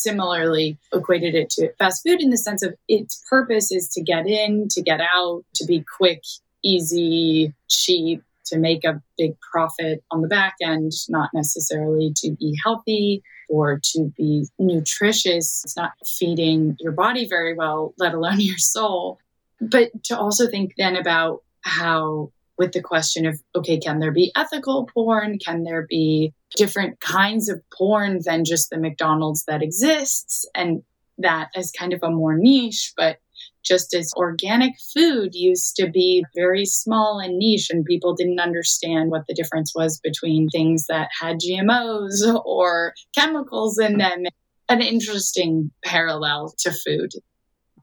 similarly 0.00 0.78
equated 0.92 1.34
it 1.34 1.50
to 1.50 1.72
fast 1.78 2.02
food 2.06 2.20
in 2.20 2.30
the 2.30 2.36
sense 2.36 2.62
of 2.62 2.74
its 2.88 3.22
purpose 3.28 3.72
is 3.72 3.88
to 3.90 4.02
get 4.02 4.26
in, 4.26 4.68
to 4.70 4.82
get 4.82 5.00
out, 5.00 5.44
to 5.56 5.64
be 5.64 5.84
quick, 5.96 6.22
easy, 6.62 7.52
cheap, 7.68 8.22
to 8.46 8.58
make 8.58 8.84
a 8.84 9.02
big 9.16 9.34
profit 9.40 10.02
on 10.10 10.20
the 10.20 10.28
back 10.28 10.54
end, 10.62 10.92
not 11.08 11.30
necessarily 11.32 12.12
to 12.16 12.32
be 12.32 12.56
healthy 12.64 13.22
or 13.48 13.80
to 13.82 14.12
be 14.16 14.46
nutritious. 14.58 15.62
It's 15.64 15.76
not 15.76 15.92
feeding 16.06 16.76
your 16.80 16.92
body 16.92 17.26
very 17.26 17.54
well, 17.54 17.94
let 17.98 18.14
alone 18.14 18.36
your 18.40 18.58
soul. 18.58 19.18
But 19.60 20.04
to 20.04 20.18
also 20.18 20.48
think 20.48 20.74
then 20.76 20.96
about 20.96 21.42
how, 21.62 22.32
with 22.58 22.72
the 22.72 22.82
question 22.82 23.26
of, 23.26 23.40
okay, 23.54 23.78
can 23.78 23.98
there 23.98 24.12
be 24.12 24.32
ethical 24.36 24.88
porn? 24.92 25.38
Can 25.38 25.64
there 25.64 25.86
be 25.88 26.32
different 26.56 27.00
kinds 27.00 27.48
of 27.48 27.60
porn 27.76 28.20
than 28.24 28.44
just 28.44 28.70
the 28.70 28.78
McDonald's 28.78 29.44
that 29.46 29.62
exists? 29.62 30.46
And 30.54 30.82
that 31.18 31.48
as 31.54 31.70
kind 31.70 31.92
of 31.92 32.00
a 32.02 32.10
more 32.10 32.36
niche, 32.36 32.92
but 32.96 33.18
just 33.64 33.94
as 33.94 34.12
organic 34.16 34.74
food 34.94 35.34
used 35.34 35.76
to 35.76 35.88
be 35.88 36.24
very 36.34 36.64
small 36.64 37.20
and 37.20 37.38
niche 37.38 37.68
and 37.70 37.84
people 37.84 38.14
didn't 38.14 38.40
understand 38.40 39.10
what 39.10 39.22
the 39.28 39.34
difference 39.34 39.72
was 39.74 40.00
between 40.02 40.48
things 40.48 40.86
that 40.88 41.08
had 41.20 41.38
GMOs 41.38 42.40
or 42.44 42.92
chemicals 43.16 43.78
in 43.78 43.98
them. 43.98 44.24
An 44.68 44.80
interesting 44.80 45.70
parallel 45.84 46.54
to 46.60 46.72
food. 46.72 47.10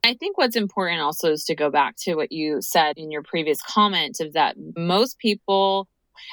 I 0.03 0.13
think 0.13 0.37
what's 0.37 0.55
important 0.55 1.01
also 1.01 1.31
is 1.31 1.43
to 1.45 1.55
go 1.55 1.69
back 1.69 1.95
to 2.03 2.15
what 2.15 2.31
you 2.31 2.61
said 2.61 2.97
in 2.97 3.11
your 3.11 3.23
previous 3.23 3.61
comment 3.61 4.19
of 4.19 4.33
that 4.33 4.55
most 4.77 5.19
people 5.19 5.87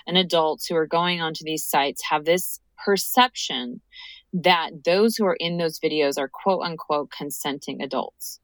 and 0.06 0.16
adults 0.16 0.66
who 0.66 0.76
are 0.76 0.86
going 0.86 1.20
onto 1.20 1.44
these 1.44 1.64
sites 1.64 2.02
have 2.10 2.24
this 2.24 2.60
perception 2.84 3.80
that 4.32 4.70
those 4.84 5.16
who 5.16 5.24
are 5.24 5.36
in 5.38 5.56
those 5.56 5.80
videos 5.80 6.18
are 6.18 6.30
quote 6.32 6.62
unquote 6.62 7.10
consenting 7.10 7.82
adults. 7.82 8.40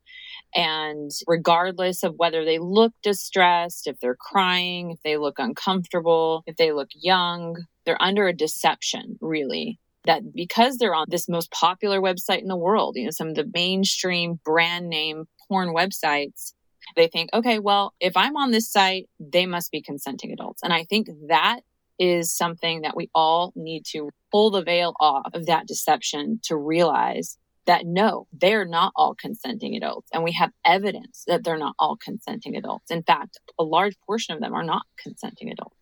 And 0.55 1.11
regardless 1.27 2.03
of 2.03 2.15
whether 2.17 2.45
they 2.45 2.59
look 2.59 2.93
distressed, 3.03 3.87
if 3.87 3.99
they're 4.01 4.17
crying, 4.17 4.91
if 4.91 5.03
they 5.03 5.17
look 5.17 5.39
uncomfortable, 5.39 6.43
if 6.47 6.57
they 6.57 6.73
look 6.73 6.91
young, 6.95 7.57
they're 7.85 8.03
under 8.03 8.27
a 8.27 8.37
deception, 8.37 9.19
really. 9.21 9.79
That 10.05 10.35
because 10.35 10.79
they're 10.79 10.95
on 10.95 11.07
this 11.09 11.29
most 11.29 11.51
popular 11.53 12.01
website 12.01 12.41
in 12.41 12.49
the 12.49 12.57
world, 12.57 12.97
you 12.97 13.05
know, 13.05 13.11
some 13.11 13.29
of 13.29 13.35
the 13.37 13.49
mainstream 13.55 14.41
brand 14.45 14.89
name 14.89 15.27
porn 15.49 15.75
websites, 15.75 16.55
they 16.97 17.07
think, 17.07 17.31
okay, 17.33 17.59
well, 17.59 17.95
if 18.01 18.17
I'm 18.17 18.37
on 18.37 18.51
this 18.51 18.71
site, 18.71 19.09
they 19.21 19.47
must 19.47 19.71
be 19.71 19.81
consenting 19.81 20.33
adults. 20.33 20.63
And 20.63 20.73
I 20.73 20.85
think 20.85 21.09
that 21.29 21.61
is 21.99 22.37
something 22.37 22.81
that 22.81 22.97
we 22.97 23.11
all 23.15 23.53
need 23.55 23.85
to 23.93 24.11
pull 24.33 24.51
the 24.51 24.63
veil 24.63 24.95
off 24.99 25.31
of 25.35 25.47
that 25.47 25.67
deception 25.67 26.41
to 26.45 26.57
realize 26.57 27.39
that 27.67 27.87
no, 27.87 28.27
they're 28.33 28.65
not 28.65 28.93
all 28.97 29.15
consenting 29.15 29.77
adults. 29.77 30.09
And 30.13 30.25
we 30.25 30.33
have 30.33 30.51
evidence 30.65 31.25
that 31.27 31.45
they're 31.45 31.59
not 31.59 31.75
all 31.79 31.97
consenting 31.97 32.57
adults. 32.57 32.91
In 32.91 33.03
fact, 33.03 33.39
a 33.59 33.63
large 33.63 33.95
portion 34.05 34.35
of 34.35 34.41
them 34.41 34.55
are 34.55 34.65
not 34.65 34.83
consenting 35.01 35.51
adults. 35.51 35.82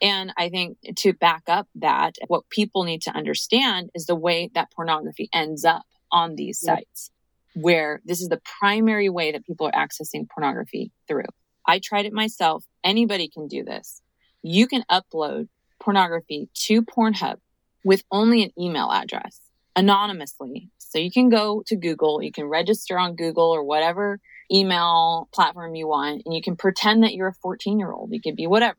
And 0.00 0.32
I 0.36 0.48
think 0.48 0.78
to 0.96 1.12
back 1.12 1.44
up 1.48 1.68
that, 1.76 2.16
what 2.28 2.48
people 2.50 2.84
need 2.84 3.02
to 3.02 3.12
understand 3.12 3.90
is 3.94 4.06
the 4.06 4.14
way 4.14 4.50
that 4.54 4.72
pornography 4.72 5.28
ends 5.32 5.64
up 5.64 5.82
on 6.12 6.34
these 6.34 6.58
sites, 6.58 7.10
where 7.54 8.00
this 8.04 8.20
is 8.20 8.28
the 8.28 8.40
primary 8.60 9.08
way 9.08 9.32
that 9.32 9.44
people 9.44 9.66
are 9.66 9.72
accessing 9.72 10.28
pornography 10.28 10.90
through. 11.08 11.24
I 11.66 11.78
tried 11.78 12.06
it 12.06 12.12
myself. 12.12 12.64
Anybody 12.82 13.28
can 13.28 13.46
do 13.46 13.62
this. 13.64 14.02
You 14.42 14.66
can 14.66 14.84
upload 14.90 15.48
pornography 15.78 16.48
to 16.54 16.82
Pornhub 16.82 17.36
with 17.84 18.02
only 18.10 18.42
an 18.42 18.50
email 18.58 18.90
address 18.90 19.40
anonymously. 19.76 20.68
So 20.78 20.98
you 20.98 21.10
can 21.10 21.28
go 21.28 21.62
to 21.66 21.76
Google, 21.76 22.22
you 22.22 22.32
can 22.32 22.46
register 22.46 22.98
on 22.98 23.14
Google 23.14 23.50
or 23.50 23.62
whatever 23.62 24.20
email 24.52 25.28
platform 25.32 25.74
you 25.74 25.86
want, 25.86 26.22
and 26.26 26.34
you 26.34 26.42
can 26.42 26.56
pretend 26.56 27.04
that 27.04 27.14
you're 27.14 27.28
a 27.28 27.34
14 27.34 27.78
year 27.78 27.92
old. 27.92 28.12
You 28.12 28.20
could 28.20 28.36
be 28.36 28.46
whatever. 28.46 28.78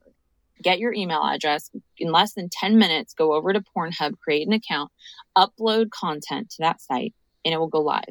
Get 0.62 0.80
your 0.80 0.94
email 0.94 1.24
address 1.24 1.70
in 1.98 2.12
less 2.12 2.34
than 2.34 2.50
10 2.52 2.78
minutes, 2.78 3.14
go 3.14 3.34
over 3.34 3.54
to 3.54 3.64
Pornhub, 3.76 4.20
create 4.20 4.48
an 4.48 4.54
account, 4.54 4.92
upload 5.38 5.90
content 5.92 6.50
to 6.52 6.58
that 6.60 6.82
site, 6.82 7.14
and 7.46 7.54
it 7.54 7.58
will 7.58 7.68
go 7.68 7.82
live. 7.82 8.04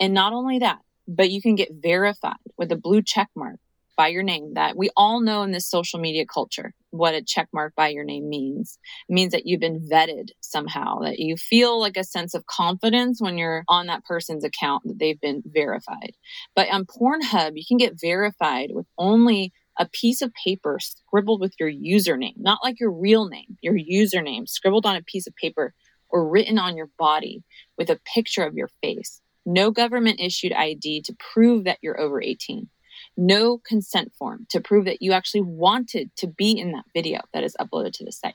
And 0.00 0.14
not 0.14 0.32
only 0.32 0.60
that, 0.60 0.78
but 1.06 1.30
you 1.30 1.42
can 1.42 1.54
get 1.54 1.70
verified 1.72 2.36
with 2.56 2.72
a 2.72 2.76
blue 2.76 3.02
check 3.02 3.28
mark 3.36 3.58
by 3.96 4.08
your 4.08 4.22
name 4.22 4.54
that 4.54 4.76
we 4.76 4.90
all 4.96 5.20
know 5.20 5.42
in 5.42 5.52
this 5.52 5.68
social 5.68 6.00
media 6.00 6.26
culture 6.26 6.72
what 6.90 7.14
a 7.14 7.22
check 7.22 7.48
mark 7.52 7.74
by 7.74 7.88
your 7.88 8.04
name 8.04 8.28
means. 8.28 8.78
It 9.08 9.12
means 9.12 9.32
that 9.32 9.46
you've 9.46 9.60
been 9.60 9.88
vetted 9.88 10.28
somehow, 10.40 11.00
that 11.00 11.18
you 11.18 11.36
feel 11.36 11.80
like 11.80 11.96
a 11.96 12.04
sense 12.04 12.34
of 12.34 12.46
confidence 12.46 13.20
when 13.20 13.36
you're 13.36 13.64
on 13.68 13.86
that 13.86 14.04
person's 14.04 14.44
account 14.44 14.82
that 14.84 14.98
they've 14.98 15.20
been 15.20 15.42
verified. 15.44 16.12
But 16.54 16.68
on 16.70 16.86
Pornhub, 16.86 17.52
you 17.54 17.64
can 17.66 17.78
get 17.78 18.00
verified 18.00 18.70
with 18.72 18.86
only 18.96 19.52
a 19.78 19.88
piece 19.88 20.22
of 20.22 20.32
paper 20.34 20.78
scribbled 20.80 21.40
with 21.40 21.54
your 21.58 21.70
username, 21.70 22.34
not 22.36 22.60
like 22.62 22.80
your 22.80 22.92
real 22.92 23.28
name, 23.28 23.58
your 23.60 23.74
username 23.74 24.48
scribbled 24.48 24.86
on 24.86 24.96
a 24.96 25.02
piece 25.02 25.26
of 25.26 25.34
paper 25.36 25.74
or 26.08 26.28
written 26.28 26.58
on 26.58 26.76
your 26.76 26.90
body 26.98 27.42
with 27.76 27.90
a 27.90 28.00
picture 28.14 28.44
of 28.44 28.54
your 28.54 28.68
face. 28.82 29.20
No 29.44 29.70
government 29.70 30.20
issued 30.20 30.52
ID 30.52 31.02
to 31.02 31.16
prove 31.32 31.64
that 31.64 31.78
you're 31.82 32.00
over 32.00 32.22
18 32.22 32.68
no 33.16 33.58
consent 33.58 34.12
form 34.18 34.46
to 34.50 34.60
prove 34.60 34.86
that 34.86 35.02
you 35.02 35.12
actually 35.12 35.42
wanted 35.42 36.10
to 36.16 36.26
be 36.26 36.58
in 36.58 36.72
that 36.72 36.84
video 36.94 37.20
that 37.32 37.44
is 37.44 37.56
uploaded 37.60 37.92
to 37.92 38.04
the 38.04 38.12
site. 38.12 38.34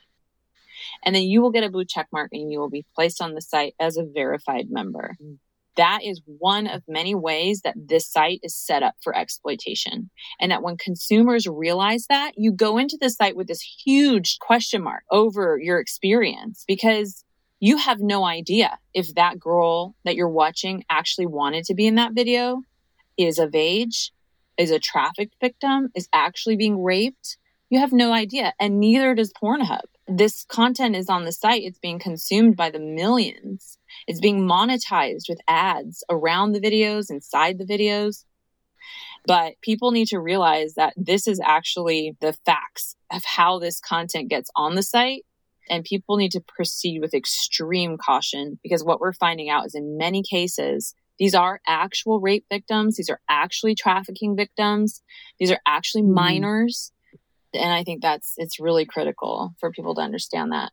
And 1.04 1.14
then 1.14 1.24
you 1.24 1.42
will 1.42 1.50
get 1.50 1.64
a 1.64 1.70
blue 1.70 1.84
check 1.84 2.08
mark 2.12 2.30
and 2.32 2.50
you 2.50 2.58
will 2.58 2.70
be 2.70 2.86
placed 2.94 3.20
on 3.20 3.34
the 3.34 3.42
site 3.42 3.74
as 3.78 3.96
a 3.96 4.04
verified 4.04 4.70
member. 4.70 5.16
Mm. 5.22 5.38
That 5.76 6.00
is 6.02 6.20
one 6.26 6.66
of 6.66 6.82
many 6.88 7.14
ways 7.14 7.60
that 7.62 7.76
this 7.76 8.10
site 8.10 8.40
is 8.42 8.54
set 8.54 8.82
up 8.82 8.94
for 9.02 9.16
exploitation. 9.16 10.10
And 10.40 10.50
that 10.50 10.62
when 10.62 10.76
consumers 10.76 11.46
realize 11.46 12.06
that, 12.08 12.32
you 12.36 12.52
go 12.52 12.78
into 12.78 12.98
the 13.00 13.10
site 13.10 13.36
with 13.36 13.46
this 13.46 13.62
huge 13.62 14.38
question 14.40 14.82
mark 14.82 15.04
over 15.10 15.58
your 15.60 15.78
experience 15.78 16.64
because 16.66 17.24
you 17.60 17.76
have 17.76 18.00
no 18.00 18.24
idea 18.24 18.78
if 18.94 19.14
that 19.14 19.38
girl 19.38 19.94
that 20.04 20.16
you're 20.16 20.28
watching 20.28 20.84
actually 20.90 21.26
wanted 21.26 21.64
to 21.64 21.74
be 21.74 21.86
in 21.86 21.96
that 21.96 22.14
video, 22.14 22.62
is 23.16 23.38
of 23.38 23.54
age, 23.54 24.12
is 24.56 24.70
a 24.70 24.78
trafficked 24.78 25.34
victim, 25.40 25.90
is 25.94 26.08
actually 26.12 26.56
being 26.56 26.82
raped, 26.82 27.36
you 27.70 27.78
have 27.78 27.92
no 27.92 28.12
idea. 28.12 28.52
And 28.58 28.80
neither 28.80 29.14
does 29.14 29.32
Pornhub. 29.32 29.82
This 30.12 30.44
content 30.44 30.96
is 30.96 31.08
on 31.08 31.24
the 31.24 31.30
site, 31.30 31.62
it's 31.62 31.78
being 31.78 32.00
consumed 32.00 32.56
by 32.56 32.70
the 32.70 32.80
millions. 32.80 33.78
It's 34.08 34.18
being 34.18 34.40
monetized 34.40 35.28
with 35.28 35.38
ads 35.46 36.02
around 36.10 36.50
the 36.50 36.60
videos, 36.60 37.10
inside 37.10 37.58
the 37.58 37.64
videos. 37.64 38.24
But 39.24 39.54
people 39.62 39.92
need 39.92 40.08
to 40.08 40.18
realize 40.18 40.74
that 40.74 40.94
this 40.96 41.28
is 41.28 41.38
actually 41.38 42.16
the 42.20 42.32
facts 42.44 42.96
of 43.12 43.24
how 43.24 43.60
this 43.60 43.78
content 43.78 44.28
gets 44.30 44.50
on 44.56 44.74
the 44.74 44.82
site. 44.82 45.24
And 45.68 45.84
people 45.84 46.16
need 46.16 46.32
to 46.32 46.40
proceed 46.40 47.00
with 47.00 47.14
extreme 47.14 47.96
caution 47.96 48.58
because 48.64 48.82
what 48.82 48.98
we're 48.98 49.12
finding 49.12 49.48
out 49.48 49.66
is 49.66 49.76
in 49.76 49.96
many 49.96 50.24
cases, 50.24 50.92
these 51.20 51.36
are 51.36 51.60
actual 51.68 52.18
rape 52.18 52.46
victims. 52.50 52.96
These 52.96 53.10
are 53.10 53.20
actually 53.28 53.76
trafficking 53.76 54.34
victims. 54.34 55.02
These 55.38 55.52
are 55.52 55.60
actually 55.66 56.02
mm-hmm. 56.02 56.14
minors. 56.14 56.90
And 57.52 57.72
I 57.72 57.84
think 57.84 58.02
that's, 58.02 58.34
it's 58.36 58.60
really 58.60 58.84
critical 58.84 59.54
for 59.58 59.70
people 59.70 59.94
to 59.96 60.00
understand 60.00 60.52
that. 60.52 60.72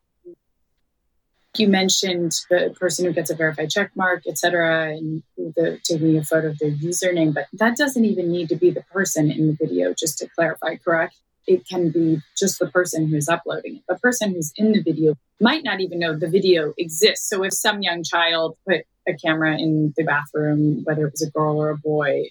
You 1.57 1.67
mentioned 1.67 2.33
the 2.51 2.75
person 2.79 3.05
who 3.05 3.13
gets 3.13 3.31
a 3.31 3.35
verified 3.35 3.71
check 3.71 3.91
mark, 3.95 4.23
et 4.27 4.37
cetera, 4.37 4.89
and 4.91 5.23
the, 5.37 5.79
taking 5.83 6.15
a 6.17 6.23
photo 6.23 6.49
of 6.49 6.59
their 6.59 6.69
username, 6.69 7.33
but 7.33 7.47
that 7.53 7.75
doesn't 7.75 8.05
even 8.05 8.31
need 8.31 8.49
to 8.49 8.55
be 8.55 8.69
the 8.69 8.83
person 8.83 9.31
in 9.31 9.47
the 9.47 9.57
video, 9.59 9.93
just 9.97 10.19
to 10.19 10.27
clarify, 10.29 10.75
correct? 10.75 11.15
It 11.47 11.67
can 11.67 11.89
be 11.89 12.19
just 12.37 12.59
the 12.59 12.67
person 12.67 13.07
who's 13.07 13.27
uploading 13.27 13.77
it. 13.77 13.83
The 13.87 13.95
person 13.95 14.33
who's 14.33 14.51
in 14.55 14.73
the 14.73 14.83
video 14.83 15.15
might 15.39 15.63
not 15.63 15.79
even 15.79 15.97
know 15.97 16.15
the 16.15 16.29
video 16.29 16.73
exists. 16.77 17.27
So 17.27 17.43
if 17.43 17.53
some 17.53 17.81
young 17.81 18.03
child 18.03 18.57
put 18.67 18.81
a 19.07 19.13
camera 19.13 19.57
in 19.57 19.93
the 19.97 20.03
bathroom, 20.03 20.83
whether 20.83 21.07
it 21.07 21.13
was 21.13 21.21
a 21.23 21.31
girl 21.31 21.57
or 21.57 21.69
a 21.69 21.77
boy. 21.77 22.25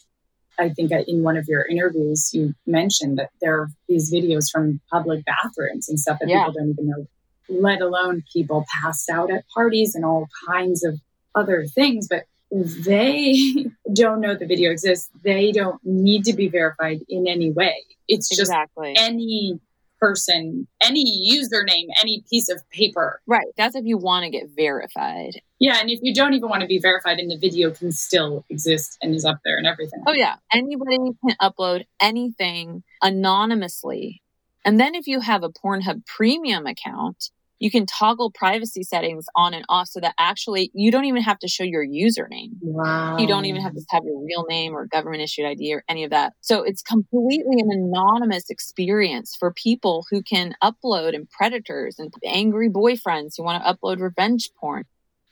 I 0.59 0.70
think 0.70 0.90
in 0.90 1.22
one 1.22 1.36
of 1.36 1.46
your 1.48 1.64
interviews, 1.64 2.30
you 2.32 2.54
mentioned 2.66 3.18
that 3.18 3.30
there 3.40 3.61
are 3.61 3.68
these 3.88 4.12
videos 4.12 4.50
from 4.50 4.80
public 4.90 5.24
bathrooms 5.24 5.88
and 5.88 5.98
stuff 5.98 6.18
that 6.20 6.28
yeah. 6.28 6.46
people 6.46 6.54
don't 6.54 6.70
even 6.70 6.88
know, 6.88 7.07
let 7.48 7.80
alone 7.80 8.22
people 8.32 8.64
passed 8.82 9.09
out 9.11 9.30
at 9.30 9.44
parties 9.54 9.94
and 9.94 10.04
all 10.04 10.28
kinds 10.48 10.84
of 10.84 10.98
other 11.34 11.66
things. 11.66 12.09
But 12.09 12.24
they 12.50 13.66
don't 13.92 14.20
know 14.20 14.34
the 14.34 14.46
video 14.46 14.70
exists. 14.70 15.11
They 15.22 15.52
don't 15.52 15.80
need 15.84 16.24
to 16.24 16.32
be 16.32 16.48
verified 16.48 17.00
in 17.09 17.26
any 17.26 17.50
way. 17.50 17.84
It's 18.09 18.28
just 18.28 18.40
exactly. 18.40 18.94
any 18.96 19.61
person, 20.01 20.66
any 20.82 21.05
username, 21.32 21.86
any 22.01 22.24
piece 22.28 22.49
of 22.49 22.68
paper. 22.70 23.20
Right. 23.26 23.47
That's 23.57 23.74
if 23.74 23.84
you 23.84 23.99
want 23.99 24.24
to 24.24 24.30
get 24.30 24.51
verified. 24.55 25.40
Yeah. 25.59 25.78
And 25.80 25.90
if 25.90 26.01
you 26.03 26.14
don't 26.14 26.34
even 26.34 26.49
want 26.49 26.62
to 26.62 26.66
be 26.66 26.78
verified, 26.78 27.18
and 27.18 27.30
the 27.30 27.38
video 27.38 27.70
can 27.70 27.92
still 27.92 28.44
exist 28.51 28.99
and 29.03 29.14
is 29.14 29.24
up 29.24 29.38
there 29.44 29.57
and 29.57 29.66
everything. 29.66 30.03
Oh, 30.07 30.12
yeah. 30.12 30.36
Anybody 30.53 30.97
can 30.97 31.36
upload 31.40 31.84
anything 32.01 32.82
anonymously. 33.03 34.22
And 34.64 34.80
then 34.80 34.94
if 34.94 35.07
you 35.07 35.20
have 35.20 35.42
a 35.42 35.51
Pornhub 35.51 36.05
premium 36.07 36.66
account, 36.66 37.30
you 37.59 37.70
can 37.70 37.86
toggle 37.86 38.30
privacy 38.30 38.82
settings 38.82 39.26
on 39.34 39.54
and 39.54 39.64
off 39.68 39.88
so 39.88 40.00
that 40.00 40.14
actually 40.18 40.70
you 40.74 40.90
don't 40.90 41.07
even 41.07 41.22
have 41.22 41.38
to 41.38 41.48
show 41.48 41.64
your 41.64 41.86
username. 41.86 42.50
Wow. 42.61 43.16
You 43.18 43.26
don't 43.26 43.46
even 43.46 43.62
have 43.62 43.74
to 43.74 43.82
have 43.90 44.04
your 44.04 44.22
real 44.22 44.44
name 44.48 44.74
or 44.74 44.86
government 44.86 45.22
issued 45.22 45.46
ID 45.46 45.72
or 45.72 45.84
any 45.88 46.04
of 46.04 46.11
that. 46.11 46.34
So 46.40 46.62
it's 46.62 46.82
completely 46.82 47.61
an 47.61 47.70
anonymous 47.70 48.50
experience 48.50 49.34
for 49.38 49.52
people 49.52 50.04
who 50.11 50.22
can 50.22 50.54
upload 50.62 51.14
and 51.14 51.28
predators 51.30 51.98
and 51.98 52.12
angry 52.24 52.68
boyfriends 52.68 53.34
who 53.36 53.44
want 53.44 53.62
to 53.62 53.72
upload 53.72 54.00
revenge 54.00 54.50
porn. 54.61 54.84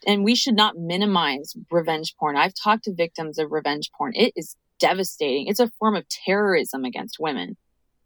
And 0.06 0.24
we 0.24 0.34
should 0.34 0.54
not 0.54 0.76
minimize 0.76 1.54
revenge 1.70 2.14
porn. 2.18 2.36
I've 2.36 2.54
talked 2.54 2.84
to 2.84 2.94
victims 2.94 3.38
of 3.38 3.50
revenge 3.50 3.90
porn. 3.96 4.12
It 4.14 4.32
is 4.36 4.56
devastating. 4.78 5.46
It's 5.46 5.60
a 5.60 5.70
form 5.78 5.96
of 5.96 6.06
terrorism 6.08 6.84
against 6.84 7.16
women 7.18 7.56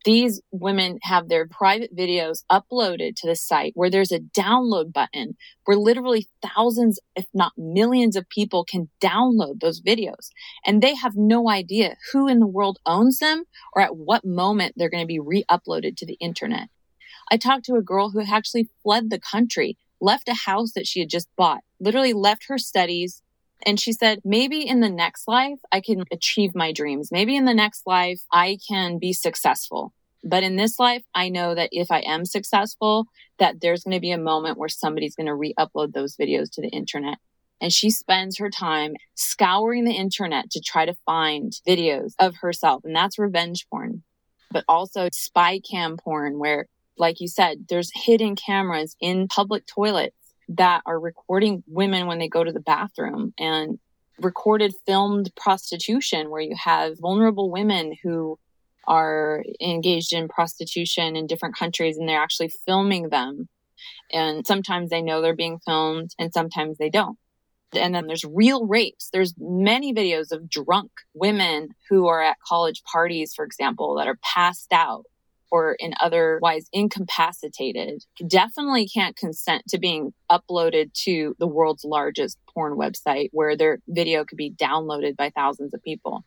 these 0.04 0.40
women 0.52 0.98
have 1.02 1.28
their 1.28 1.46
private 1.46 1.96
videos 1.96 2.44
uploaded 2.50 3.16
to 3.16 3.26
the 3.26 3.36
site 3.36 3.72
where 3.74 3.90
there's 3.90 4.12
a 4.12 4.20
download 4.20 4.92
button 4.92 5.36
where 5.64 5.76
literally 5.76 6.28
thousands, 6.42 7.00
if 7.16 7.26
not 7.34 7.52
millions 7.56 8.16
of 8.16 8.28
people 8.28 8.64
can 8.64 8.88
download 9.02 9.60
those 9.60 9.80
videos. 9.80 10.30
And 10.64 10.82
they 10.82 10.94
have 10.94 11.16
no 11.16 11.50
idea 11.50 11.96
who 12.12 12.28
in 12.28 12.38
the 12.38 12.46
world 12.46 12.78
owns 12.86 13.18
them 13.18 13.44
or 13.74 13.82
at 13.82 13.96
what 13.96 14.24
moment 14.24 14.74
they're 14.76 14.90
going 14.90 15.02
to 15.02 15.06
be 15.06 15.20
re-uploaded 15.20 15.96
to 15.96 16.06
the 16.06 16.16
internet. 16.20 16.68
I 17.30 17.36
talked 17.36 17.64
to 17.66 17.74
a 17.74 17.82
girl 17.82 18.10
who 18.10 18.22
actually 18.22 18.70
fled 18.82 19.10
the 19.10 19.20
country, 19.20 19.76
left 20.00 20.28
a 20.28 20.34
house 20.34 20.72
that 20.74 20.86
she 20.86 21.00
had 21.00 21.10
just 21.10 21.28
bought, 21.36 21.62
literally 21.80 22.12
left 22.12 22.46
her 22.48 22.58
studies, 22.58 23.22
and 23.66 23.80
she 23.80 23.92
said, 23.92 24.20
maybe 24.24 24.66
in 24.66 24.80
the 24.80 24.90
next 24.90 25.26
life, 25.26 25.58
I 25.72 25.80
can 25.80 26.04
achieve 26.12 26.54
my 26.54 26.72
dreams. 26.72 27.10
Maybe 27.10 27.36
in 27.36 27.44
the 27.44 27.54
next 27.54 27.86
life, 27.86 28.20
I 28.32 28.58
can 28.68 28.98
be 28.98 29.12
successful. 29.12 29.92
But 30.24 30.42
in 30.42 30.56
this 30.56 30.78
life, 30.78 31.04
I 31.14 31.28
know 31.28 31.54
that 31.54 31.70
if 31.72 31.90
I 31.90 32.00
am 32.00 32.24
successful, 32.24 33.06
that 33.38 33.60
there's 33.60 33.84
going 33.84 33.94
to 33.94 34.00
be 34.00 34.10
a 34.10 34.18
moment 34.18 34.58
where 34.58 34.68
somebody's 34.68 35.14
going 35.14 35.26
to 35.26 35.34
re-upload 35.34 35.92
those 35.92 36.16
videos 36.16 36.50
to 36.52 36.62
the 36.62 36.68
internet. 36.68 37.18
And 37.60 37.72
she 37.72 37.90
spends 37.90 38.38
her 38.38 38.50
time 38.50 38.94
scouring 39.14 39.84
the 39.84 39.94
internet 39.94 40.50
to 40.50 40.60
try 40.60 40.86
to 40.86 40.94
find 41.06 41.52
videos 41.66 42.12
of 42.18 42.36
herself. 42.36 42.84
And 42.84 42.94
that's 42.94 43.18
revenge 43.18 43.66
porn, 43.70 44.02
but 44.50 44.64
also 44.68 45.08
spy 45.12 45.60
cam 45.60 45.96
porn 45.96 46.38
where, 46.38 46.66
like 46.96 47.20
you 47.20 47.28
said, 47.28 47.66
there's 47.68 47.90
hidden 47.94 48.36
cameras 48.36 48.96
in 49.00 49.28
public 49.28 49.66
toilets 49.66 50.14
that 50.48 50.82
are 50.86 50.98
recording 50.98 51.62
women 51.66 52.06
when 52.06 52.18
they 52.18 52.28
go 52.28 52.42
to 52.42 52.52
the 52.52 52.60
bathroom 52.60 53.32
and 53.38 53.78
recorded 54.20 54.74
filmed 54.86 55.30
prostitution 55.36 56.30
where 56.30 56.40
you 56.40 56.56
have 56.56 56.98
vulnerable 56.98 57.50
women 57.50 57.94
who 58.02 58.38
are 58.86 59.44
engaged 59.60 60.12
in 60.12 60.28
prostitution 60.28 61.14
in 61.14 61.26
different 61.26 61.56
countries 61.56 61.98
and 61.98 62.08
they're 62.08 62.22
actually 62.22 62.50
filming 62.66 63.10
them. 63.10 63.48
And 64.12 64.46
sometimes 64.46 64.90
they 64.90 65.02
know 65.02 65.20
they're 65.20 65.36
being 65.36 65.60
filmed 65.64 66.12
and 66.18 66.32
sometimes 66.32 66.78
they 66.78 66.88
don't. 66.88 67.18
And 67.74 67.94
then 67.94 68.06
there's 68.06 68.24
real 68.24 68.66
rapes. 68.66 69.10
There's 69.12 69.34
many 69.38 69.92
videos 69.92 70.32
of 70.32 70.48
drunk 70.48 70.90
women 71.12 71.68
who 71.90 72.06
are 72.06 72.22
at 72.22 72.38
college 72.40 72.82
parties, 72.90 73.34
for 73.34 73.44
example, 73.44 73.96
that 73.96 74.08
are 74.08 74.18
passed 74.22 74.72
out 74.72 75.04
or 75.50 75.76
in 75.78 75.94
otherwise 76.00 76.68
incapacitated 76.72 78.04
definitely 78.26 78.88
can't 78.88 79.16
consent 79.16 79.62
to 79.68 79.78
being 79.78 80.12
uploaded 80.30 80.92
to 80.92 81.34
the 81.38 81.46
world's 81.46 81.84
largest 81.84 82.38
porn 82.52 82.76
website 82.76 83.28
where 83.32 83.56
their 83.56 83.78
video 83.88 84.24
could 84.24 84.38
be 84.38 84.50
downloaded 84.50 85.16
by 85.16 85.30
thousands 85.30 85.74
of 85.74 85.82
people 85.82 86.24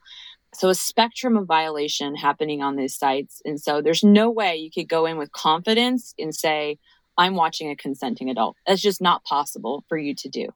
So 0.53 0.69
a 0.69 0.75
spectrum 0.75 1.37
of 1.37 1.45
violation 1.45 2.15
happening 2.15 2.61
on 2.61 2.75
these 2.75 2.97
sites. 2.97 3.41
And 3.45 3.59
so 3.59 3.81
there's 3.81 4.03
no 4.03 4.29
way 4.29 4.57
you 4.57 4.71
could 4.71 4.89
go 4.89 5.05
in 5.05 5.17
with 5.17 5.31
confidence 5.31 6.13
and 6.19 6.35
say, 6.35 6.77
I'm 7.17 7.35
watching 7.35 7.69
a 7.69 7.75
consenting 7.75 8.29
adult. 8.29 8.57
That's 8.67 8.81
just 8.81 9.01
not 9.01 9.23
possible 9.23 9.85
for 9.87 9.97
you 9.97 10.15
to 10.15 10.29
do. 10.29 10.49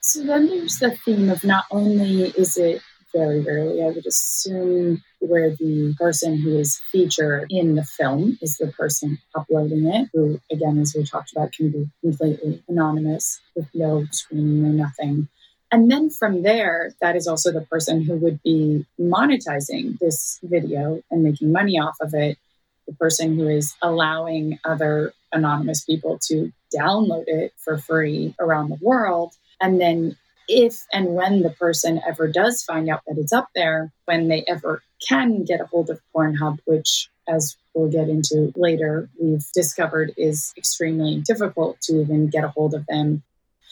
So 0.00 0.22
then 0.22 0.46
there's 0.46 0.78
the 0.78 0.96
theme 1.04 1.30
of 1.30 1.44
not 1.44 1.64
only 1.70 2.22
is 2.22 2.56
it 2.56 2.82
very 3.14 3.40
rarely, 3.40 3.82
I 3.82 3.88
would 3.88 4.06
assume, 4.06 5.02
where 5.20 5.50
the 5.50 5.94
person 5.98 6.38
who 6.38 6.58
is 6.58 6.80
featured 6.92 7.46
in 7.50 7.74
the 7.74 7.84
film 7.84 8.38
is 8.40 8.56
the 8.56 8.68
person 8.68 9.18
uploading 9.34 9.86
it, 9.86 10.08
who, 10.12 10.40
again, 10.50 10.78
as 10.78 10.94
we 10.96 11.04
talked 11.04 11.32
about, 11.32 11.52
can 11.52 11.70
be 11.70 11.90
completely 12.02 12.62
anonymous 12.68 13.40
with 13.56 13.66
no 13.74 14.06
screening 14.10 14.64
or 14.64 14.72
nothing. 14.72 15.28
And 15.70 15.90
then 15.90 16.08
from 16.08 16.42
there, 16.42 16.94
that 17.00 17.16
is 17.16 17.26
also 17.26 17.52
the 17.52 17.60
person 17.60 18.02
who 18.02 18.16
would 18.16 18.42
be 18.42 18.86
monetizing 18.98 19.98
this 19.98 20.38
video 20.42 21.02
and 21.10 21.22
making 21.22 21.52
money 21.52 21.78
off 21.78 21.96
of 22.00 22.14
it. 22.14 22.38
The 22.86 22.94
person 22.94 23.36
who 23.36 23.48
is 23.48 23.74
allowing 23.82 24.58
other 24.64 25.12
anonymous 25.30 25.84
people 25.84 26.18
to 26.28 26.50
download 26.74 27.24
it 27.26 27.52
for 27.58 27.76
free 27.76 28.34
around 28.40 28.70
the 28.70 28.78
world. 28.80 29.34
And 29.60 29.78
then, 29.78 30.16
if 30.48 30.86
and 30.92 31.14
when 31.14 31.42
the 31.42 31.50
person 31.50 32.00
ever 32.06 32.28
does 32.28 32.62
find 32.62 32.88
out 32.88 33.02
that 33.06 33.18
it's 33.18 33.32
up 33.32 33.48
there, 33.54 33.92
when 34.06 34.28
they 34.28 34.44
ever 34.48 34.82
can 35.06 35.44
get 35.44 35.60
a 35.60 35.66
hold 35.66 35.90
of 35.90 36.00
Pornhub, 36.14 36.58
which, 36.64 37.08
as 37.28 37.56
we'll 37.74 37.90
get 37.90 38.08
into 38.08 38.52
later, 38.56 39.08
we've 39.20 39.44
discovered 39.54 40.12
is 40.16 40.52
extremely 40.56 41.20
difficult 41.20 41.80
to 41.82 42.00
even 42.00 42.28
get 42.28 42.44
a 42.44 42.48
hold 42.48 42.74
of 42.74 42.86
them 42.86 43.22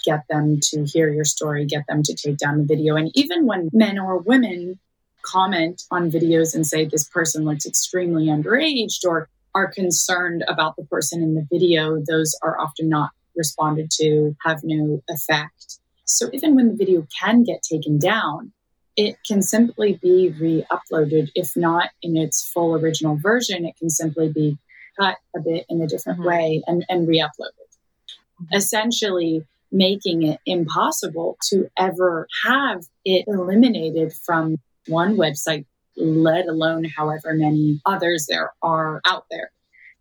get 0.06 0.22
them 0.30 0.58
to 0.62 0.84
hear 0.84 1.12
your 1.12 1.24
story, 1.24 1.66
get 1.66 1.84
them 1.88 2.02
to 2.04 2.14
take 2.14 2.38
down 2.38 2.58
the 2.58 2.64
video. 2.64 2.96
And 2.96 3.10
even 3.14 3.44
when 3.44 3.68
men 3.72 3.98
or 3.98 4.16
women 4.16 4.78
comment 5.22 5.82
on 5.90 6.10
videos 6.10 6.54
and 6.54 6.66
say 6.66 6.84
this 6.84 7.08
person 7.08 7.44
looks 7.44 7.66
extremely 7.66 8.26
underaged 8.26 9.04
or 9.04 9.28
are 9.54 9.70
concerned 9.70 10.44
about 10.48 10.76
the 10.76 10.84
person 10.84 11.22
in 11.22 11.34
the 11.34 11.46
video, 11.50 12.00
those 12.08 12.38
are 12.42 12.58
often 12.58 12.88
not 12.88 13.10
responded 13.34 13.90
to, 13.90 14.36
have 14.44 14.60
no 14.62 15.02
effect. 15.10 15.78
So 16.06 16.30
even 16.32 16.54
when 16.54 16.68
the 16.68 16.76
video 16.76 17.06
can 17.20 17.42
get 17.42 17.62
taken 17.62 17.98
down, 17.98 18.52
it 18.96 19.16
can 19.26 19.42
simply 19.42 19.98
be 20.00 20.30
re 20.40 20.64
uploaded. 20.70 21.30
If 21.34 21.56
not 21.56 21.90
in 22.00 22.16
its 22.16 22.48
full 22.48 22.74
original 22.74 23.16
version, 23.16 23.66
it 23.66 23.76
can 23.76 23.90
simply 23.90 24.32
be 24.32 24.56
cut 24.98 25.18
a 25.36 25.40
bit 25.40 25.66
in 25.68 25.82
a 25.82 25.86
different 25.86 26.20
mm-hmm. 26.20 26.28
way 26.28 26.62
and, 26.66 26.86
and 26.88 27.06
re 27.06 27.18
uploaded. 27.18 27.68
Mm-hmm. 28.40 28.54
Essentially, 28.54 29.44
making 29.72 30.22
it 30.22 30.40
impossible 30.46 31.36
to 31.50 31.68
ever 31.76 32.28
have 32.44 32.84
it 33.04 33.24
eliminated 33.26 34.12
from 34.24 34.56
one 34.86 35.16
website, 35.16 35.66
let 35.96 36.46
alone 36.46 36.84
however 36.84 37.34
many 37.34 37.80
others 37.84 38.26
there 38.28 38.52
are 38.62 39.02
out 39.04 39.26
there. 39.30 39.50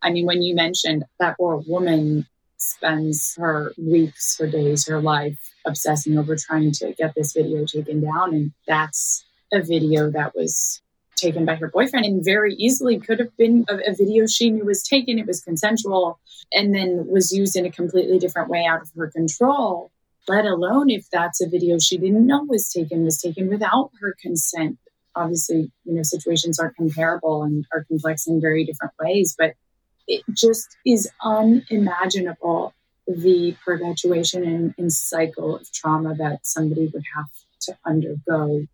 I 0.03 0.11
mean, 0.11 0.27
when 0.27 0.43
you 0.43 0.53
mentioned 0.55 1.03
that 1.19 1.37
poor 1.37 1.63
woman 1.67 2.27
spends 2.57 3.35
her 3.37 3.73
weeks, 3.77 4.37
her 4.37 4.47
days, 4.47 4.87
her 4.87 5.01
life 5.01 5.54
obsessing 5.65 6.17
over 6.17 6.35
trying 6.35 6.71
to 6.73 6.93
get 6.93 7.13
this 7.15 7.33
video 7.33 7.65
taken 7.65 8.01
down, 8.01 8.33
and 8.33 8.51
that's 8.67 9.25
a 9.51 9.61
video 9.61 10.09
that 10.11 10.35
was 10.35 10.81
taken 11.15 11.45
by 11.45 11.55
her 11.55 11.69
boyfriend 11.69 12.05
and 12.05 12.23
very 12.23 12.53
easily 12.55 12.99
could 12.99 13.19
have 13.19 13.35
been 13.37 13.65
a, 13.69 13.91
a, 13.91 13.95
video 13.95 14.27
she 14.27 14.49
knew 14.49 14.65
was 14.65 14.83
taken. 14.83 15.17
It 15.17 15.27
was 15.27 15.41
consensual 15.41 16.19
and 16.53 16.75
then 16.75 17.07
was 17.07 17.31
used 17.31 17.55
in 17.55 17.65
a 17.65 17.71
completely 17.71 18.19
different 18.19 18.49
way 18.49 18.65
out 18.65 18.81
of 18.81 18.91
her 18.97 19.09
control, 19.09 19.91
let 20.27 20.45
alone 20.45 20.89
if 20.89 21.09
that's 21.09 21.41
a 21.41 21.49
video 21.49 21.79
she 21.79 21.97
didn't 21.97 22.27
know 22.27 22.43
was 22.43 22.69
taken, 22.69 23.03
was 23.03 23.21
taken 23.21 23.47
without 23.47 23.91
her 23.99 24.15
consent. 24.21 24.77
Obviously, 25.15 25.71
you 25.85 25.93
know, 25.93 26.03
situations 26.03 26.59
are 26.59 26.73
comparable 26.73 27.43
and 27.43 27.65
are 27.73 27.85
complex 27.85 28.27
in 28.27 28.41
very 28.41 28.65
different 28.65 28.93
ways, 28.99 29.35
but 29.37 29.53
it 30.07 30.23
just 30.33 30.75
is 30.85 31.09
unimaginable 31.23 32.73
the 33.07 33.55
perpetuation 33.63 34.43
and, 34.43 34.73
and 34.77 34.91
cycle 34.91 35.57
of 35.57 35.71
trauma 35.71 36.15
that 36.15 36.45
somebody 36.45 36.87
would 36.87 37.03
have 37.15 37.29
to 37.61 37.77
undergo 37.85 38.67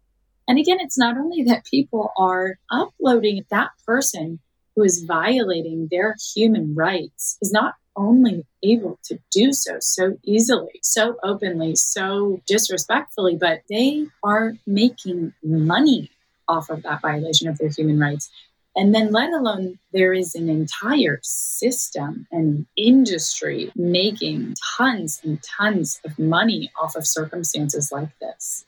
and 0.51 0.59
again, 0.59 0.79
it's 0.81 0.97
not 0.97 1.17
only 1.17 1.43
that 1.43 1.65
people 1.65 2.11
are 2.17 2.59
uploading 2.69 3.45
that 3.51 3.69
person 3.85 4.39
who 4.75 4.83
is 4.83 5.03
violating 5.07 5.87
their 5.89 6.15
human 6.35 6.75
rights 6.75 7.37
is 7.41 7.53
not 7.53 7.75
only 7.95 8.45
able 8.63 8.99
to 9.03 9.17
do 9.31 9.53
so 9.53 9.77
so 9.79 10.17
easily, 10.25 10.79
so 10.81 11.15
openly, 11.23 11.75
so 11.75 12.41
disrespectfully, 12.47 13.37
but 13.39 13.61
they 13.69 14.07
are 14.23 14.53
making 14.67 15.33
money 15.41 16.11
off 16.49 16.69
of 16.69 16.83
that 16.83 17.01
violation 17.01 17.47
of 17.47 17.57
their 17.57 17.69
human 17.69 17.97
rights. 17.97 18.29
And 18.75 18.95
then, 18.95 19.11
let 19.11 19.33
alone, 19.33 19.79
there 19.91 20.13
is 20.13 20.33
an 20.33 20.47
entire 20.47 21.19
system 21.23 22.25
and 22.31 22.65
industry 22.77 23.71
making 23.75 24.55
tons 24.77 25.19
and 25.23 25.43
tons 25.43 25.99
of 26.05 26.17
money 26.17 26.71
off 26.81 26.95
of 26.95 27.05
circumstances 27.05 27.91
like 27.91 28.09
this. 28.19 28.65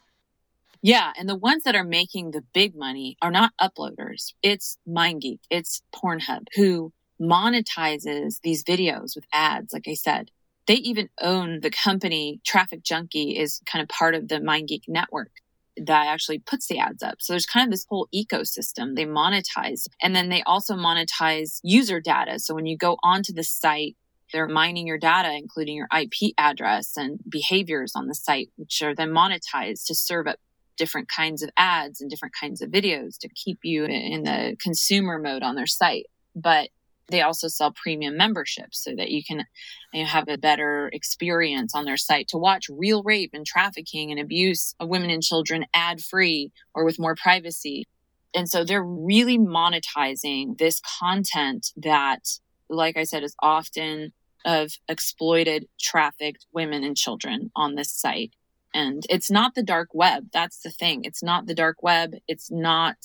Yeah, 0.81 1.13
and 1.17 1.29
the 1.29 1.35
ones 1.35 1.63
that 1.63 1.75
are 1.75 1.85
making 1.85 2.31
the 2.31 2.43
big 2.53 2.75
money 2.75 3.15
are 3.21 3.31
not 3.31 3.53
uploaders. 3.61 4.33
It's 4.43 4.77
MindGeek, 4.85 5.39
it's 5.49 5.81
Pornhub, 5.95 6.47
who 6.55 6.91
monetizes 7.21 8.41
these 8.41 8.65
videos 8.65 9.15
with 9.15 9.23
ads, 9.31 9.71
like 9.71 9.87
I 9.87 9.93
said. 9.93 10.29
They 10.67 10.75
even 10.75 11.09
own 11.21 11.61
the 11.61 11.69
company 11.69 12.41
TrafficJunky 12.45 13.39
is 13.39 13.61
kind 13.65 13.81
of 13.81 13.87
part 13.87 14.15
of 14.15 14.27
the 14.27 14.39
MindGeek 14.39 14.83
network 14.89 15.31
that 15.77 16.07
actually 16.07 16.39
puts 16.39 16.67
the 16.67 16.79
ads 16.79 17.01
up. 17.01 17.15
So 17.19 17.33
there's 17.33 17.45
kind 17.45 17.65
of 17.65 17.71
this 17.71 17.85
whole 17.89 18.07
ecosystem 18.13 18.95
they 18.95 19.05
monetize. 19.05 19.87
And 20.01 20.15
then 20.15 20.29
they 20.29 20.43
also 20.43 20.75
monetize 20.75 21.59
user 21.63 21.99
data. 21.99 22.39
So 22.39 22.53
when 22.53 22.65
you 22.65 22.77
go 22.77 22.97
onto 23.03 23.33
the 23.33 23.43
site, 23.43 23.95
they're 24.31 24.47
mining 24.47 24.87
your 24.87 24.97
data, 24.97 25.31
including 25.31 25.75
your 25.75 25.87
IP 25.95 26.33
address 26.37 26.93
and 26.97 27.19
behaviors 27.29 27.93
on 27.95 28.07
the 28.07 28.15
site, 28.15 28.49
which 28.55 28.81
are 28.81 28.95
then 28.95 29.11
monetized 29.11 29.85
to 29.87 29.95
serve 29.95 30.27
up 30.27 30.37
different 30.75 31.07
kinds 31.07 31.43
of 31.43 31.51
ads 31.55 32.01
and 32.01 32.09
different 32.09 32.33
kinds 32.39 32.61
of 32.61 32.69
videos 32.69 33.17
to 33.19 33.29
keep 33.29 33.59
you 33.63 33.85
in 33.85 34.23
the 34.23 34.55
consumer 34.59 35.19
mode 35.19 35.43
on 35.43 35.55
their 35.55 35.67
site. 35.67 36.07
But 36.35 36.69
they 37.09 37.21
also 37.21 37.47
sell 37.47 37.71
premium 37.71 38.17
memberships 38.17 38.83
so 38.83 38.95
that 38.95 39.09
you 39.09 39.23
can 39.23 39.45
you 39.93 40.01
know, 40.01 40.07
have 40.07 40.27
a 40.27 40.37
better 40.37 40.89
experience 40.93 41.75
on 41.75 41.85
their 41.85 41.97
site 41.97 42.27
to 42.29 42.37
watch 42.37 42.65
real 42.69 43.03
rape 43.03 43.31
and 43.33 43.45
trafficking 43.45 44.11
and 44.11 44.19
abuse 44.19 44.73
of 44.79 44.89
women 44.89 45.09
and 45.09 45.23
children 45.23 45.65
ad 45.73 46.01
free 46.01 46.51
or 46.73 46.85
with 46.85 46.99
more 46.99 47.15
privacy. 47.15 47.85
And 48.33 48.49
so 48.49 48.63
they're 48.63 48.83
really 48.83 49.37
monetizing 49.37 50.57
this 50.57 50.81
content 50.99 51.67
that, 51.77 52.21
like 52.69 52.97
I 52.97 53.03
said, 53.03 53.23
is 53.23 53.35
often 53.39 54.13
of 54.45 54.73
exploited, 54.89 55.67
trafficked 55.79 56.45
women 56.53 56.83
and 56.83 56.97
children 56.97 57.51
on 57.55 57.75
this 57.75 57.93
site. 57.93 58.33
And 58.73 59.05
it's 59.09 59.29
not 59.29 59.55
the 59.55 59.63
dark 59.63 59.89
web. 59.93 60.29
That's 60.33 60.61
the 60.61 60.71
thing. 60.71 61.03
It's 61.03 61.21
not 61.21 61.45
the 61.45 61.53
dark 61.53 61.83
web. 61.83 62.15
It's 62.27 62.49
not 62.49 62.95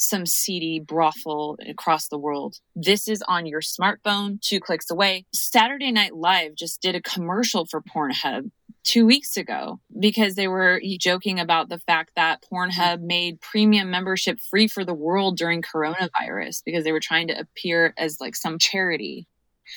some 0.00 0.26
seedy 0.26 0.80
brothel 0.80 1.56
across 1.68 2.08
the 2.08 2.18
world. 2.18 2.56
This 2.74 3.06
is 3.06 3.22
on 3.28 3.46
your 3.46 3.60
smartphone, 3.60 4.40
two 4.40 4.60
clicks 4.60 4.90
away. 4.90 5.26
Saturday 5.32 5.92
Night 5.92 6.14
Live 6.14 6.54
just 6.56 6.80
did 6.80 6.94
a 6.94 7.02
commercial 7.02 7.66
for 7.66 7.82
Pornhub 7.82 8.50
two 8.82 9.06
weeks 9.06 9.36
ago 9.36 9.78
because 9.98 10.34
they 10.34 10.48
were 10.48 10.80
joking 10.98 11.38
about 11.38 11.68
the 11.68 11.78
fact 11.78 12.12
that 12.16 12.42
Pornhub 12.50 13.00
made 13.00 13.40
premium 13.40 13.90
membership 13.90 14.38
free 14.50 14.68
for 14.68 14.84
the 14.84 14.94
world 14.94 15.36
during 15.36 15.62
coronavirus 15.62 16.62
because 16.64 16.84
they 16.84 16.92
were 16.92 17.00
trying 17.00 17.28
to 17.28 17.38
appear 17.38 17.92
as 17.98 18.20
like 18.20 18.34
some 18.34 18.58
charity 18.58 19.26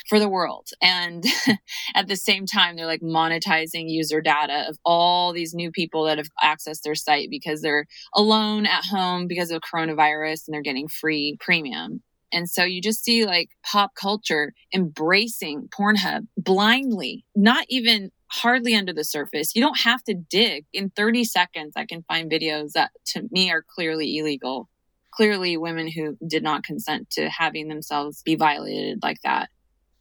for 0.07 0.19
the 0.19 0.29
world. 0.29 0.69
And 0.81 1.23
at 1.95 2.07
the 2.07 2.15
same 2.15 2.45
time, 2.45 2.75
they're 2.75 2.85
like 2.85 3.01
monetizing 3.01 3.89
user 3.89 4.21
data 4.21 4.65
of 4.67 4.77
all 4.85 5.33
these 5.33 5.53
new 5.53 5.71
people 5.71 6.05
that 6.05 6.17
have 6.17 6.29
accessed 6.43 6.81
their 6.83 6.95
site 6.95 7.29
because 7.29 7.61
they're 7.61 7.85
alone 8.13 8.65
at 8.65 8.85
home 8.85 9.27
because 9.27 9.51
of 9.51 9.61
coronavirus 9.61 10.47
and 10.47 10.53
they're 10.53 10.61
getting 10.61 10.87
free 10.87 11.37
premium. 11.39 12.01
And 12.33 12.49
so 12.49 12.63
you 12.63 12.81
just 12.81 13.03
see 13.03 13.25
like 13.25 13.49
pop 13.63 13.91
culture 13.95 14.53
embracing 14.73 15.69
Pornhub 15.69 16.27
blindly, 16.35 17.23
not 17.35 17.65
even 17.69 18.11
hardly 18.31 18.73
under 18.73 18.91
the 18.91 19.03
surface. 19.03 19.55
You 19.55 19.61
don't 19.61 19.79
have 19.81 20.03
to 20.05 20.15
dig. 20.15 20.65
In 20.73 20.89
30 20.89 21.23
seconds, 21.25 21.73
I 21.77 21.85
can 21.85 22.03
find 22.07 22.31
videos 22.31 22.71
that 22.71 22.91
to 23.07 23.27
me 23.31 23.51
are 23.51 23.63
clearly 23.75 24.17
illegal. 24.17 24.67
Clearly, 25.13 25.57
women 25.57 25.87
who 25.87 26.17
did 26.27 26.41
not 26.41 26.63
consent 26.63 27.11
to 27.11 27.29
having 27.29 27.67
themselves 27.67 28.23
be 28.23 28.33
violated 28.33 28.97
like 29.03 29.21
that 29.23 29.51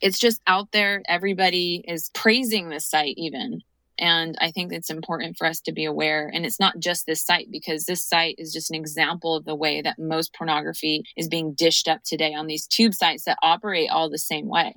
it's 0.02 0.18
just 0.18 0.42
out 0.46 0.72
there. 0.72 1.02
Everybody 1.08 1.84
is 1.86 2.10
praising 2.12 2.68
this 2.68 2.84
site 2.84 3.14
even. 3.16 3.62
And 3.98 4.36
I 4.40 4.50
think 4.50 4.72
it's 4.72 4.90
important 4.90 5.36
for 5.36 5.46
us 5.46 5.60
to 5.60 5.72
be 5.72 5.84
aware. 5.84 6.28
And 6.32 6.44
it's 6.44 6.58
not 6.58 6.78
just 6.80 7.06
this 7.06 7.24
site 7.24 7.48
because 7.52 7.84
this 7.84 8.02
site 8.02 8.34
is 8.36 8.52
just 8.52 8.70
an 8.70 8.76
example 8.76 9.36
of 9.36 9.44
the 9.44 9.54
way 9.54 9.80
that 9.80 9.98
most 9.98 10.34
pornography 10.34 11.04
is 11.16 11.28
being 11.28 11.54
dished 11.54 11.86
up 11.86 12.02
today 12.04 12.34
on 12.34 12.48
these 12.48 12.66
tube 12.66 12.94
sites 12.94 13.24
that 13.24 13.38
operate 13.42 13.90
all 13.90 14.10
the 14.10 14.18
same 14.18 14.48
way. 14.48 14.74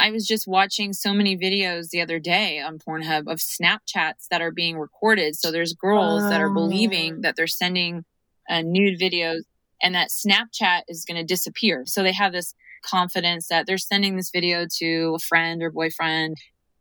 I 0.00 0.10
was 0.10 0.26
just 0.26 0.48
watching 0.48 0.92
so 0.92 1.12
many 1.12 1.36
videos 1.36 1.90
the 1.90 2.00
other 2.00 2.18
day 2.18 2.60
on 2.60 2.78
Pornhub 2.78 3.30
of 3.30 3.38
Snapchats 3.38 4.26
that 4.30 4.42
are 4.42 4.52
being 4.52 4.76
recorded. 4.76 5.36
So 5.36 5.52
there's 5.52 5.72
girls 5.72 6.24
oh. 6.24 6.28
that 6.28 6.40
are 6.40 6.50
believing 6.50 7.16
oh. 7.18 7.20
that 7.22 7.36
they're 7.36 7.46
sending 7.46 8.04
uh, 8.48 8.62
nude 8.64 8.98
videos 8.98 9.42
and 9.80 9.94
that 9.94 10.08
Snapchat 10.10 10.82
is 10.88 11.04
going 11.04 11.16
to 11.16 11.24
disappear. 11.24 11.84
So 11.86 12.02
they 12.02 12.12
have 12.12 12.32
this 12.32 12.54
confidence 12.82 13.48
that 13.48 13.66
they're 13.66 13.78
sending 13.78 14.16
this 14.16 14.30
video 14.32 14.66
to 14.78 15.14
a 15.16 15.18
friend 15.18 15.62
or 15.62 15.70
boyfriend 15.70 16.36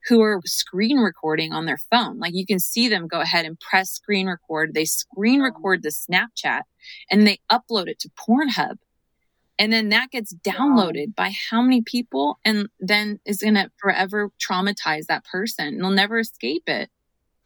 who 0.08 0.22
are 0.22 0.42
screen 0.46 0.98
recording 0.98 1.52
on 1.52 1.66
their 1.66 1.80
phone. 1.92 2.18
Like 2.20 2.34
you 2.34 2.46
can 2.46 2.60
see 2.60 2.88
them 2.88 3.08
go 3.08 3.20
ahead 3.20 3.46
and 3.46 3.60
press 3.60 3.92
screen 3.92 4.28
record. 4.28 4.74
They 4.74 4.86
screen 4.86 5.42
record 5.42 5.84
the 5.84 5.90
Snapchat 5.90 6.62
and 7.12 7.28
they 7.28 7.40
upload 7.52 7.88
it 7.88 8.00
to 8.00 8.10
Pornhub. 8.10 8.78
And 9.60 9.74
then 9.74 9.90
that 9.90 10.12
gets 10.12 10.34
downloaded 10.36 11.16
by 11.16 11.34
how 11.50 11.62
many 11.62 11.82
people 11.82 12.40
and 12.46 12.70
then 12.80 13.20
is 13.26 13.40
going 13.40 13.56
to 13.56 13.72
forever 13.78 14.30
traumatize 14.40 15.08
that 15.08 15.26
person. 15.26 15.80
They'll 15.80 15.90
never 15.90 16.20
escape 16.20 16.64
it. 16.68 16.90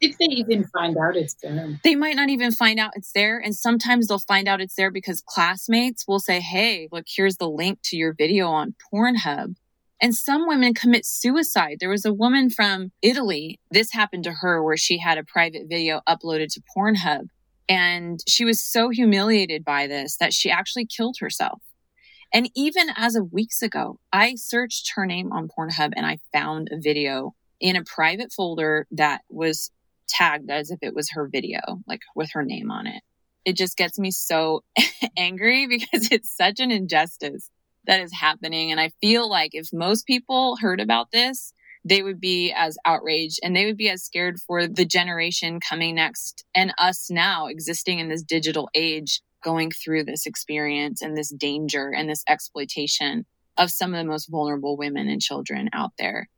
If 0.02 0.18
they 0.18 0.26
even 0.26 0.64
find 0.64 0.96
out 0.98 1.16
it's 1.16 1.34
there. 1.40 1.78
They 1.84 1.94
might 1.94 2.16
not 2.16 2.28
even 2.28 2.50
find 2.50 2.80
out 2.80 2.90
it's 2.96 3.12
there. 3.12 3.38
And 3.38 3.54
sometimes 3.54 4.08
they'll 4.08 4.18
find 4.18 4.48
out 4.48 4.60
it's 4.60 4.74
there 4.74 4.90
because 4.90 5.22
classmates 5.24 6.06
will 6.08 6.18
say, 6.18 6.40
Hey, 6.40 6.88
look, 6.90 7.04
here's 7.08 7.36
the 7.36 7.48
link 7.48 7.78
to 7.84 7.96
your 7.96 8.12
video 8.12 8.48
on 8.48 8.74
Pornhub. 8.92 9.54
And 10.00 10.16
some 10.16 10.48
women 10.48 10.74
commit 10.74 11.06
suicide. 11.06 11.76
There 11.78 11.88
was 11.88 12.04
a 12.04 12.12
woman 12.12 12.50
from 12.50 12.90
Italy. 13.00 13.60
This 13.70 13.92
happened 13.92 14.24
to 14.24 14.32
her 14.32 14.60
where 14.60 14.76
she 14.76 14.98
had 14.98 15.18
a 15.18 15.24
private 15.24 15.68
video 15.68 16.00
uploaded 16.08 16.48
to 16.54 16.62
Pornhub. 16.76 17.28
And 17.68 18.18
she 18.28 18.44
was 18.44 18.60
so 18.60 18.90
humiliated 18.90 19.64
by 19.64 19.86
this 19.86 20.16
that 20.16 20.34
she 20.34 20.50
actually 20.50 20.86
killed 20.86 21.18
herself. 21.20 21.62
And 22.34 22.50
even 22.56 22.88
as 22.96 23.14
of 23.14 23.32
weeks 23.32 23.62
ago, 23.62 24.00
I 24.12 24.34
searched 24.34 24.94
her 24.96 25.06
name 25.06 25.30
on 25.32 25.48
Pornhub 25.48 25.92
and 25.94 26.04
I 26.04 26.18
found 26.32 26.70
a 26.72 26.80
video 26.80 27.36
in 27.60 27.76
a 27.76 27.84
private 27.84 28.32
folder 28.32 28.88
that 28.90 29.20
was 29.30 29.70
tagged 30.08 30.50
as 30.50 30.70
if 30.70 30.78
it 30.82 30.94
was 30.94 31.10
her 31.10 31.28
video, 31.28 31.60
like 31.86 32.00
with 32.14 32.30
her 32.32 32.44
name 32.44 32.70
on 32.70 32.86
it. 32.86 33.02
It 33.44 33.56
just 33.56 33.76
gets 33.76 33.98
me 33.98 34.10
so 34.10 34.62
angry 35.16 35.66
because 35.68 36.10
it's 36.10 36.34
such 36.34 36.60
an 36.60 36.70
injustice 36.70 37.50
that 37.86 38.00
is 38.00 38.12
happening. 38.12 38.70
And 38.70 38.80
I 38.80 38.92
feel 39.00 39.28
like 39.28 39.50
if 39.54 39.68
most 39.72 40.06
people 40.06 40.56
heard 40.56 40.80
about 40.80 41.10
this, 41.12 41.52
they 41.84 42.02
would 42.02 42.20
be 42.20 42.52
as 42.56 42.76
outraged 42.84 43.40
and 43.42 43.56
they 43.56 43.66
would 43.66 43.76
be 43.76 43.90
as 43.90 44.04
scared 44.04 44.38
for 44.46 44.68
the 44.68 44.84
generation 44.84 45.58
coming 45.58 45.96
next 45.96 46.44
and 46.54 46.72
us 46.78 47.10
now 47.10 47.46
existing 47.46 47.98
in 47.98 48.08
this 48.08 48.22
digital 48.22 48.70
age 48.74 49.20
going 49.42 49.72
through 49.72 50.04
this 50.04 50.24
experience 50.24 51.02
and 51.02 51.16
this 51.16 51.30
danger 51.30 51.92
and 51.92 52.08
this 52.08 52.22
exploitation 52.28 53.26
of 53.58 53.70
some 53.70 53.92
of 53.92 53.98
the 53.98 54.08
most 54.08 54.30
vulnerable 54.30 54.76
women 54.76 55.08
and 55.08 55.20
children 55.20 55.68
out 55.72 55.90
there. 55.98 56.28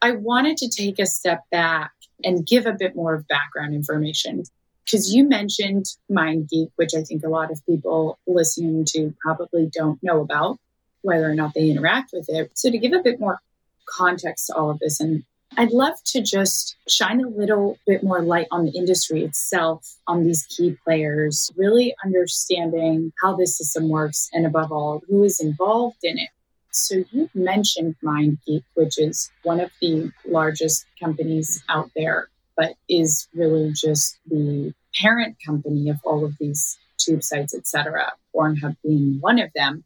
I 0.00 0.12
wanted 0.12 0.56
to 0.58 0.68
take 0.68 0.98
a 0.98 1.06
step 1.06 1.40
back 1.50 1.92
and 2.24 2.46
give 2.46 2.66
a 2.66 2.72
bit 2.72 2.94
more 2.94 3.14
of 3.14 3.28
background 3.28 3.74
information 3.74 4.44
because 4.84 5.14
you 5.14 5.24
mentioned 5.28 5.86
MindGeek, 6.10 6.70
which 6.76 6.94
I 6.94 7.02
think 7.02 7.24
a 7.24 7.28
lot 7.28 7.50
of 7.50 7.64
people 7.66 8.18
listening 8.26 8.84
to 8.90 9.14
probably 9.20 9.70
don't 9.72 10.02
know 10.02 10.20
about, 10.20 10.58
whether 11.02 11.30
or 11.30 11.34
not 11.34 11.54
they 11.54 11.70
interact 11.70 12.10
with 12.12 12.28
it. 12.28 12.50
So, 12.54 12.70
to 12.70 12.78
give 12.78 12.92
a 12.92 13.02
bit 13.02 13.20
more 13.20 13.40
context 13.86 14.46
to 14.46 14.54
all 14.54 14.70
of 14.70 14.78
this, 14.80 15.00
and 15.00 15.24
I'd 15.56 15.70
love 15.70 15.94
to 16.06 16.22
just 16.22 16.76
shine 16.88 17.20
a 17.20 17.28
little 17.28 17.78
bit 17.86 18.02
more 18.02 18.22
light 18.22 18.46
on 18.50 18.64
the 18.64 18.72
industry 18.72 19.22
itself, 19.22 19.96
on 20.06 20.24
these 20.24 20.46
key 20.46 20.76
players, 20.84 21.50
really 21.56 21.94
understanding 22.04 23.12
how 23.22 23.36
this 23.36 23.58
system 23.58 23.88
works, 23.88 24.30
and 24.32 24.46
above 24.46 24.72
all, 24.72 25.02
who 25.08 25.24
is 25.24 25.40
involved 25.40 25.98
in 26.02 26.18
it. 26.18 26.30
So 26.72 27.04
you 27.10 27.28
mentioned 27.34 27.96
MindGeek, 28.02 28.64
which 28.74 28.98
is 28.98 29.30
one 29.42 29.60
of 29.60 29.70
the 29.82 30.10
largest 30.24 30.86
companies 30.98 31.62
out 31.68 31.90
there, 31.94 32.28
but 32.56 32.74
is 32.88 33.28
really 33.34 33.72
just 33.74 34.18
the 34.26 34.72
parent 34.98 35.36
company 35.44 35.90
of 35.90 35.98
all 36.02 36.24
of 36.24 36.36
these 36.40 36.78
tube 36.96 37.22
sites, 37.22 37.54
etc. 37.54 38.12
Pornhub 38.34 38.76
being 38.82 39.18
one 39.20 39.38
of 39.38 39.50
them. 39.54 39.84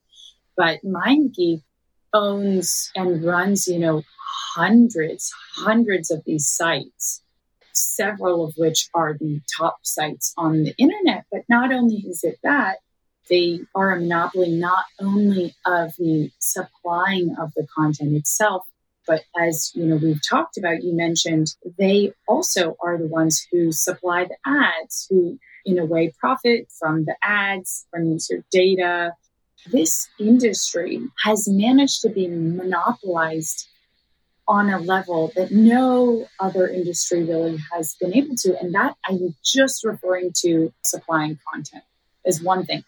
But 0.57 0.80
MindGeek 0.84 1.62
owns 2.12 2.93
and 2.95 3.24
runs, 3.24 3.66
you 3.66 3.80
know, 3.80 4.03
hundreds, 4.55 5.32
hundreds 5.57 6.12
of 6.12 6.22
these 6.24 6.47
sites, 6.47 7.20
several 7.72 8.45
of 8.45 8.55
which 8.57 8.89
are 8.95 9.14
the 9.18 9.41
top 9.59 9.78
sites 9.82 10.32
on 10.39 10.62
the 10.62 10.74
internet. 10.78 11.24
But 11.32 11.43
not 11.49 11.72
only 11.72 11.97
is 11.97 12.22
it 12.22 12.39
that, 12.45 12.78
they 13.29 13.61
are 13.74 13.93
a 13.93 14.01
monopoly 14.01 14.51
not 14.51 14.85
only 15.01 15.55
of 15.64 15.95
the 15.97 16.31
supplying 16.39 17.35
of 17.39 17.53
the 17.55 17.66
content 17.74 18.14
itself, 18.14 18.66
but 19.07 19.22
as 19.41 19.70
you 19.74 19.87
know 19.87 19.97
we've 19.97 20.20
talked 20.29 20.59
about, 20.59 20.83
you 20.83 20.95
mentioned 20.95 21.49
they 21.79 22.12
also 22.27 22.77
are 22.83 22.99
the 22.99 23.07
ones 23.07 23.47
who 23.51 23.72
supply 23.72 24.24
the 24.24 24.37
ads, 24.45 25.07
who 25.09 25.39
in 25.64 25.79
a 25.79 25.85
way 25.85 26.12
profit 26.18 26.68
from 26.79 27.05
the 27.05 27.16
ads, 27.22 27.87
from 27.91 28.12
user 28.12 28.45
data. 28.51 29.12
This 29.70 30.09
industry 30.20 31.01
has 31.24 31.49
managed 31.49 32.03
to 32.03 32.09
be 32.09 32.29
monopolized 32.29 33.66
on 34.49 34.70
a 34.70 34.79
level 34.79 35.33
that 35.35 35.51
no 35.51 36.27
other 36.39 36.68
industry 36.68 37.24
really 37.24 37.59
has 37.72 37.97
been 38.01 38.14
able 38.14 38.37
to. 38.37 38.57
And 38.61 38.74
that 38.74 38.95
I'm 39.05 39.35
just 39.45 39.85
referring 39.85 40.33
to 40.43 40.72
supplying 40.85 41.39
content 41.53 41.83
is 42.24 42.43
one 42.43 42.64
thing. 42.64 42.85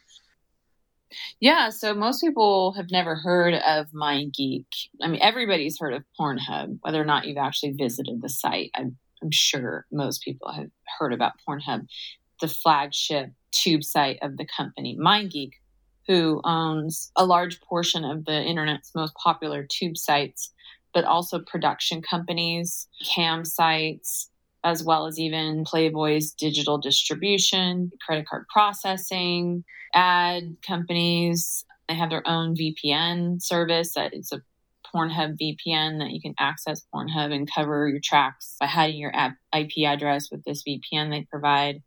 Yeah, 1.40 1.70
so 1.70 1.94
most 1.94 2.20
people 2.20 2.72
have 2.72 2.90
never 2.90 3.14
heard 3.14 3.54
of 3.54 3.88
MindGeek. 3.92 4.66
I 5.02 5.09
mean, 5.09 5.20
everybody's 5.22 5.78
heard 5.78 5.94
of 5.94 6.04
Pornhub, 6.18 6.78
whether 6.82 7.00
or 7.00 7.04
not 7.04 7.26
you've 7.26 7.38
actually 7.38 7.72
visited 7.72 8.20
the 8.20 8.28
site. 8.28 8.70
I'm, 8.74 8.96
I'm 9.22 9.30
sure 9.30 9.86
most 9.90 10.22
people 10.22 10.52
have 10.52 10.70
heard 10.98 11.12
about 11.12 11.32
Pornhub, 11.46 11.86
the 12.40 12.48
flagship 12.48 13.30
tube 13.52 13.84
site 13.84 14.18
of 14.22 14.36
the 14.36 14.46
company. 14.56 14.96
MindGeek, 15.00 15.52
who 16.06 16.40
owns 16.44 17.11
a 17.16 17.26
large 17.26 17.61
portion 17.61 18.04
of 18.04 18.24
the 18.24 18.42
internet's 18.42 18.92
most 18.94 19.14
popular 19.14 19.66
tube 19.68 19.96
sites, 19.96 20.52
but 20.94 21.04
also 21.04 21.38
production 21.38 22.02
companies, 22.02 22.88
cam 23.14 23.44
sites, 23.44 24.30
as 24.64 24.82
well 24.82 25.06
as 25.06 25.18
even 25.18 25.64
Playboy's 25.64 26.32
digital 26.32 26.78
distribution, 26.78 27.90
credit 28.04 28.26
card 28.26 28.46
processing, 28.52 29.64
ad 29.94 30.56
companies. 30.66 31.64
They 31.88 31.94
have 31.94 32.11
their 32.11 32.26
own 32.26 32.54
VPN 32.54 33.42
service 33.42 33.94
that 33.94 34.12
it's 34.12 34.32
a 34.32 34.42
Pornhub 34.94 35.36
VPN 35.40 35.98
that 35.98 36.11
you 36.11 36.20
can 36.20 36.34
access 36.38 36.86
Pornhub 36.94 37.32
and 37.32 37.50
cover 37.52 37.88
your 37.88 38.00
tracks 38.02 38.56
by 38.59 38.66
hiding 38.66 38.98
your 38.98 39.12
IP 39.56 39.86
address 39.86 40.30
with 40.30 40.44
this 40.44 40.62
VPN 40.66 41.11
they 41.11 41.26
provide. 41.30 41.82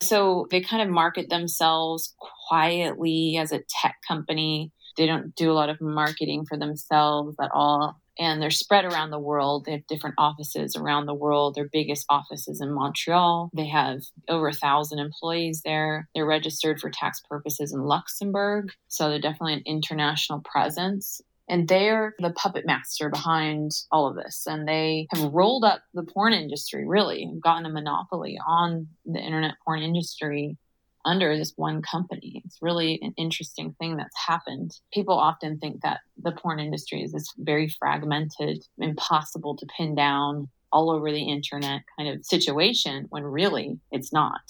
So 0.00 0.46
they 0.50 0.60
kind 0.60 0.82
of 0.82 0.88
market 0.88 1.30
themselves 1.30 2.14
quietly 2.48 3.36
as 3.38 3.52
a 3.52 3.62
tech 3.80 3.96
company. 4.06 4.72
They 4.96 5.06
don't 5.06 5.34
do 5.34 5.50
a 5.50 5.54
lot 5.54 5.70
of 5.70 5.80
marketing 5.80 6.46
for 6.46 6.56
themselves 6.56 7.36
at 7.40 7.50
all 7.52 8.00
and 8.18 8.40
they're 8.40 8.50
spread 8.50 8.84
around 8.84 9.10
the 9.10 9.18
world. 9.18 9.64
They 9.64 9.72
have 9.72 9.86
different 9.86 10.16
offices 10.18 10.76
around 10.76 11.06
the 11.06 11.14
world. 11.14 11.54
Their 11.54 11.68
biggest 11.70 12.06
office 12.08 12.48
is 12.48 12.60
in 12.60 12.72
Montreal. 12.72 13.50
They 13.54 13.68
have 13.68 14.02
over 14.28 14.48
a 14.48 14.52
thousand 14.52 14.98
employees 14.98 15.62
there. 15.64 16.08
They're 16.14 16.26
registered 16.26 16.80
for 16.80 16.90
tax 16.90 17.20
purposes 17.28 17.72
in 17.72 17.80
Luxembourg. 17.80 18.70
So 18.88 19.08
they're 19.08 19.20
definitely 19.20 19.54
an 19.54 19.62
international 19.66 20.40
presence. 20.40 21.20
And 21.46 21.68
they're 21.68 22.14
the 22.18 22.32
puppet 22.32 22.64
master 22.64 23.10
behind 23.10 23.72
all 23.90 24.06
of 24.06 24.16
this. 24.16 24.44
And 24.46 24.66
they 24.66 25.06
have 25.12 25.30
rolled 25.30 25.62
up 25.62 25.82
the 25.92 26.02
porn 26.02 26.32
industry, 26.32 26.86
really, 26.86 27.30
gotten 27.42 27.66
a 27.66 27.70
monopoly 27.70 28.38
on 28.46 28.88
the 29.04 29.20
internet 29.20 29.56
porn 29.62 29.82
industry 29.82 30.56
under 31.04 31.36
this 31.36 31.52
one 31.56 31.82
company. 31.82 32.42
It's 32.44 32.58
really 32.62 32.98
an 33.02 33.12
interesting 33.16 33.74
thing 33.78 33.96
that's 33.96 34.16
happened. 34.26 34.72
People 34.92 35.18
often 35.18 35.58
think 35.58 35.82
that 35.82 36.00
the 36.22 36.32
porn 36.32 36.60
industry 36.60 37.02
is 37.02 37.12
this 37.12 37.26
very 37.38 37.68
fragmented, 37.68 38.64
impossible 38.78 39.56
to 39.56 39.66
pin 39.76 39.94
down, 39.94 40.48
all 40.72 40.90
over 40.90 41.10
the 41.10 41.22
internet 41.22 41.82
kind 41.96 42.08
of 42.08 42.24
situation 42.26 43.06
when 43.10 43.22
really 43.22 43.78
it's 43.92 44.12
not. 44.12 44.40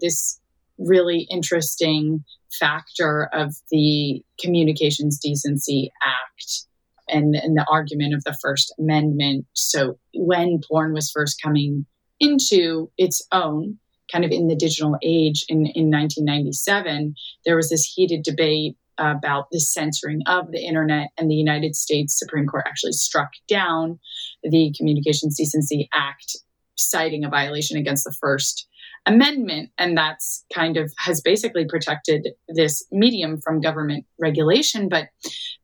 This 0.00 0.40
really 0.78 1.26
interesting 1.30 2.24
factor 2.58 3.28
of 3.32 3.54
the 3.70 4.22
Communications 4.40 5.18
Decency 5.18 5.90
Act 6.02 6.66
and, 7.08 7.34
and 7.34 7.56
the 7.56 7.66
argument 7.70 8.14
of 8.14 8.24
the 8.24 8.36
First 8.42 8.74
Amendment. 8.78 9.46
So, 9.54 9.98
when 10.14 10.60
porn 10.68 10.92
was 10.92 11.10
first 11.10 11.40
coming 11.42 11.86
into 12.20 12.90
its 12.98 13.26
own, 13.32 13.78
kind 14.10 14.24
of 14.24 14.30
in 14.30 14.48
the 14.48 14.56
digital 14.56 14.96
age 15.02 15.44
in, 15.48 15.66
in 15.74 15.90
1997, 15.90 17.14
there 17.44 17.56
was 17.56 17.70
this 17.70 17.84
heated 17.84 18.22
debate 18.22 18.76
about 18.98 19.46
the 19.50 19.60
censoring 19.60 20.20
of 20.26 20.50
the 20.52 20.64
internet, 20.64 21.08
and 21.18 21.30
the 21.30 21.34
United 21.34 21.76
States 21.76 22.18
Supreme 22.18 22.46
Court 22.46 22.64
actually 22.66 22.92
struck 22.92 23.30
down 23.48 23.98
the 24.42 24.72
Communications 24.76 25.36
Decency 25.36 25.88
Act, 25.92 26.36
citing 26.76 27.24
a 27.24 27.28
violation 27.28 27.76
against 27.76 28.04
the 28.04 28.16
First 28.20 28.66
Amendment. 29.04 29.70
And 29.78 29.96
that's 29.96 30.44
kind 30.52 30.76
of 30.76 30.92
has 30.98 31.20
basically 31.20 31.66
protected 31.66 32.28
this 32.48 32.84
medium 32.90 33.40
from 33.40 33.60
government 33.60 34.06
regulation. 34.20 34.88
But 34.88 35.08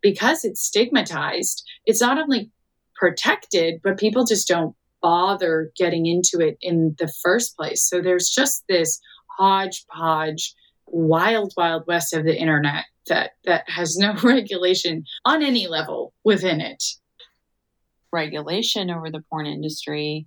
because 0.02 0.44
it's 0.44 0.62
stigmatized, 0.62 1.62
it's 1.86 2.00
not 2.00 2.18
only 2.18 2.50
protected, 2.96 3.80
but 3.82 3.98
people 3.98 4.24
just 4.24 4.46
don't 4.46 4.76
bother 5.02 5.70
getting 5.76 6.06
into 6.06 6.38
it 6.38 6.56
in 6.62 6.94
the 6.98 7.12
first 7.22 7.56
place. 7.56 7.86
So 7.88 8.00
there's 8.00 8.30
just 8.30 8.64
this 8.68 9.00
hodgepodge, 9.38 10.54
wild, 10.86 11.52
wild 11.56 11.84
west 11.86 12.14
of 12.14 12.24
the 12.24 12.38
internet 12.38 12.84
that 13.08 13.32
that 13.44 13.68
has 13.68 13.96
no 13.96 14.14
regulation 14.22 15.04
on 15.24 15.42
any 15.42 15.66
level 15.66 16.14
within 16.24 16.60
it. 16.60 16.82
Regulation 18.12 18.90
over 18.90 19.10
the 19.10 19.22
porn 19.30 19.46
industry. 19.46 20.26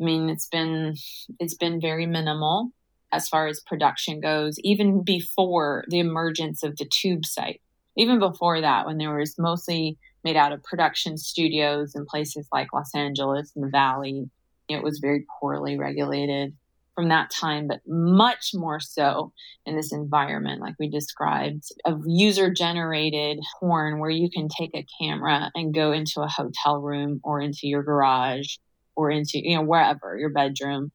I 0.00 0.04
mean, 0.04 0.28
it's 0.28 0.48
been 0.48 0.94
it's 1.38 1.54
been 1.54 1.80
very 1.80 2.06
minimal 2.06 2.70
as 3.12 3.28
far 3.28 3.46
as 3.46 3.60
production 3.66 4.20
goes, 4.20 4.56
even 4.60 5.02
before 5.04 5.84
the 5.88 5.98
emergence 5.98 6.62
of 6.62 6.76
the 6.78 6.88
tube 6.90 7.26
site. 7.26 7.60
Even 7.96 8.18
before 8.18 8.62
that, 8.62 8.86
when 8.86 8.96
there 8.96 9.14
was 9.14 9.34
mostly 9.38 9.98
made 10.24 10.36
out 10.36 10.52
of 10.52 10.62
production 10.62 11.16
studios 11.16 11.94
in 11.94 12.06
places 12.06 12.46
like 12.52 12.72
Los 12.72 12.94
Angeles 12.94 13.52
and 13.54 13.64
the 13.64 13.70
Valley, 13.70 14.30
it 14.68 14.82
was 14.82 14.98
very 15.00 15.24
poorly 15.40 15.78
regulated 15.78 16.54
from 16.94 17.08
that 17.08 17.30
time, 17.30 17.66
but 17.66 17.80
much 17.86 18.50
more 18.54 18.78
so 18.78 19.32
in 19.64 19.76
this 19.76 19.92
environment, 19.92 20.60
like 20.60 20.74
we 20.78 20.88
described, 20.88 21.64
of 21.84 22.02
user 22.06 22.52
generated 22.52 23.38
porn 23.58 23.98
where 23.98 24.10
you 24.10 24.30
can 24.30 24.48
take 24.48 24.74
a 24.74 24.86
camera 25.00 25.50
and 25.54 25.74
go 25.74 25.92
into 25.92 26.20
a 26.20 26.28
hotel 26.28 26.80
room 26.80 27.20
or 27.24 27.40
into 27.40 27.66
your 27.66 27.82
garage 27.82 28.56
or 28.94 29.10
into, 29.10 29.38
you 29.42 29.56
know, 29.56 29.62
wherever, 29.62 30.18
your 30.18 30.30
bedroom 30.30 30.92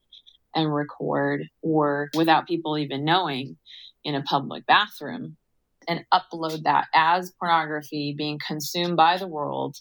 and 0.54 0.72
record 0.72 1.42
or 1.62 2.10
without 2.14 2.46
people 2.46 2.78
even 2.78 3.04
knowing 3.04 3.56
in 4.04 4.14
a 4.14 4.22
public 4.22 4.64
bathroom 4.66 5.36
and 5.88 6.04
upload 6.12 6.62
that 6.64 6.86
as 6.94 7.32
pornography 7.38 8.14
being 8.16 8.38
consumed 8.46 8.96
by 8.96 9.16
the 9.16 9.26
world 9.26 9.76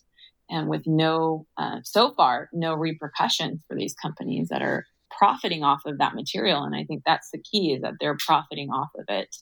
and 0.49 0.69
with 0.69 0.87
no, 0.87 1.45
uh, 1.57 1.79
so 1.83 2.13
far, 2.15 2.49
no 2.53 2.73
repercussions 2.73 3.59
for 3.67 3.75
these 3.75 3.93
companies 3.95 4.47
that 4.49 4.61
are 4.61 4.85
profiting 5.11 5.63
off 5.63 5.81
of 5.85 5.97
that 5.97 6.15
material. 6.15 6.63
And 6.63 6.75
I 6.75 6.85
think 6.85 7.03
that's 7.05 7.31
the 7.31 7.39
key 7.39 7.73
is 7.73 7.81
that 7.81 7.95
they're 7.99 8.17
profiting 8.25 8.69
off 8.69 8.89
of 8.97 9.05
it. 9.09 9.35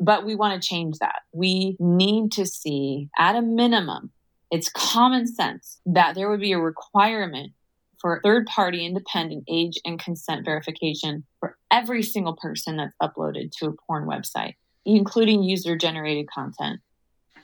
But 0.00 0.24
we 0.24 0.34
want 0.34 0.60
to 0.60 0.68
change 0.68 0.98
that. 0.98 1.20
We 1.32 1.76
need 1.78 2.32
to 2.32 2.46
see, 2.46 3.08
at 3.18 3.36
a 3.36 3.42
minimum, 3.42 4.10
it's 4.50 4.70
common 4.70 5.26
sense 5.26 5.80
that 5.86 6.14
there 6.14 6.28
would 6.28 6.40
be 6.40 6.52
a 6.52 6.58
requirement 6.58 7.52
for 8.00 8.20
third 8.22 8.46
party 8.46 8.84
independent 8.84 9.44
age 9.48 9.78
and 9.84 9.98
consent 9.98 10.44
verification 10.44 11.24
for 11.38 11.56
every 11.70 12.02
single 12.02 12.36
person 12.36 12.76
that's 12.76 12.94
uploaded 13.00 13.50
to 13.52 13.66
a 13.66 13.72
porn 13.86 14.06
website, 14.08 14.54
including 14.84 15.42
user 15.42 15.76
generated 15.76 16.28
content. 16.28 16.80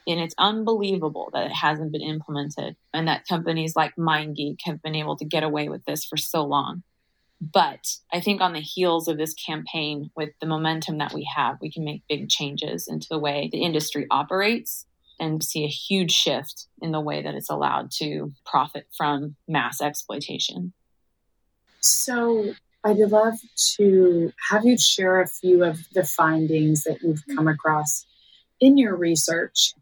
And 0.06 0.20
it's 0.20 0.34
unbelievable 0.38 1.30
that 1.34 1.46
it 1.46 1.52
hasn't 1.52 1.92
been 1.92 2.02
implemented 2.02 2.76
and 2.94 3.06
that 3.08 3.26
companies 3.28 3.76
like 3.76 3.94
MindGeek 3.96 4.58
have 4.64 4.82
been 4.82 4.94
able 4.94 5.16
to 5.16 5.24
get 5.24 5.42
away 5.42 5.68
with 5.68 5.84
this 5.84 6.04
for 6.04 6.16
so 6.16 6.44
long. 6.44 6.82
But 7.40 7.86
I 8.12 8.20
think 8.20 8.40
on 8.40 8.52
the 8.52 8.60
heels 8.60 9.06
of 9.06 9.16
this 9.16 9.34
campaign, 9.34 10.10
with 10.16 10.30
the 10.40 10.46
momentum 10.46 10.98
that 10.98 11.12
we 11.12 11.28
have, 11.36 11.58
we 11.60 11.70
can 11.70 11.84
make 11.84 12.02
big 12.08 12.28
changes 12.28 12.88
into 12.88 13.06
the 13.08 13.18
way 13.18 13.48
the 13.52 13.62
industry 13.62 14.06
operates 14.10 14.86
and 15.20 15.42
see 15.42 15.64
a 15.64 15.68
huge 15.68 16.12
shift 16.12 16.66
in 16.80 16.92
the 16.92 17.00
way 17.00 17.22
that 17.22 17.34
it's 17.34 17.50
allowed 17.50 17.90
to 17.90 18.32
profit 18.44 18.86
from 18.96 19.36
mass 19.46 19.80
exploitation. 19.80 20.72
So, 21.80 22.54
I'd 22.84 22.98
love 22.98 23.34
to 23.76 24.32
have 24.50 24.64
you 24.64 24.78
share 24.78 25.20
a 25.20 25.26
few 25.26 25.64
of 25.64 25.78
the 25.92 26.04
findings 26.04 26.84
that 26.84 27.02
you've 27.02 27.18
mm-hmm. 27.18 27.36
come 27.36 27.48
across 27.48 28.06
in 28.60 28.78
your 28.78 28.96
research 28.96 29.74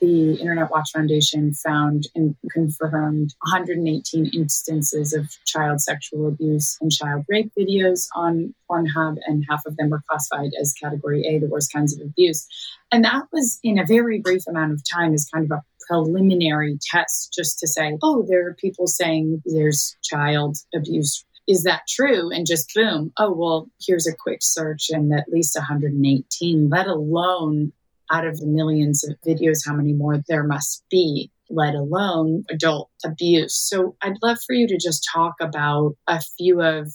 the 0.00 0.34
Internet 0.34 0.70
Watch 0.70 0.90
Foundation 0.92 1.52
found 1.54 2.04
and 2.14 2.36
confirmed 2.52 3.34
118 3.42 4.30
instances 4.34 5.12
of 5.12 5.26
child 5.44 5.80
sexual 5.80 6.28
abuse 6.28 6.76
and 6.80 6.92
child 6.92 7.24
rape 7.28 7.50
videos 7.58 8.06
on 8.14 8.54
Pornhub, 8.70 9.16
and 9.26 9.44
half 9.48 9.62
of 9.66 9.76
them 9.76 9.90
were 9.90 10.02
classified 10.08 10.50
as 10.60 10.72
category 10.72 11.24
A, 11.26 11.38
the 11.38 11.48
worst 11.48 11.72
kinds 11.72 11.94
of 11.94 12.06
abuse. 12.06 12.46
And 12.92 13.04
that 13.04 13.24
was 13.32 13.58
in 13.62 13.78
a 13.78 13.86
very 13.86 14.20
brief 14.20 14.42
amount 14.48 14.72
of 14.72 14.82
time 14.90 15.14
as 15.14 15.28
kind 15.32 15.44
of 15.44 15.50
a 15.50 15.62
preliminary 15.88 16.78
test 16.90 17.32
just 17.34 17.58
to 17.58 17.66
say, 17.66 17.96
oh, 18.02 18.24
there 18.28 18.46
are 18.46 18.54
people 18.54 18.86
saying 18.86 19.42
there's 19.46 19.96
child 20.02 20.58
abuse 20.74 21.24
is 21.48 21.64
that 21.64 21.82
true? 21.88 22.30
And 22.30 22.46
just 22.46 22.72
boom, 22.74 23.10
oh, 23.18 23.32
well, 23.32 23.70
here's 23.80 24.06
a 24.06 24.14
quick 24.14 24.40
search 24.42 24.90
and 24.90 25.12
at 25.12 25.28
least 25.32 25.56
118, 25.56 26.68
let 26.68 26.86
alone 26.86 27.72
out 28.12 28.26
of 28.26 28.38
the 28.38 28.46
millions 28.46 29.02
of 29.04 29.16
videos, 29.26 29.66
how 29.66 29.74
many 29.74 29.92
more 29.92 30.22
there 30.28 30.44
must 30.44 30.84
be, 30.90 31.30
let 31.50 31.74
alone 31.74 32.44
adult 32.50 32.90
abuse. 33.04 33.54
So 33.54 33.96
I'd 34.02 34.22
love 34.22 34.38
for 34.46 34.54
you 34.54 34.68
to 34.68 34.78
just 34.78 35.08
talk 35.12 35.34
about 35.40 35.96
a 36.06 36.20
few 36.20 36.60
of 36.62 36.92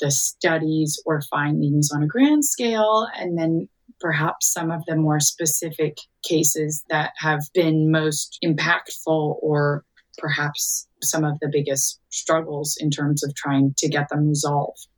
the 0.00 0.10
studies 0.10 1.02
or 1.06 1.22
findings 1.22 1.90
on 1.94 2.02
a 2.02 2.06
grand 2.06 2.44
scale, 2.44 3.08
and 3.18 3.38
then 3.38 3.68
perhaps 3.98 4.52
some 4.52 4.70
of 4.70 4.82
the 4.86 4.96
more 4.96 5.20
specific 5.20 5.96
cases 6.22 6.84
that 6.90 7.12
have 7.16 7.40
been 7.54 7.90
most 7.90 8.38
impactful 8.44 9.38
or 9.40 9.85
perhaps 10.18 10.88
some 11.02 11.24
of 11.24 11.38
the 11.40 11.48
biggest 11.48 12.00
struggles 12.10 12.76
in 12.78 12.90
terms 12.90 13.22
of 13.24 13.34
trying 13.34 13.74
to 13.78 13.88
get 13.88 14.08
them 14.08 14.28
resolved. 14.28 14.88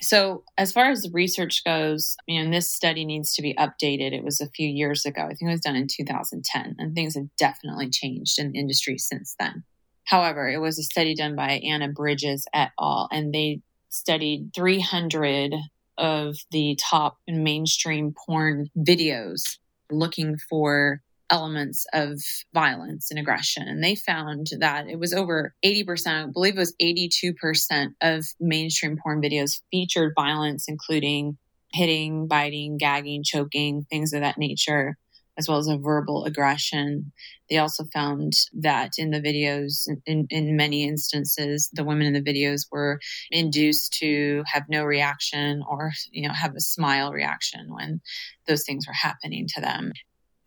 So, 0.00 0.44
as 0.58 0.72
far 0.72 0.90
as 0.90 1.02
the 1.02 1.10
research 1.12 1.64
goes, 1.64 2.16
I 2.20 2.32
mean, 2.32 2.50
this 2.50 2.70
study 2.70 3.04
needs 3.04 3.34
to 3.34 3.42
be 3.42 3.54
updated. 3.54 4.12
It 4.12 4.24
was 4.24 4.40
a 4.40 4.50
few 4.50 4.68
years 4.68 5.06
ago. 5.06 5.22
I 5.22 5.28
think 5.28 5.42
it 5.42 5.52
was 5.52 5.60
done 5.60 5.76
in 5.76 5.86
2010, 5.88 6.76
and 6.78 6.94
things 6.94 7.14
have 7.14 7.34
definitely 7.38 7.88
changed 7.88 8.38
in 8.38 8.52
the 8.52 8.58
industry 8.58 8.98
since 8.98 9.34
then. 9.38 9.64
However, 10.04 10.48
it 10.48 10.58
was 10.58 10.78
a 10.78 10.82
study 10.82 11.14
done 11.14 11.34
by 11.36 11.52
Anna 11.52 11.88
Bridges 11.88 12.44
et 12.52 12.72
al., 12.78 13.08
and 13.10 13.32
they 13.32 13.62
studied 13.88 14.50
300 14.54 15.54
of 15.96 16.36
the 16.50 16.76
top 16.80 17.18
mainstream 17.26 18.12
porn 18.26 18.68
videos 18.76 19.58
looking 19.90 20.36
for 20.50 21.00
elements 21.30 21.86
of 21.92 22.20
violence 22.52 23.10
and 23.10 23.18
aggression. 23.18 23.66
And 23.66 23.82
they 23.82 23.94
found 23.94 24.48
that 24.58 24.86
it 24.88 24.98
was 24.98 25.12
over 25.12 25.54
80%, 25.64 26.06
I 26.06 26.26
believe 26.30 26.56
it 26.56 26.58
was 26.58 26.74
82% 26.82 27.94
of 28.00 28.26
mainstream 28.40 28.98
porn 29.02 29.22
videos 29.22 29.60
featured 29.70 30.12
violence, 30.16 30.66
including 30.68 31.38
hitting, 31.72 32.28
biting, 32.28 32.76
gagging, 32.76 33.22
choking, 33.24 33.84
things 33.90 34.12
of 34.12 34.20
that 34.20 34.38
nature, 34.38 34.96
as 35.36 35.48
well 35.48 35.58
as 35.58 35.66
a 35.66 35.76
verbal 35.76 36.24
aggression. 36.24 37.12
They 37.50 37.58
also 37.58 37.84
found 37.92 38.34
that 38.60 38.92
in 38.98 39.10
the 39.10 39.20
videos, 39.20 39.88
in, 40.06 40.26
in 40.30 40.56
many 40.56 40.86
instances, 40.86 41.68
the 41.72 41.84
women 41.84 42.06
in 42.06 42.12
the 42.12 42.22
videos 42.22 42.66
were 42.70 43.00
induced 43.30 43.94
to 43.94 44.44
have 44.46 44.64
no 44.68 44.84
reaction 44.84 45.62
or, 45.68 45.90
you 46.12 46.26
know, 46.26 46.34
have 46.34 46.54
a 46.54 46.60
smile 46.60 47.12
reaction 47.12 47.66
when 47.74 48.00
those 48.46 48.64
things 48.64 48.86
were 48.86 48.94
happening 48.94 49.46
to 49.54 49.60
them. 49.60 49.92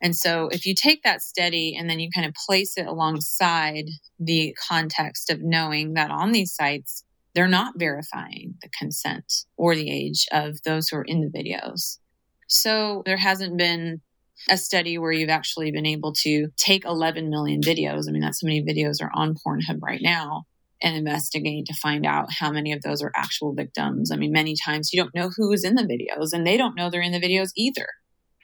And 0.00 0.14
so 0.14 0.48
if 0.52 0.64
you 0.64 0.74
take 0.74 1.02
that 1.02 1.22
study 1.22 1.76
and 1.76 1.90
then 1.90 1.98
you 1.98 2.08
kind 2.14 2.26
of 2.26 2.34
place 2.46 2.74
it 2.76 2.86
alongside 2.86 3.86
the 4.18 4.56
context 4.68 5.30
of 5.30 5.42
knowing 5.42 5.94
that 5.94 6.10
on 6.10 6.32
these 6.32 6.54
sites, 6.54 7.04
they're 7.34 7.48
not 7.48 7.74
verifying 7.76 8.54
the 8.62 8.68
consent 8.78 9.32
or 9.56 9.74
the 9.74 9.90
age 9.90 10.26
of 10.32 10.62
those 10.64 10.88
who 10.88 10.96
are 10.96 11.04
in 11.04 11.20
the 11.20 11.38
videos. 11.38 11.98
So 12.48 13.02
there 13.06 13.16
hasn't 13.16 13.58
been 13.58 14.00
a 14.48 14.56
study 14.56 14.98
where 14.98 15.12
you've 15.12 15.28
actually 15.28 15.70
been 15.72 15.86
able 15.86 16.12
to 16.12 16.48
take 16.56 16.84
11 16.84 17.28
million 17.28 17.60
videos. 17.60 18.08
I 18.08 18.12
mean, 18.12 18.22
that's 18.22 18.42
how 18.42 18.46
many 18.46 18.62
videos 18.62 19.02
are 19.02 19.10
on 19.14 19.34
Pornhub 19.34 19.80
right 19.82 20.00
now 20.00 20.44
and 20.80 20.96
investigate 20.96 21.66
to 21.66 21.74
find 21.74 22.06
out 22.06 22.32
how 22.32 22.52
many 22.52 22.72
of 22.72 22.82
those 22.82 23.02
are 23.02 23.12
actual 23.16 23.52
victims. 23.52 24.12
I 24.12 24.16
mean, 24.16 24.32
many 24.32 24.54
times 24.64 24.92
you 24.92 25.02
don't 25.02 25.14
know 25.14 25.30
who 25.36 25.52
is 25.52 25.64
in 25.64 25.74
the 25.74 25.82
videos 25.82 26.32
and 26.32 26.46
they 26.46 26.56
don't 26.56 26.76
know 26.76 26.88
they're 26.88 27.02
in 27.02 27.12
the 27.12 27.20
videos 27.20 27.50
either. 27.56 27.86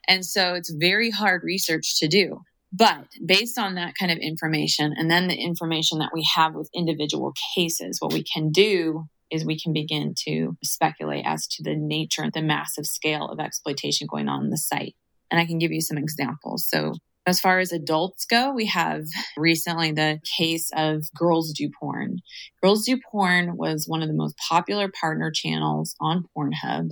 And 0.09 0.25
so 0.25 0.55
it's 0.55 0.73
very 0.73 1.11
hard 1.11 1.43
research 1.43 1.99
to 2.01 2.09
do. 2.09 2.43
But 2.73 3.07
based 3.25 3.59
on 3.59 3.77
that 3.77 3.95
kind 3.99 4.11
of 4.11 4.19
information 4.19 4.95
and 4.97 5.11
then 5.11 5.29
the 5.29 5.37
information 5.37 6.01
that 6.01 6.11
we 6.13 6.27
have 6.35 6.55
with 6.55 6.69
individual 6.75 7.33
cases, 7.55 7.99
what 8.01 8.13
we 8.13 8.25
can 8.25 8.51
do 8.51 9.05
is 9.31 9.45
we 9.45 9.59
can 9.59 9.73
begin 9.73 10.15
to 10.27 10.57
speculate 10.63 11.25
as 11.25 11.47
to 11.47 11.63
the 11.63 11.77
nature 11.77 12.23
and 12.23 12.33
the 12.33 12.43
massive 12.43 12.87
scale 12.87 13.29
of 13.29 13.39
exploitation 13.39 14.09
going 14.11 14.29
on 14.29 14.45
in 14.45 14.51
the 14.51 14.59
site. 14.59 14.95
And 15.31 15.41
I 15.41 15.47
can 15.47 15.59
give 15.59 15.73
you 15.73 15.81
some 15.81 15.99
examples. 15.99 16.69
So 16.69 16.95
as 17.27 17.41
far 17.41 17.59
as 17.59 17.73
adults 17.73 18.27
go, 18.27 18.53
we 18.53 18.67
have 18.67 19.05
recently 19.37 19.93
the 19.93 20.21
case 20.37 20.71
of 20.77 21.05
Girls 21.15 21.53
Do 21.53 21.71
Porn. 21.81 22.19
Girls 22.63 22.85
Do 22.85 22.99
Porn 23.11 23.57
was 23.57 23.87
one 23.87 24.03
of 24.03 24.09
the 24.09 24.15
most 24.15 24.37
popular 24.49 24.89
partner 24.89 25.31
channels 25.31 25.95
on 26.01 26.27
Pornhub, 26.37 26.91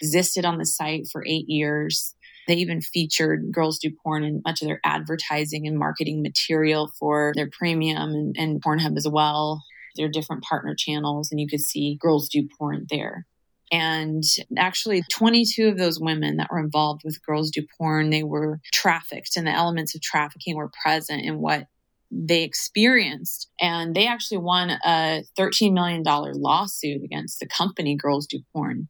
existed 0.00 0.44
on 0.44 0.58
the 0.58 0.66
site 0.66 1.08
for 1.10 1.24
eight 1.26 1.48
years. 1.48 2.14
They 2.48 2.54
even 2.54 2.80
featured 2.80 3.52
Girls 3.52 3.78
Do 3.78 3.90
Porn 4.02 4.24
in 4.24 4.42
much 4.44 4.62
of 4.62 4.68
their 4.68 4.80
advertising 4.84 5.66
and 5.66 5.78
marketing 5.78 6.22
material 6.22 6.92
for 6.98 7.32
their 7.34 7.48
premium 7.50 8.10
and, 8.10 8.36
and 8.38 8.62
Pornhub 8.62 8.96
as 8.96 9.06
well. 9.08 9.62
Their 9.96 10.08
different 10.08 10.42
partner 10.42 10.74
channels, 10.74 11.30
and 11.30 11.40
you 11.40 11.46
could 11.46 11.60
see 11.60 11.98
Girls 12.00 12.28
Do 12.28 12.48
Porn 12.58 12.86
there. 12.88 13.26
And 13.70 14.22
actually, 14.58 15.02
22 15.10 15.68
of 15.68 15.78
those 15.78 15.98
women 15.98 16.36
that 16.36 16.50
were 16.50 16.58
involved 16.58 17.02
with 17.04 17.24
Girls 17.24 17.50
Do 17.50 17.64
Porn, 17.78 18.10
they 18.10 18.22
were 18.22 18.60
trafficked, 18.72 19.36
and 19.36 19.46
the 19.46 19.52
elements 19.52 19.94
of 19.94 20.02
trafficking 20.02 20.56
were 20.56 20.70
present 20.82 21.24
in 21.24 21.38
what 21.38 21.66
they 22.10 22.42
experienced. 22.42 23.48
And 23.60 23.94
they 23.94 24.06
actually 24.06 24.38
won 24.38 24.70
a 24.70 25.24
$13 25.38 25.72
million 25.72 26.02
lawsuit 26.04 27.02
against 27.02 27.40
the 27.40 27.46
company 27.46 27.96
Girls 27.96 28.26
Do 28.26 28.40
Porn 28.52 28.88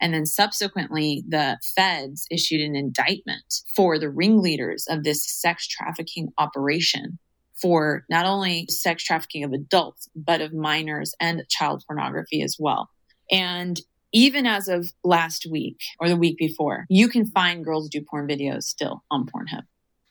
And 0.00 0.14
then 0.14 0.26
subsequently, 0.26 1.24
the 1.28 1.58
feds 1.74 2.26
issued 2.30 2.60
an 2.60 2.76
indictment 2.76 3.62
for 3.74 3.98
the 3.98 4.10
ringleaders 4.10 4.86
of 4.88 5.04
this 5.04 5.30
sex 5.30 5.66
trafficking 5.66 6.28
operation 6.38 7.18
for 7.60 8.04
not 8.10 8.26
only 8.26 8.66
sex 8.68 9.04
trafficking 9.04 9.44
of 9.44 9.52
adults, 9.52 10.08
but 10.14 10.40
of 10.40 10.52
minors 10.52 11.14
and 11.20 11.42
child 11.48 11.82
pornography 11.86 12.42
as 12.42 12.56
well. 12.58 12.88
And 13.30 13.80
even 14.12 14.46
as 14.46 14.68
of 14.68 14.92
last 15.02 15.46
week 15.50 15.80
or 15.98 16.08
the 16.08 16.16
week 16.16 16.38
before, 16.38 16.86
you 16.88 17.08
can 17.08 17.26
find 17.26 17.64
girls 17.64 17.88
do 17.88 18.00
porn 18.00 18.28
videos 18.28 18.62
still 18.64 19.02
on 19.10 19.26
Pornhub. 19.26 19.62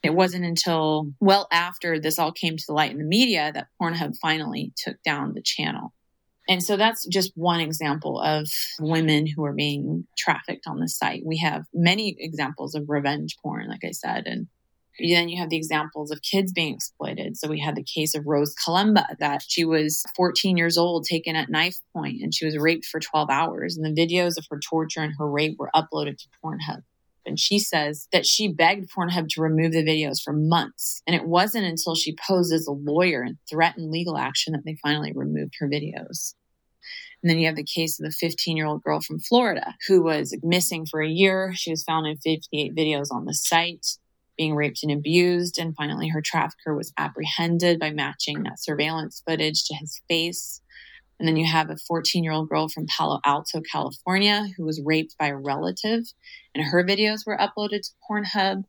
It 0.04 0.14
wasn't 0.14 0.44
until 0.44 1.12
well 1.22 1.48
after 1.52 2.00
this 2.00 2.20
all 2.20 2.34
came 2.34 2.58
to 2.58 2.64
the 2.68 2.74
light 2.74 2.92
in 2.92 2.98
the 2.98 3.06
media 3.06 3.52
that 3.54 3.68
Pornhub 3.82 4.18
finally 4.22 4.74
took 4.76 5.02
down 5.04 5.34
the 5.34 5.42
channel. 5.42 5.94
And 6.48 6.62
so 6.62 6.76
that's 6.76 7.06
just 7.08 7.32
one 7.36 7.62
example 7.62 8.20
of 8.20 8.50
women 8.80 9.26
who 9.28 9.46
are 9.46 9.54
being 9.54 10.06
trafficked 10.18 10.68
on 10.68 10.80
the 10.80 10.90
site. 10.90 11.24
We 11.26 11.38
have 11.38 11.64
many 11.74 12.16
examples 12.20 12.76
of 12.76 12.90
revenge 12.90 13.38
porn, 13.42 13.70
like 13.70 13.84
I 13.86 13.92
said, 13.92 14.24
and 14.26 14.48
then 15.00 15.30
you 15.30 15.42
have 15.42 15.50
the 15.50 15.58
examples 15.58 16.12
of 16.12 16.22
kids 16.22 16.52
being 16.52 16.76
exploited. 16.76 17.38
So 17.38 17.48
we 17.48 17.60
had 17.60 17.76
the 17.76 17.84
case 17.84 18.14
of 18.14 18.28
Rose 18.28 18.54
Kalemba 18.56 19.06
that 19.20 19.42
she 19.48 19.66
was 19.66 20.04
14 20.16 20.58
years 20.58 20.78
old, 20.78 21.06
taken 21.06 21.36
at 21.36 21.50
knife 21.50 21.78
point, 21.96 22.22
and 22.22 22.34
she 22.34 22.46
was 22.46 22.58
raped 22.58 22.86
for 22.86 23.00
12 23.00 23.30
hours. 23.30 23.78
And 23.78 23.86
the 23.86 24.02
videos 24.02 24.38
of 24.38 24.46
her 24.52 24.60
torture 24.60 25.02
and 25.02 25.14
her 25.18 25.28
rape 25.28 25.56
were 25.58 25.72
uploaded 25.76 26.18
to 26.18 26.28
Pornhub. 26.44 26.84
And 27.26 27.40
she 27.40 27.60
says 27.60 28.08
that 28.12 28.26
she 28.26 28.48
begged 28.48 28.90
Pornhub 28.92 29.30
to 29.30 29.42
remove 29.42 29.72
the 29.72 29.84
videos 29.84 30.22
for 30.22 30.34
months. 30.34 31.02
And 31.08 31.16
it 31.16 31.26
wasn't 31.26 31.66
until 31.66 31.96
she 31.96 32.16
posed 32.28 32.54
as 32.54 32.68
a 32.68 32.72
lawyer 32.72 33.22
and 33.22 33.38
threatened 33.50 33.92
legal 33.92 34.18
action 34.18 34.54
that 34.54 34.64
they 34.66 34.78
finally 34.84 35.14
removed 35.14 35.54
her 35.60 35.70
videos. 35.70 36.34
And 37.22 37.30
then 37.30 37.40
you 37.40 37.48
have 37.48 37.56
the 37.56 37.64
case 37.64 38.00
of 38.00 38.06
the 38.06 38.12
15 38.12 38.58
year 38.58 38.66
old 38.66 38.84
girl 38.84 39.00
from 39.00 39.20
Florida 39.20 39.76
who 39.88 40.04
was 40.04 40.36
missing 40.44 40.86
for 40.86 41.02
a 41.02 41.08
year. 41.08 41.54
She 41.56 41.72
was 41.72 41.84
found 41.84 42.06
in 42.06 42.18
58 42.18 42.76
videos 42.76 43.12
on 43.12 43.26
the 43.26 43.34
site, 43.34 43.88
being 44.38 44.56
raped 44.56 44.84
and 44.84 44.92
abused. 44.92 45.58
And 45.58 45.76
finally, 45.76 46.10
her 46.10 46.22
trafficker 46.22 46.76
was 46.76 46.92
apprehended 46.98 47.80
by 47.80 47.92
matching 47.92 48.44
that 48.44 48.62
surveillance 48.62 49.24
footage 49.26 49.64
to 49.66 49.76
his 49.76 50.02
face. 50.10 50.60
And 51.18 51.28
then 51.28 51.38
you 51.38 51.46
have 51.46 51.70
a 51.70 51.78
14 51.78 52.24
year 52.24 52.34
old 52.34 52.50
girl 52.50 52.68
from 52.68 52.88
Palo 52.88 53.22
Alto, 53.24 53.62
California, 53.62 54.48
who 54.58 54.66
was 54.66 54.82
raped 54.84 55.16
by 55.18 55.28
a 55.28 55.38
relative, 55.38 56.04
and 56.56 56.66
her 56.66 56.84
videos 56.84 57.26
were 57.26 57.38
uploaded 57.38 57.82
to 57.82 57.92
Pornhub. 58.10 58.64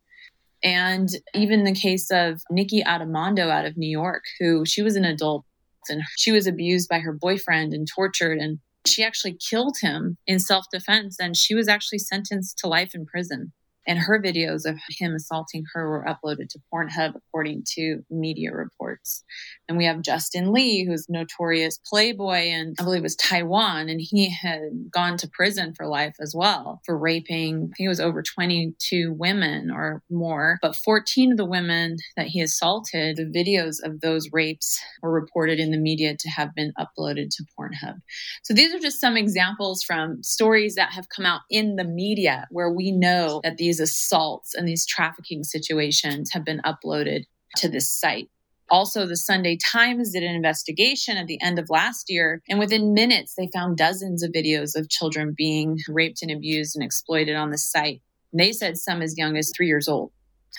And 0.62 1.11
even 1.35 1.64
the 1.64 1.74
case 1.74 2.11
of 2.11 2.43
Nikki 2.51 2.82
Addimando 2.82 3.51
out 3.51 3.66
of 3.66 3.76
New 3.76 3.91
York, 3.91 4.24
who 4.41 4.64
she 4.64 4.82
was 4.82 4.97
an 4.97 5.05
adult 5.05 5.45
and 5.91 6.03
she 6.16 6.32
was 6.32 6.47
abused 6.47 6.89
by 6.89 7.01
her 7.01 7.12
boyfriend 7.12 7.74
and 7.74 7.87
tortured. 7.87 8.39
And 8.39 8.61
she 8.87 9.05
actually 9.05 9.37
killed 9.51 9.76
him 9.80 10.16
in 10.26 10.39
self 10.39 10.64
defense, 10.72 11.16
and 11.20 11.37
she 11.37 11.55
was 11.55 11.68
actually 11.68 11.99
sentenced 11.99 12.59
to 12.59 12.66
life 12.66 12.95
in 12.95 13.05
prison 13.05 13.53
and 13.87 13.99
her 13.99 14.20
videos 14.20 14.64
of 14.64 14.78
him 14.89 15.14
assaulting 15.14 15.64
her 15.72 15.89
were 15.89 16.05
uploaded 16.05 16.49
to 16.51 16.61
Pornhub, 16.72 17.14
according 17.16 17.64
to 17.74 18.03
media 18.11 18.53
reports. 18.53 19.24
And 19.69 19.79
we 19.79 19.87
have 19.87 20.03
Justin 20.03 20.53
Lee, 20.53 20.85
who's 20.85 21.09
notorious 21.09 21.79
playboy 21.79 22.51
and 22.51 22.77
I 22.79 22.85
believe 22.85 23.03
was 23.03 23.17
Taiwan, 23.17 23.89
and 23.89 24.01
he 24.01 24.31
had 24.31 24.91
gone 24.91 25.17
to 25.19 25.29
prison 25.29 25.73
for 25.75 25.87
life 25.87 26.15
as 26.21 26.35
well 26.37 26.81
for 26.85 26.99
raping. 26.99 27.57
I 27.57 27.77
think 27.77 27.87
it 27.87 27.89
was 27.89 28.01
over 28.01 28.23
22 28.23 29.15
women 29.15 29.71
or 29.71 30.03
more, 30.11 30.59
but 30.61 30.77
14 30.77 31.33
of 31.33 31.39
the 31.39 31.45
women 31.45 31.97
that 32.17 32.27
he 32.27 32.41
assaulted, 32.41 33.17
the 33.17 33.25
videos 33.25 33.77
of 33.83 34.01
those 34.01 34.29
rapes 34.33 34.79
were 35.03 35.12
reported 35.12 35.59
in 35.59 35.71
the 35.71 35.79
media 35.79 36.15
to 36.19 36.29
have 36.29 36.55
been 36.55 36.73
uploaded 36.79 37.31
to 37.31 37.45
Pornhub. 37.59 37.97
So 38.43 38.53
these 38.53 38.75
are 38.75 38.79
just 38.79 39.01
some 39.01 39.17
examples 39.17 39.83
from 39.83 40.23
stories 40.23 40.75
that 40.75 40.93
have 40.93 41.09
come 41.09 41.25
out 41.25 41.41
in 41.51 41.77
the 41.77 41.85
media 41.85 42.47
where 42.51 42.71
we 42.71 42.91
know 42.91 43.41
that 43.45 43.57
these 43.57 43.81
assaults 43.81 44.55
and 44.55 44.69
these 44.69 44.85
trafficking 44.85 45.45
situations 45.45 46.31
have 46.33 46.45
been 46.45 46.61
uploaded 46.65 47.25
to 47.57 47.69
this 47.69 47.91
site. 47.91 48.29
Also, 48.71 49.07
the 49.07 49.17
Sunday 49.17 49.57
Times 49.57 50.12
did 50.12 50.23
an 50.23 50.35
investigation 50.35 51.17
at 51.17 51.27
the 51.27 51.41
end 51.41 51.59
of 51.59 51.71
last 51.71 52.07
year, 52.09 52.43
and 52.49 52.59
within 52.59 52.95
minutes, 52.95 53.35
they 53.37 53.49
found 53.53 53.77
dozens 53.77 54.23
of 54.23 54.33
videos 54.33 54.77
of 54.77 54.89
children 54.89 55.35
being 55.37 55.79
raped 55.89 56.23
and 56.23 56.31
abused 56.31 56.75
and 56.75 56.85
exploited 56.85 57.37
on 57.37 57.51
the 57.51 57.59
site. 57.59 58.01
They 58.33 58.53
said 58.53 58.77
some 58.77 59.03
as 59.03 59.17
young 59.17 59.37
as 59.37 59.53
three 59.55 59.69
years 59.69 59.89
old 59.89 60.11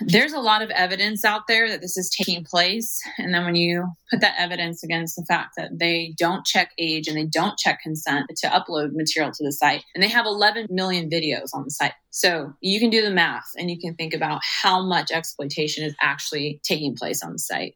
there's 0.01 0.33
a 0.33 0.39
lot 0.39 0.61
of 0.61 0.69
evidence 0.71 1.23
out 1.23 1.47
there 1.47 1.69
that 1.69 1.81
this 1.81 1.97
is 1.97 2.09
taking 2.09 2.43
place. 2.43 3.01
And 3.17 3.33
then 3.33 3.45
when 3.45 3.55
you 3.55 3.87
put 4.11 4.21
that 4.21 4.35
evidence 4.37 4.83
against 4.83 5.15
the 5.15 5.25
fact 5.25 5.53
that 5.57 5.79
they 5.79 6.13
don't 6.17 6.45
check 6.45 6.71
age 6.77 7.07
and 7.07 7.17
they 7.17 7.25
don't 7.25 7.57
check 7.57 7.81
consent 7.81 8.29
to 8.37 8.47
upload 8.47 8.91
material 8.93 9.31
to 9.31 9.43
the 9.43 9.51
site, 9.51 9.83
and 9.93 10.03
they 10.03 10.09
have 10.09 10.25
11 10.25 10.67
million 10.69 11.09
videos 11.09 11.49
on 11.53 11.63
the 11.63 11.71
site. 11.71 11.93
So 12.11 12.53
you 12.61 12.79
can 12.79 12.89
do 12.89 13.01
the 13.01 13.09
math 13.09 13.47
and 13.57 13.69
you 13.71 13.79
can 13.79 13.95
think 13.95 14.13
about 14.13 14.41
how 14.43 14.85
much 14.85 15.11
exploitation 15.11 15.83
is 15.83 15.95
actually 16.01 16.59
taking 16.63 16.95
place 16.95 17.23
on 17.23 17.31
the 17.31 17.39
site. 17.39 17.75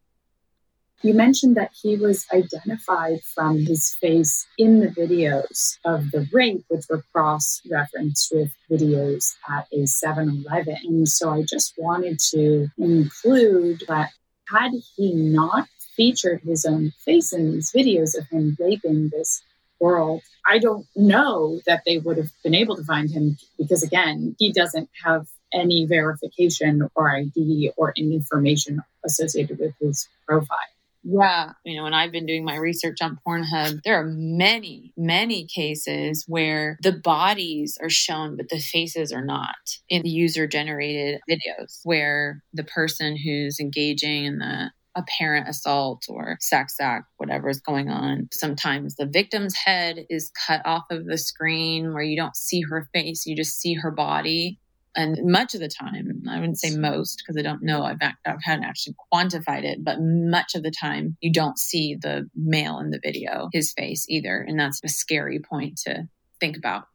You 1.02 1.14
mentioned 1.14 1.56
that 1.56 1.72
he 1.82 1.96
was 1.96 2.26
identified 2.34 3.22
from 3.24 3.60
his 3.60 3.96
face 4.02 4.46
in 4.58 4.82
the 4.82 4.90
videos 4.90 5.78
of 5.86 6.12
the 6.12 6.28
rape, 6.34 6.66
which 6.68 6.86
were 6.90 7.06
cross 7.14 7.62
referenced 7.72 8.34
with 8.34 8.52
videos 8.70 9.36
at 9.50 9.66
a 9.72 9.86
7 9.86 10.44
Eleven. 10.46 10.76
And 10.84 11.08
so 11.08 11.30
I 11.30 11.44
just 11.44 11.74
wanted 11.78 12.20
to 12.32 12.68
include 12.78 13.84
that 13.88 14.10
had 14.50 14.72
he 14.98 15.14
not 15.14 15.70
featured 15.96 16.42
his 16.42 16.66
own 16.66 16.92
face 17.06 17.32
in 17.32 17.54
these 17.54 17.72
videos 17.72 18.18
of 18.18 18.28
him 18.28 18.58
raping 18.60 19.10
this 19.10 19.42
girl, 19.82 20.22
I 20.50 20.60
don't 20.60 20.86
know 20.98 21.62
that 21.66 21.84
they 21.86 22.00
would 22.00 22.18
have 22.18 22.32
been 22.44 22.56
able 22.56 22.76
to 22.76 22.84
find 22.84 23.10
him 23.10 23.38
because, 23.58 23.84
again, 23.84 24.36
he 24.38 24.52
doesn't 24.52 24.90
have 25.06 25.28
any 25.54 25.86
verification 25.86 26.90
or 26.96 27.10
ID 27.10 27.72
or 27.78 27.94
any 27.98 28.16
information 28.16 28.82
associated 29.06 29.60
with 29.60 29.74
his 29.80 30.08
profile. 30.28 30.58
Yeah. 31.04 31.52
You 31.64 31.78
know, 31.78 31.84
when 31.84 31.94
I've 31.94 32.12
been 32.12 32.26
doing 32.26 32.44
my 32.44 32.58
research 32.58 32.98
on 33.02 33.18
Pornhub, 33.26 33.80
there 33.86 34.00
are 34.00 34.06
many, 34.06 34.94
many 34.98 35.46
cases 35.48 36.26
where 36.28 36.78
the 36.84 36.92
bodies 36.92 37.78
are 37.82 37.90
shown, 37.90 38.36
but 38.36 38.50
the 38.50 38.60
faces 38.60 39.14
are 39.14 39.24
not 39.24 39.56
in 39.88 40.04
the 40.04 40.10
user 40.10 40.46
generated 40.46 41.22
videos 41.30 41.80
where 41.84 42.44
the 42.54 42.66
person 42.66 43.16
who's 43.18 43.60
engaging 43.60 44.26
in 44.26 44.38
the 44.40 44.72
apparent 44.96 45.48
assault 45.48 46.04
or 46.10 46.36
sex 46.42 46.76
act, 46.82 47.06
whatever 47.18 47.48
is 47.48 47.62
going 47.62 47.90
on. 47.90 48.28
Sometimes 48.34 48.96
the 48.96 49.06
victim's 49.06 49.56
head 49.56 50.06
is 50.10 50.32
cut 50.48 50.62
off 50.66 50.84
of 50.92 51.06
the 51.06 51.18
screen 51.18 51.94
where 51.94 52.04
you 52.04 52.18
don't 52.18 52.36
see 52.36 52.62
her 52.70 52.90
face, 52.94 53.26
you 53.26 53.36
just 53.38 53.60
see 53.62 53.76
her 53.76 53.92
body. 53.92 54.59
And 54.96 55.20
much 55.24 55.54
of 55.54 55.62
the 55.62 55.70
time, 55.70 56.24
I 56.30 56.40
wouldn't 56.40 56.60
say 56.60 56.76
most 56.76 57.22
because 57.22 57.38
I 57.38 57.44
don't 57.44 57.62
know, 57.62 57.84
I've, 57.84 58.02
I 58.02 58.36
haven't 58.44 58.66
actually 58.66 58.96
quantified 59.14 59.64
it, 59.64 59.84
but 59.84 60.00
much 60.02 60.56
of 60.56 60.64
the 60.64 60.72
time 60.72 61.16
you 61.22 61.32
don't 61.32 61.60
see 61.60 61.96
the 61.96 62.30
male 62.36 62.80
in 62.80 62.90
the 62.90 63.00
video, 63.02 63.50
his 63.54 63.72
face 63.74 64.06
either. 64.10 64.44
And 64.48 64.60
that's 64.60 64.82
a 64.84 64.90
scary 64.90 65.40
point 65.40 65.80
to 65.86 66.08
think 66.40 66.58
about. 66.58 66.86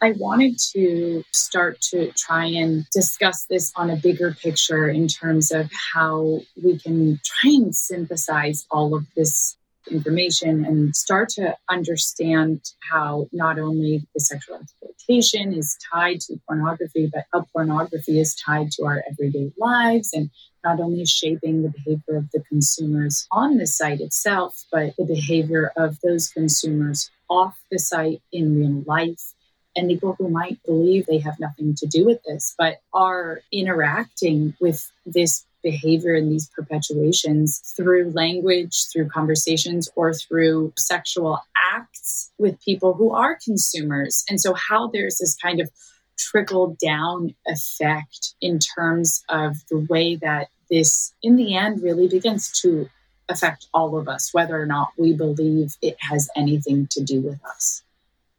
I 0.00 0.12
wanted 0.12 0.58
to 0.72 1.22
start 1.30 1.80
to 1.92 2.10
try 2.16 2.46
and 2.46 2.84
discuss 2.90 3.44
this 3.44 3.72
on 3.76 3.88
a 3.88 3.96
bigger 3.96 4.34
picture 4.34 4.88
in 4.88 5.06
terms 5.06 5.52
of 5.52 5.70
how 5.94 6.40
we 6.60 6.76
can 6.76 7.20
try 7.24 7.50
and 7.50 7.74
synthesize 7.74 8.66
all 8.68 8.96
of 8.96 9.06
this 9.14 9.56
information 9.90 10.64
and 10.64 10.94
start 10.94 11.28
to 11.30 11.56
understand 11.68 12.60
how 12.90 13.28
not 13.32 13.58
only 13.58 14.06
the 14.14 14.20
sexual 14.20 14.56
exploitation 14.56 15.52
is 15.52 15.76
tied 15.92 16.20
to 16.20 16.40
pornography, 16.46 17.10
but 17.12 17.24
how 17.32 17.46
pornography 17.52 18.20
is 18.20 18.34
tied 18.34 18.70
to 18.72 18.84
our 18.84 19.02
everyday 19.10 19.52
lives 19.58 20.10
and 20.12 20.30
not 20.64 20.80
only 20.80 21.04
shaping 21.04 21.62
the 21.62 21.70
behavior 21.70 22.16
of 22.16 22.30
the 22.30 22.42
consumers 22.48 23.26
on 23.32 23.56
the 23.56 23.66
site 23.66 24.00
itself, 24.00 24.64
but 24.70 24.94
the 24.96 25.04
behavior 25.04 25.72
of 25.76 25.98
those 26.02 26.28
consumers 26.28 27.10
off 27.28 27.58
the 27.70 27.78
site 27.78 28.22
in 28.32 28.58
real 28.58 28.84
life. 28.86 29.34
And 29.74 29.88
people 29.88 30.14
who 30.18 30.28
might 30.28 30.62
believe 30.64 31.06
they 31.06 31.18
have 31.18 31.40
nothing 31.40 31.74
to 31.76 31.86
do 31.86 32.04
with 32.04 32.20
this, 32.26 32.54
but 32.58 32.80
are 32.92 33.40
interacting 33.50 34.54
with 34.60 34.90
this 35.06 35.46
behavior 35.62 36.14
and 36.14 36.30
these 36.30 36.48
perpetuations 36.48 37.58
through 37.76 38.10
language, 38.10 38.86
through 38.92 39.08
conversations, 39.08 39.88
or 39.96 40.12
through 40.12 40.72
sexual 40.76 41.38
acts 41.72 42.30
with 42.38 42.60
people 42.60 42.94
who 42.94 43.12
are 43.12 43.38
consumers. 43.42 44.24
And 44.28 44.40
so, 44.40 44.54
how 44.54 44.88
there's 44.88 45.18
this 45.18 45.36
kind 45.36 45.60
of 45.60 45.70
trickle 46.18 46.76
down 46.84 47.34
effect 47.46 48.34
in 48.40 48.58
terms 48.58 49.24
of 49.28 49.56
the 49.70 49.86
way 49.88 50.16
that 50.16 50.48
this, 50.70 51.12
in 51.22 51.36
the 51.36 51.56
end, 51.56 51.82
really 51.82 52.08
begins 52.08 52.50
to 52.60 52.88
affect 53.28 53.68
all 53.72 53.96
of 53.96 54.08
us, 54.08 54.30
whether 54.32 54.60
or 54.60 54.66
not 54.66 54.90
we 54.96 55.12
believe 55.12 55.76
it 55.80 55.96
has 56.00 56.28
anything 56.36 56.86
to 56.90 57.02
do 57.02 57.20
with 57.20 57.38
us. 57.44 57.82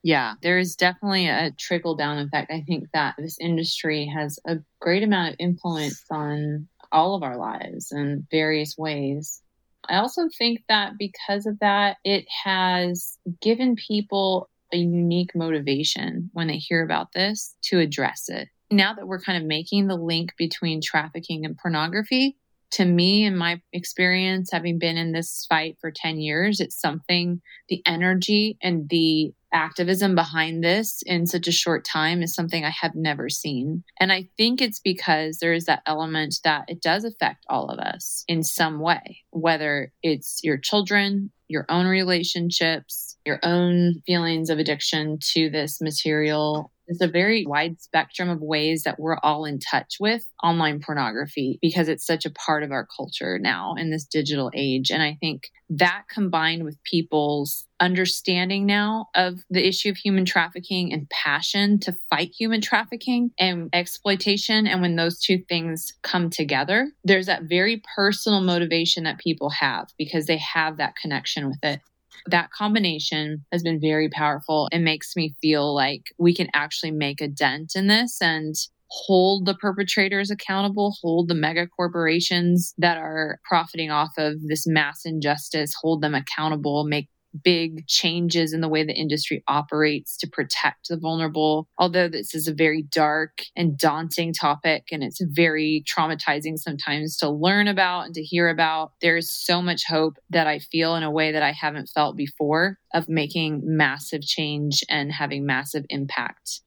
Yeah, 0.04 0.34
there 0.42 0.60
is 0.60 0.76
definitely 0.76 1.28
a 1.28 1.52
trickle 1.58 1.96
down 1.96 2.20
effect. 2.20 2.52
I 2.52 2.62
think 2.62 2.90
that 2.94 3.16
this 3.18 3.38
industry 3.40 4.06
has 4.06 4.38
a 4.46 4.58
great 4.82 5.02
amount 5.02 5.32
of 5.32 5.36
influence 5.40 6.04
on 6.12 6.68
all 6.94 7.16
of 7.16 7.24
our 7.24 7.38
lives 7.38 7.92
in 7.92 8.26
various 8.32 8.78
ways. 8.78 9.42
I 9.90 9.98
also 9.98 10.30
think 10.38 10.62
that 10.70 10.94
because 10.98 11.46
of 11.46 11.60
that, 11.60 11.98
it 12.06 12.26
has 12.46 13.18
given 13.42 13.76
people 13.76 14.50
a 14.72 14.78
unique 14.78 15.36
motivation 15.36 16.30
when 16.34 16.48
they 16.48 16.58
hear 16.58 16.84
about 16.84 17.12
this 17.14 17.56
to 17.64 17.80
address 17.80 18.30
it. 18.30 18.48
Now 18.72 18.94
that 18.94 19.08
we're 19.08 19.20
kind 19.20 19.38
of 19.38 19.48
making 19.48 19.88
the 19.88 19.98
link 19.98 20.32
between 20.38 20.82
trafficking 20.82 21.46
and 21.46 21.58
pornography, 21.58 22.38
to 22.72 22.86
me, 22.86 23.24
in 23.24 23.38
my 23.38 23.62
experience, 23.72 24.50
having 24.52 24.80
been 24.80 24.98
in 24.98 25.12
this 25.12 25.46
fight 25.48 25.78
for 25.80 25.92
10 25.92 26.20
years, 26.20 26.60
it's 26.60 26.80
something, 26.80 27.40
the 27.70 27.84
energy 27.86 28.58
and 28.64 28.90
the 28.90 29.32
activism 29.54 30.16
behind 30.16 30.64
this 30.64 31.02
in 31.06 31.26
such 31.26 31.48
a 31.48 31.52
short 31.52 31.86
time 31.86 32.22
is 32.22 32.34
something 32.34 32.66
I 32.66 32.74
have 32.82 32.96
never 32.96 33.30
seen. 33.30 33.84
And 34.00 34.12
I 34.12 34.30
think 34.38 34.62
it's 34.62 34.80
because 34.80 35.38
there 35.38 35.54
is 35.54 35.66
that 35.66 35.84
element 35.86 36.36
that 36.44 36.66
it 36.68 36.82
does 36.82 37.06
affect 37.06 37.46
all 37.50 37.70
of 37.70 37.80
us 37.80 38.24
in 38.28 38.44
some 38.44 38.80
way, 38.80 39.20
whether 39.30 39.92
it's 40.02 40.40
your 40.44 40.58
children, 40.58 41.32
your 41.48 41.66
own 41.70 41.86
relationships, 41.86 43.18
your 43.26 43.40
own 43.44 44.02
feelings 44.06 44.50
of 44.50 44.60
addiction 44.60 45.20
to 45.34 45.50
this 45.50 45.80
material 45.80 46.72
it's 46.88 47.02
a 47.02 47.08
very 47.08 47.46
wide 47.46 47.82
spectrum 47.82 48.30
of 48.30 48.42
ways 48.42 48.84
that 48.84 49.00
we're 49.00 49.18
all 49.24 49.46
in 49.46 49.60
touch 49.60 49.96
with 50.00 50.26
online 50.44 50.80
pornography 50.80 51.60
because 51.62 51.88
it's 51.88 52.06
such 52.06 52.26
a 52.26 52.32
part 52.32 52.64
of 52.64 52.72
our 52.72 52.88
culture 52.96 53.40
now 53.40 53.76
in 53.78 53.90
this 53.90 54.06
digital 54.06 54.52
age. 54.54 54.92
And 54.92 55.02
I 55.02 55.18
think 55.20 55.50
that 55.70 56.04
combined 56.10 56.64
with 56.64 56.78
people's 56.84 57.66
understanding 57.80 58.66
now 58.66 59.08
of 59.16 59.40
the 59.50 59.66
issue 59.66 59.90
of 59.90 59.98
human 59.98 60.26
trafficking 60.26 60.94
and 60.94 61.10
passion 61.10 61.80
to 61.80 61.96
fight 62.10 62.32
human 62.38 62.62
trafficking 62.62 63.32
and 63.40 63.70
exploitation. 63.74 64.68
And 64.68 64.82
when 64.82 64.96
those 64.96 65.20
two 65.20 65.40
things 65.50 65.94
come 66.04 66.30
together, 66.30 66.92
there's 67.04 67.26
that 67.26 67.44
very 67.44 67.82
personal 67.96 68.42
motivation 68.42 69.04
that 69.04 69.20
people 69.20 69.50
have 69.50 69.88
because 69.98 70.26
they 70.26 70.38
have 70.38 70.78
that 70.78 70.96
connection 70.96 71.48
with 71.48 71.60
it. 71.64 71.80
That 72.28 72.52
combination 72.52 73.46
has 73.52 73.64
been 73.64 73.80
very 73.80 74.10
powerful. 74.10 74.70
It 74.72 74.80
makes 74.80 75.16
me 75.16 75.36
feel 75.42 75.74
like 75.74 76.14
we 76.18 76.34
can 76.34 76.48
actually 76.54 76.92
make 76.92 77.22
a 77.22 77.28
dent 77.28 77.74
in 77.76 77.88
this 77.88 78.22
and 78.22 78.56
hold 78.94 79.46
the 79.46 79.56
perpetrators 79.56 80.30
accountable, 80.30 80.96
hold 81.02 81.28
the 81.28 81.36
mega 81.36 81.68
corporations 81.68 82.76
that 82.78 82.98
are 82.98 83.40
profiting 83.44 83.90
off 83.90 84.12
of 84.18 84.36
this 84.48 84.68
mass 84.68 85.02
injustice, 85.04 85.74
hold 85.82 86.02
them 86.02 86.14
accountable, 86.14 86.84
make 86.84 87.10
big 87.44 87.88
changes 87.88 88.54
in 88.54 88.62
the 88.62 88.70
way 88.70 88.84
the 88.84 88.94
industry 88.94 89.44
operates 89.48 90.18
to 90.18 90.28
protect 90.28 90.90
the 90.90 90.98
vulnerable. 90.98 91.68
Although 91.78 92.10
this 92.10 92.36
is 92.36 92.48
a 92.48 92.54
very 92.54 92.84
dark 92.84 93.44
and 93.56 93.78
daunting 93.78 94.34
topic 94.34 94.88
and 94.92 95.04
it's 95.04 95.22
very 95.22 95.84
traumatizing 95.88 96.58
sometimes 96.58 97.18
to 97.18 97.30
learn 97.30 97.68
about 97.68 98.06
and 98.06 98.16
to 98.16 98.22
hear 98.22 98.50
about, 98.50 98.92
there's 99.02 99.30
so 99.30 99.62
much 99.62 99.84
hope 99.88 100.18
that 100.30 100.48
I 100.48 100.60
feel 100.60 100.96
in 100.96 101.04
a 101.04 101.12
way 101.12 101.32
that 101.32 101.44
I 101.44 101.52
haven't 101.52 101.90
felt 101.90 102.16
before 102.16 102.78
of 102.94 103.10
making 103.10 103.62
massive 103.64 104.22
change 104.22 104.84
and 104.90 105.12
having 105.12 105.46
massive 105.46 105.86
impact. 105.90 106.62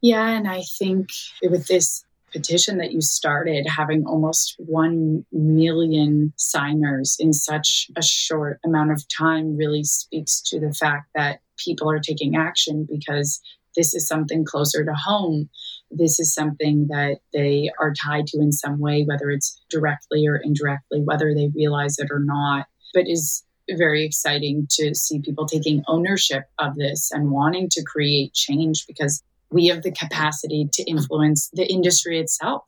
Yeah, 0.00 0.28
and 0.28 0.48
I 0.48 0.62
think 0.78 1.10
with 1.42 1.68
this 1.68 2.04
petition 2.32 2.78
that 2.78 2.92
you 2.92 3.00
started 3.00 3.66
having 3.66 4.04
almost 4.06 4.54
1 4.58 5.24
million 5.32 6.32
signers 6.36 7.16
in 7.18 7.32
such 7.32 7.90
a 7.96 8.02
short 8.02 8.58
amount 8.64 8.90
of 8.92 9.04
time 9.08 9.56
really 9.56 9.84
speaks 9.84 10.40
to 10.40 10.58
the 10.58 10.72
fact 10.72 11.08
that 11.14 11.40
people 11.56 11.90
are 11.90 12.00
taking 12.00 12.36
action 12.36 12.86
because 12.90 13.40
this 13.76 13.94
is 13.94 14.06
something 14.06 14.44
closer 14.44 14.84
to 14.84 14.92
home. 14.92 15.48
This 15.90 16.18
is 16.20 16.34
something 16.34 16.88
that 16.88 17.18
they 17.32 17.70
are 17.80 17.92
tied 17.92 18.26
to 18.28 18.40
in 18.40 18.52
some 18.52 18.78
way, 18.78 19.04
whether 19.04 19.30
it's 19.30 19.60
directly 19.70 20.26
or 20.26 20.36
indirectly, 20.36 21.02
whether 21.02 21.34
they 21.34 21.50
realize 21.54 21.98
it 21.98 22.08
or 22.10 22.20
not, 22.20 22.66
but 22.94 23.08
is 23.08 23.44
very 23.70 24.04
exciting 24.04 24.66
to 24.70 24.94
see 24.94 25.20
people 25.20 25.46
taking 25.46 25.82
ownership 25.86 26.44
of 26.58 26.74
this 26.74 27.10
and 27.12 27.30
wanting 27.30 27.68
to 27.70 27.82
create 27.84 28.34
change 28.34 28.86
because 28.86 29.22
we 29.52 29.66
have 29.66 29.82
the 29.82 29.92
capacity 29.92 30.68
to 30.72 30.82
influence 30.84 31.50
the 31.52 31.66
industry 31.66 32.18
itself. 32.18 32.64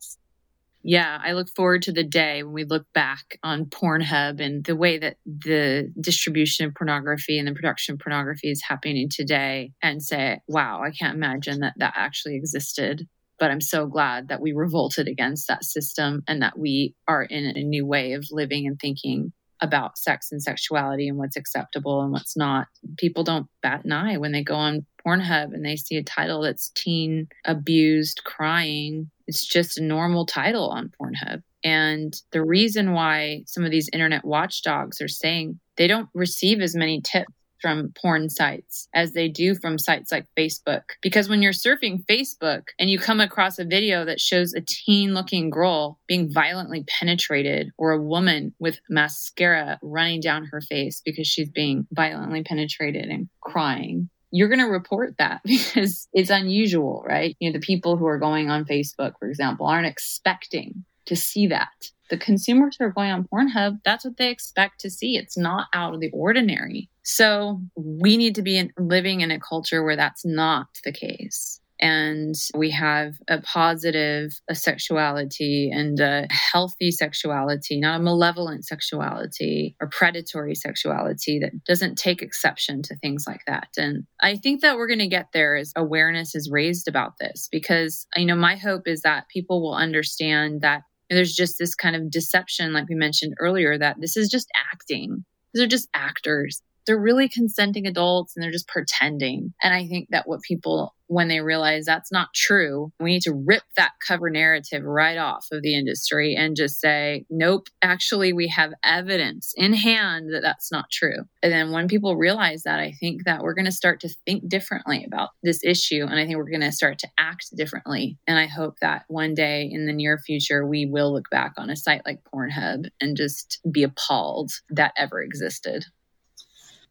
Yeah, 0.87 1.19
I 1.23 1.31
look 1.31 1.49
forward 1.55 1.81
to 1.83 1.91
the 1.91 2.03
day 2.03 2.43
when 2.43 2.53
we 2.53 2.63
look 2.63 2.85
back 2.93 3.39
on 3.41 3.65
Pornhub 3.65 4.39
and 4.39 4.63
the 4.63 4.75
way 4.75 4.99
that 4.99 5.17
the 5.25 5.91
distribution 5.99 6.67
of 6.67 6.75
pornography 6.75 7.39
and 7.39 7.47
the 7.47 7.55
production 7.55 7.93
of 7.93 7.99
pornography 7.99 8.51
is 8.51 8.61
happening 8.61 9.09
today 9.09 9.71
and 9.81 10.03
say, 10.03 10.41
wow, 10.47 10.83
I 10.85 10.91
can't 10.91 11.15
imagine 11.15 11.61
that 11.61 11.73
that 11.77 11.93
actually 11.95 12.35
existed. 12.35 13.07
But 13.39 13.49
I'm 13.49 13.61
so 13.61 13.87
glad 13.87 14.27
that 14.27 14.41
we 14.41 14.53
revolted 14.53 15.07
against 15.07 15.47
that 15.47 15.63
system 15.63 16.21
and 16.27 16.43
that 16.43 16.57
we 16.57 16.93
are 17.07 17.23
in 17.23 17.45
a 17.45 17.63
new 17.63 17.85
way 17.87 18.13
of 18.13 18.27
living 18.29 18.67
and 18.67 18.79
thinking 18.79 19.33
about 19.61 19.97
sex 19.97 20.31
and 20.31 20.41
sexuality 20.41 21.07
and 21.07 21.17
what's 21.17 21.37
acceptable 21.37 22.01
and 22.01 22.11
what's 22.11 22.35
not. 22.35 22.67
People 22.97 23.23
don't 23.23 23.47
bat 23.61 23.85
an 23.85 23.91
eye 23.91 24.17
when 24.17 24.31
they 24.31 24.43
go 24.43 24.55
on 24.55 24.85
Pornhub 25.05 25.53
and 25.53 25.63
they 25.63 25.75
see 25.75 25.97
a 25.97 26.03
title 26.03 26.41
that's 26.41 26.71
teen 26.75 27.27
abused 27.45 28.21
crying. 28.23 29.09
It's 29.27 29.45
just 29.45 29.77
a 29.77 29.83
normal 29.83 30.25
title 30.25 30.69
on 30.69 30.91
Pornhub. 30.99 31.41
And 31.63 32.15
the 32.31 32.43
reason 32.43 32.91
why 32.91 33.43
some 33.47 33.63
of 33.63 33.71
these 33.71 33.89
internet 33.91 34.25
watchdogs 34.25 35.01
are 35.01 35.07
saying 35.07 35.59
they 35.77 35.87
don't 35.87 36.09
receive 36.13 36.61
as 36.61 36.75
many 36.75 37.01
tips 37.01 37.31
from 37.61 37.93
porn 38.01 38.29
sites 38.29 38.87
as 38.93 39.13
they 39.13 39.27
do 39.27 39.55
from 39.55 39.77
sites 39.77 40.11
like 40.11 40.27
Facebook. 40.37 40.83
Because 41.01 41.29
when 41.29 41.41
you're 41.41 41.53
surfing 41.53 42.05
Facebook 42.05 42.63
and 42.79 42.89
you 42.89 42.99
come 42.99 43.19
across 43.19 43.59
a 43.59 43.65
video 43.65 44.05
that 44.05 44.19
shows 44.19 44.53
a 44.53 44.61
teen 44.61 45.13
looking 45.13 45.49
girl 45.49 45.99
being 46.07 46.31
violently 46.31 46.83
penetrated 46.87 47.71
or 47.77 47.91
a 47.91 48.01
woman 48.01 48.53
with 48.59 48.79
mascara 48.89 49.79
running 49.81 50.21
down 50.21 50.45
her 50.45 50.61
face 50.61 51.01
because 51.03 51.27
she's 51.27 51.49
being 51.49 51.87
violently 51.91 52.43
penetrated 52.43 53.05
and 53.05 53.29
crying, 53.41 54.09
you're 54.31 54.49
going 54.49 54.59
to 54.59 54.65
report 54.65 55.15
that 55.17 55.41
because 55.45 56.07
it's 56.13 56.29
unusual, 56.29 57.03
right? 57.07 57.35
You 57.39 57.49
know, 57.49 57.53
the 57.53 57.65
people 57.65 57.97
who 57.97 58.05
are 58.05 58.19
going 58.19 58.49
on 58.49 58.65
Facebook, 58.65 59.13
for 59.19 59.29
example, 59.29 59.65
aren't 59.65 59.87
expecting 59.87 60.83
to 61.05 61.15
see 61.15 61.47
that 61.47 61.91
the 62.09 62.17
consumers 62.17 62.75
who 62.77 62.85
are 62.85 62.91
going 62.91 63.11
on 63.11 63.27
Pornhub, 63.27 63.79
that's 63.83 64.05
what 64.05 64.17
they 64.17 64.29
expect 64.29 64.79
to 64.81 64.89
see. 64.89 65.17
It's 65.17 65.37
not 65.37 65.67
out 65.73 65.93
of 65.93 66.01
the 66.01 66.11
ordinary. 66.11 66.89
So 67.03 67.61
we 67.75 68.17
need 68.17 68.35
to 68.35 68.41
be 68.41 68.57
in, 68.57 68.71
living 68.77 69.21
in 69.21 69.31
a 69.31 69.39
culture 69.39 69.83
where 69.83 69.95
that's 69.95 70.25
not 70.25 70.67
the 70.83 70.91
case. 70.91 71.59
And 71.81 72.35
we 72.55 72.71
have 72.71 73.15
a 73.27 73.41
positive 73.41 74.31
a 74.49 74.55
sexuality 74.55 75.69
and 75.73 75.99
a 75.99 76.25
healthy 76.29 76.89
sexuality, 76.89 77.81
not 77.81 77.99
a 77.99 78.03
malevolent 78.03 78.65
sexuality 78.65 79.75
or 79.81 79.89
predatory 79.89 80.55
sexuality 80.55 81.37
that 81.39 81.65
doesn't 81.65 81.97
take 81.97 82.21
exception 82.21 82.81
to 82.83 82.95
things 82.95 83.25
like 83.27 83.41
that. 83.47 83.67
And 83.77 84.05
I 84.21 84.37
think 84.37 84.61
that 84.61 84.77
we're 84.77 84.87
going 84.87 84.99
to 84.99 85.07
get 85.07 85.33
there 85.33 85.57
as 85.57 85.73
awareness 85.75 86.33
is 86.33 86.49
raised 86.49 86.87
about 86.87 87.17
this 87.19 87.49
because, 87.51 88.07
you 88.15 88.25
know, 88.25 88.37
my 88.37 88.55
hope 88.55 88.87
is 88.87 89.01
that 89.01 89.27
people 89.27 89.61
will 89.61 89.75
understand 89.75 90.61
that 90.61 90.83
there's 91.09 91.33
just 91.33 91.57
this 91.59 91.75
kind 91.75 91.95
of 91.95 92.09
deception, 92.09 92.73
like 92.73 92.89
we 92.89 92.95
mentioned 92.95 93.33
earlier, 93.39 93.77
that 93.77 93.97
this 93.99 94.17
is 94.17 94.29
just 94.29 94.47
acting. 94.71 95.23
These 95.53 95.63
are 95.63 95.67
just 95.67 95.89
actors 95.93 96.61
they're 96.85 96.99
really 96.99 97.29
consenting 97.29 97.87
adults 97.87 98.35
and 98.35 98.43
they're 98.43 98.51
just 98.51 98.67
pretending. 98.67 99.53
And 99.63 99.73
I 99.73 99.87
think 99.87 100.09
that 100.11 100.27
what 100.27 100.41
people, 100.41 100.95
when 101.07 101.27
they 101.27 101.41
realize 101.41 101.85
that's 101.85 102.11
not 102.11 102.33
true, 102.33 102.91
we 102.99 103.11
need 103.11 103.21
to 103.23 103.33
rip 103.33 103.63
that 103.77 103.91
cover 104.05 104.29
narrative 104.29 104.83
right 104.83 105.17
off 105.17 105.47
of 105.51 105.61
the 105.61 105.75
industry 105.75 106.35
and 106.35 106.55
just 106.55 106.79
say, 106.79 107.25
nope, 107.29 107.67
actually, 107.81 108.33
we 108.33 108.47
have 108.47 108.73
evidence 108.83 109.53
in 109.55 109.73
hand 109.73 110.33
that 110.33 110.41
that's 110.41 110.71
not 110.71 110.89
true. 110.91 111.23
And 111.43 111.51
then 111.51 111.71
when 111.71 111.87
people 111.87 112.15
realize 112.15 112.63
that, 112.63 112.79
I 112.79 112.91
think 112.99 113.25
that 113.25 113.41
we're 113.41 113.53
going 113.53 113.65
to 113.65 113.71
start 113.71 113.99
to 114.01 114.09
think 114.25 114.47
differently 114.47 115.05
about 115.05 115.29
this 115.43 115.63
issue. 115.63 116.05
And 116.09 116.19
I 116.19 116.25
think 116.25 116.37
we're 116.37 116.49
going 116.49 116.61
to 116.61 116.71
start 116.71 116.99
to 116.99 117.09
act 117.19 117.55
differently. 117.55 118.17
And 118.27 118.39
I 118.39 118.47
hope 118.47 118.79
that 118.81 119.03
one 119.07 119.33
day 119.33 119.69
in 119.71 119.85
the 119.85 119.93
near 119.93 120.17
future, 120.17 120.65
we 120.65 120.85
will 120.85 121.13
look 121.13 121.29
back 121.29 121.53
on 121.57 121.69
a 121.69 121.75
site 121.75 122.01
like 122.05 122.21
Pornhub 122.33 122.89
and 122.99 123.17
just 123.17 123.59
be 123.71 123.83
appalled 123.83 124.51
that 124.69 124.93
ever 124.97 125.21
existed 125.21 125.85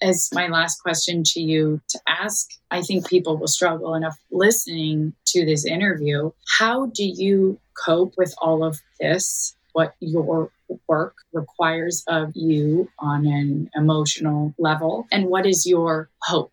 as 0.04 0.28
my 0.32 0.48
last 0.48 0.82
question 0.82 1.22
to 1.24 1.40
you 1.40 1.80
to 1.88 1.98
ask, 2.06 2.50
I 2.70 2.82
think 2.82 3.08
people 3.08 3.38
will 3.38 3.48
struggle 3.48 3.94
enough 3.94 4.18
listening 4.30 5.14
to 5.28 5.46
this 5.46 5.64
interview. 5.64 6.30
How 6.58 6.86
do 6.86 7.04
you 7.04 7.58
cope 7.86 8.14
with 8.18 8.34
all 8.38 8.62
of 8.62 8.78
this? 9.00 9.56
What 9.72 9.94
your 10.00 10.50
work 10.88 11.16
requires 11.32 12.04
of 12.06 12.32
you 12.34 12.90
on 12.98 13.26
an 13.26 13.70
emotional 13.74 14.54
level? 14.58 15.06
And 15.10 15.26
what 15.26 15.46
is 15.46 15.66
your 15.66 16.10
hope? 16.22 16.52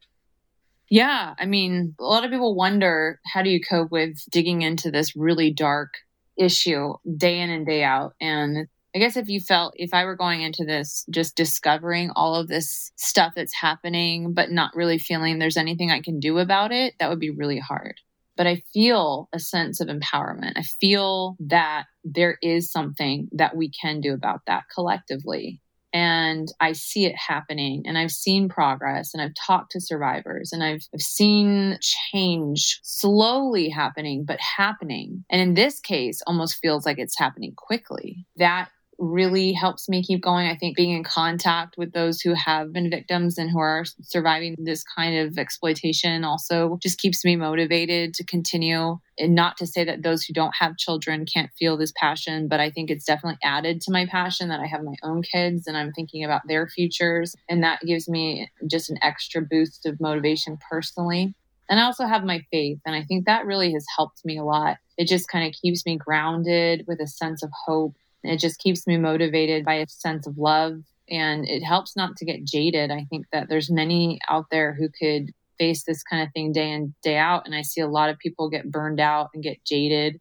Yeah, 0.89 1.35
I 1.37 1.45
mean, 1.45 1.95
a 1.99 2.03
lot 2.03 2.25
of 2.25 2.31
people 2.31 2.55
wonder 2.55 3.19
how 3.25 3.43
do 3.43 3.49
you 3.49 3.61
cope 3.61 3.91
with 3.91 4.17
digging 4.29 4.61
into 4.61 4.91
this 4.91 5.15
really 5.15 5.51
dark 5.51 5.93
issue 6.37 6.95
day 7.17 7.39
in 7.39 7.49
and 7.49 7.65
day 7.65 7.83
out? 7.83 8.13
And 8.19 8.67
I 8.93 8.99
guess 8.99 9.15
if 9.15 9.29
you 9.29 9.39
felt, 9.39 9.73
if 9.77 9.93
I 9.93 10.03
were 10.05 10.15
going 10.17 10.41
into 10.41 10.65
this 10.65 11.05
just 11.09 11.35
discovering 11.35 12.11
all 12.15 12.35
of 12.35 12.47
this 12.47 12.91
stuff 12.97 13.33
that's 13.35 13.53
happening, 13.53 14.33
but 14.33 14.51
not 14.51 14.75
really 14.75 14.97
feeling 14.99 15.39
there's 15.39 15.57
anything 15.57 15.91
I 15.91 16.01
can 16.01 16.19
do 16.19 16.37
about 16.39 16.71
it, 16.71 16.95
that 16.99 17.09
would 17.09 17.19
be 17.19 17.29
really 17.29 17.59
hard. 17.59 17.95
But 18.35 18.47
I 18.47 18.63
feel 18.73 19.29
a 19.33 19.39
sense 19.39 19.79
of 19.81 19.87
empowerment. 19.87 20.53
I 20.57 20.63
feel 20.63 21.35
that 21.39 21.85
there 22.03 22.37
is 22.41 22.71
something 22.71 23.29
that 23.33 23.55
we 23.55 23.69
can 23.69 24.01
do 24.01 24.13
about 24.13 24.41
that 24.47 24.63
collectively. 24.73 25.61
and 25.93 26.47
I 26.59 26.71
see 26.71 27.05
it 27.05 27.15
happening 27.15 27.83
and 27.85 27.97
I've 27.97 28.11
seen 28.11 28.47
progress 28.49 29.13
and 29.13 29.21
I've 29.21 29.33
talked 29.35 29.71
to 29.71 29.81
survivors 29.81 30.51
and 30.53 30.63
I've, 30.63 30.81
I've 30.93 31.01
seen 31.01 31.77
change 31.81 32.79
slowly 32.83 33.69
happening, 33.69 34.23
but 34.25 34.39
happening. 34.39 35.25
And 35.29 35.41
in 35.41 35.53
this 35.53 35.79
case, 35.79 36.21
almost 36.25 36.59
feels 36.61 36.85
like 36.85 36.97
it's 36.97 37.17
happening 37.17 37.53
quickly. 37.55 38.25
That 38.37 38.69
really 39.01 39.51
helps 39.51 39.89
me 39.89 40.03
keep 40.03 40.21
going. 40.21 40.47
I 40.47 40.55
think 40.55 40.77
being 40.77 40.91
in 40.91 41.03
contact 41.03 41.75
with 41.75 41.91
those 41.91 42.21
who 42.21 42.33
have 42.35 42.71
been 42.71 42.89
victims 42.89 43.37
and 43.37 43.49
who 43.49 43.57
are 43.59 43.83
surviving 44.03 44.55
this 44.59 44.83
kind 44.83 45.17
of 45.17 45.37
exploitation 45.39 46.23
also 46.23 46.77
just 46.81 46.99
keeps 46.99 47.25
me 47.25 47.35
motivated 47.35 48.13
to 48.13 48.23
continue. 48.23 48.99
And 49.17 49.33
not 49.33 49.57
to 49.57 49.67
say 49.67 49.83
that 49.83 50.03
those 50.03 50.23
who 50.23 50.33
don't 50.33 50.53
have 50.59 50.77
children 50.77 51.25
can't 51.25 51.51
feel 51.57 51.77
this 51.77 51.91
passion, 51.95 52.47
but 52.47 52.59
I 52.59 52.69
think 52.69 52.91
it's 52.91 53.05
definitely 53.05 53.39
added 53.43 53.81
to 53.81 53.91
my 53.91 54.05
passion 54.05 54.49
that 54.49 54.59
I 54.59 54.67
have 54.67 54.83
my 54.83 54.95
own 55.03 55.23
kids 55.23 55.65
and 55.65 55.75
I'm 55.75 55.91
thinking 55.93 56.23
about 56.23 56.41
their 56.47 56.67
futures. 56.67 57.35
And 57.49 57.63
that 57.63 57.81
gives 57.81 58.07
me 58.07 58.49
just 58.69 58.91
an 58.91 58.97
extra 59.01 59.41
boost 59.41 59.85
of 59.87 59.99
motivation 59.99 60.59
personally. 60.69 61.33
And 61.69 61.79
I 61.79 61.83
also 61.83 62.05
have 62.05 62.23
my 62.23 62.45
faith. 62.51 62.79
And 62.85 62.95
I 62.95 63.03
think 63.03 63.25
that 63.25 63.45
really 63.45 63.71
has 63.73 63.85
helped 63.95 64.25
me 64.25 64.37
a 64.37 64.43
lot. 64.43 64.77
It 64.97 65.07
just 65.07 65.29
kind 65.29 65.47
of 65.47 65.59
keeps 65.59 65.85
me 65.85 65.97
grounded 65.97 66.83
with 66.87 66.99
a 66.99 67.07
sense 67.07 67.41
of 67.41 67.49
hope 67.65 67.95
it 68.23 68.39
just 68.39 68.59
keeps 68.59 68.85
me 68.87 68.97
motivated 68.97 69.65
by 69.65 69.75
a 69.75 69.87
sense 69.87 70.27
of 70.27 70.37
love 70.37 70.81
and 71.09 71.47
it 71.47 71.63
helps 71.63 71.95
not 71.95 72.15
to 72.17 72.25
get 72.25 72.45
jaded. 72.45 72.91
I 72.91 73.05
think 73.09 73.25
that 73.31 73.49
there's 73.49 73.69
many 73.69 74.19
out 74.29 74.45
there 74.51 74.73
who 74.73 74.89
could 74.89 75.31
face 75.57 75.83
this 75.83 76.03
kind 76.03 76.23
of 76.23 76.31
thing 76.33 76.51
day 76.51 76.71
in, 76.71 76.95
day 77.03 77.17
out. 77.17 77.45
And 77.45 77.53
I 77.53 77.61
see 77.61 77.81
a 77.81 77.87
lot 77.87 78.09
of 78.09 78.17
people 78.17 78.49
get 78.49 78.71
burned 78.71 78.99
out 78.99 79.29
and 79.33 79.43
get 79.43 79.63
jaded. 79.65 80.19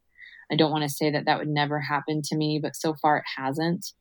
I 0.51 0.57
don't 0.57 0.73
want 0.73 0.83
to 0.83 0.89
say 0.89 1.11
that 1.11 1.27
that 1.27 1.39
would 1.39 1.49
never 1.49 1.81
happen 1.81 2.23
to 2.25 2.37
me, 2.37 2.59
but 2.61 2.75
so 2.75 2.95
far 2.95 3.19
it 3.19 3.25
hasn't. 3.37 3.93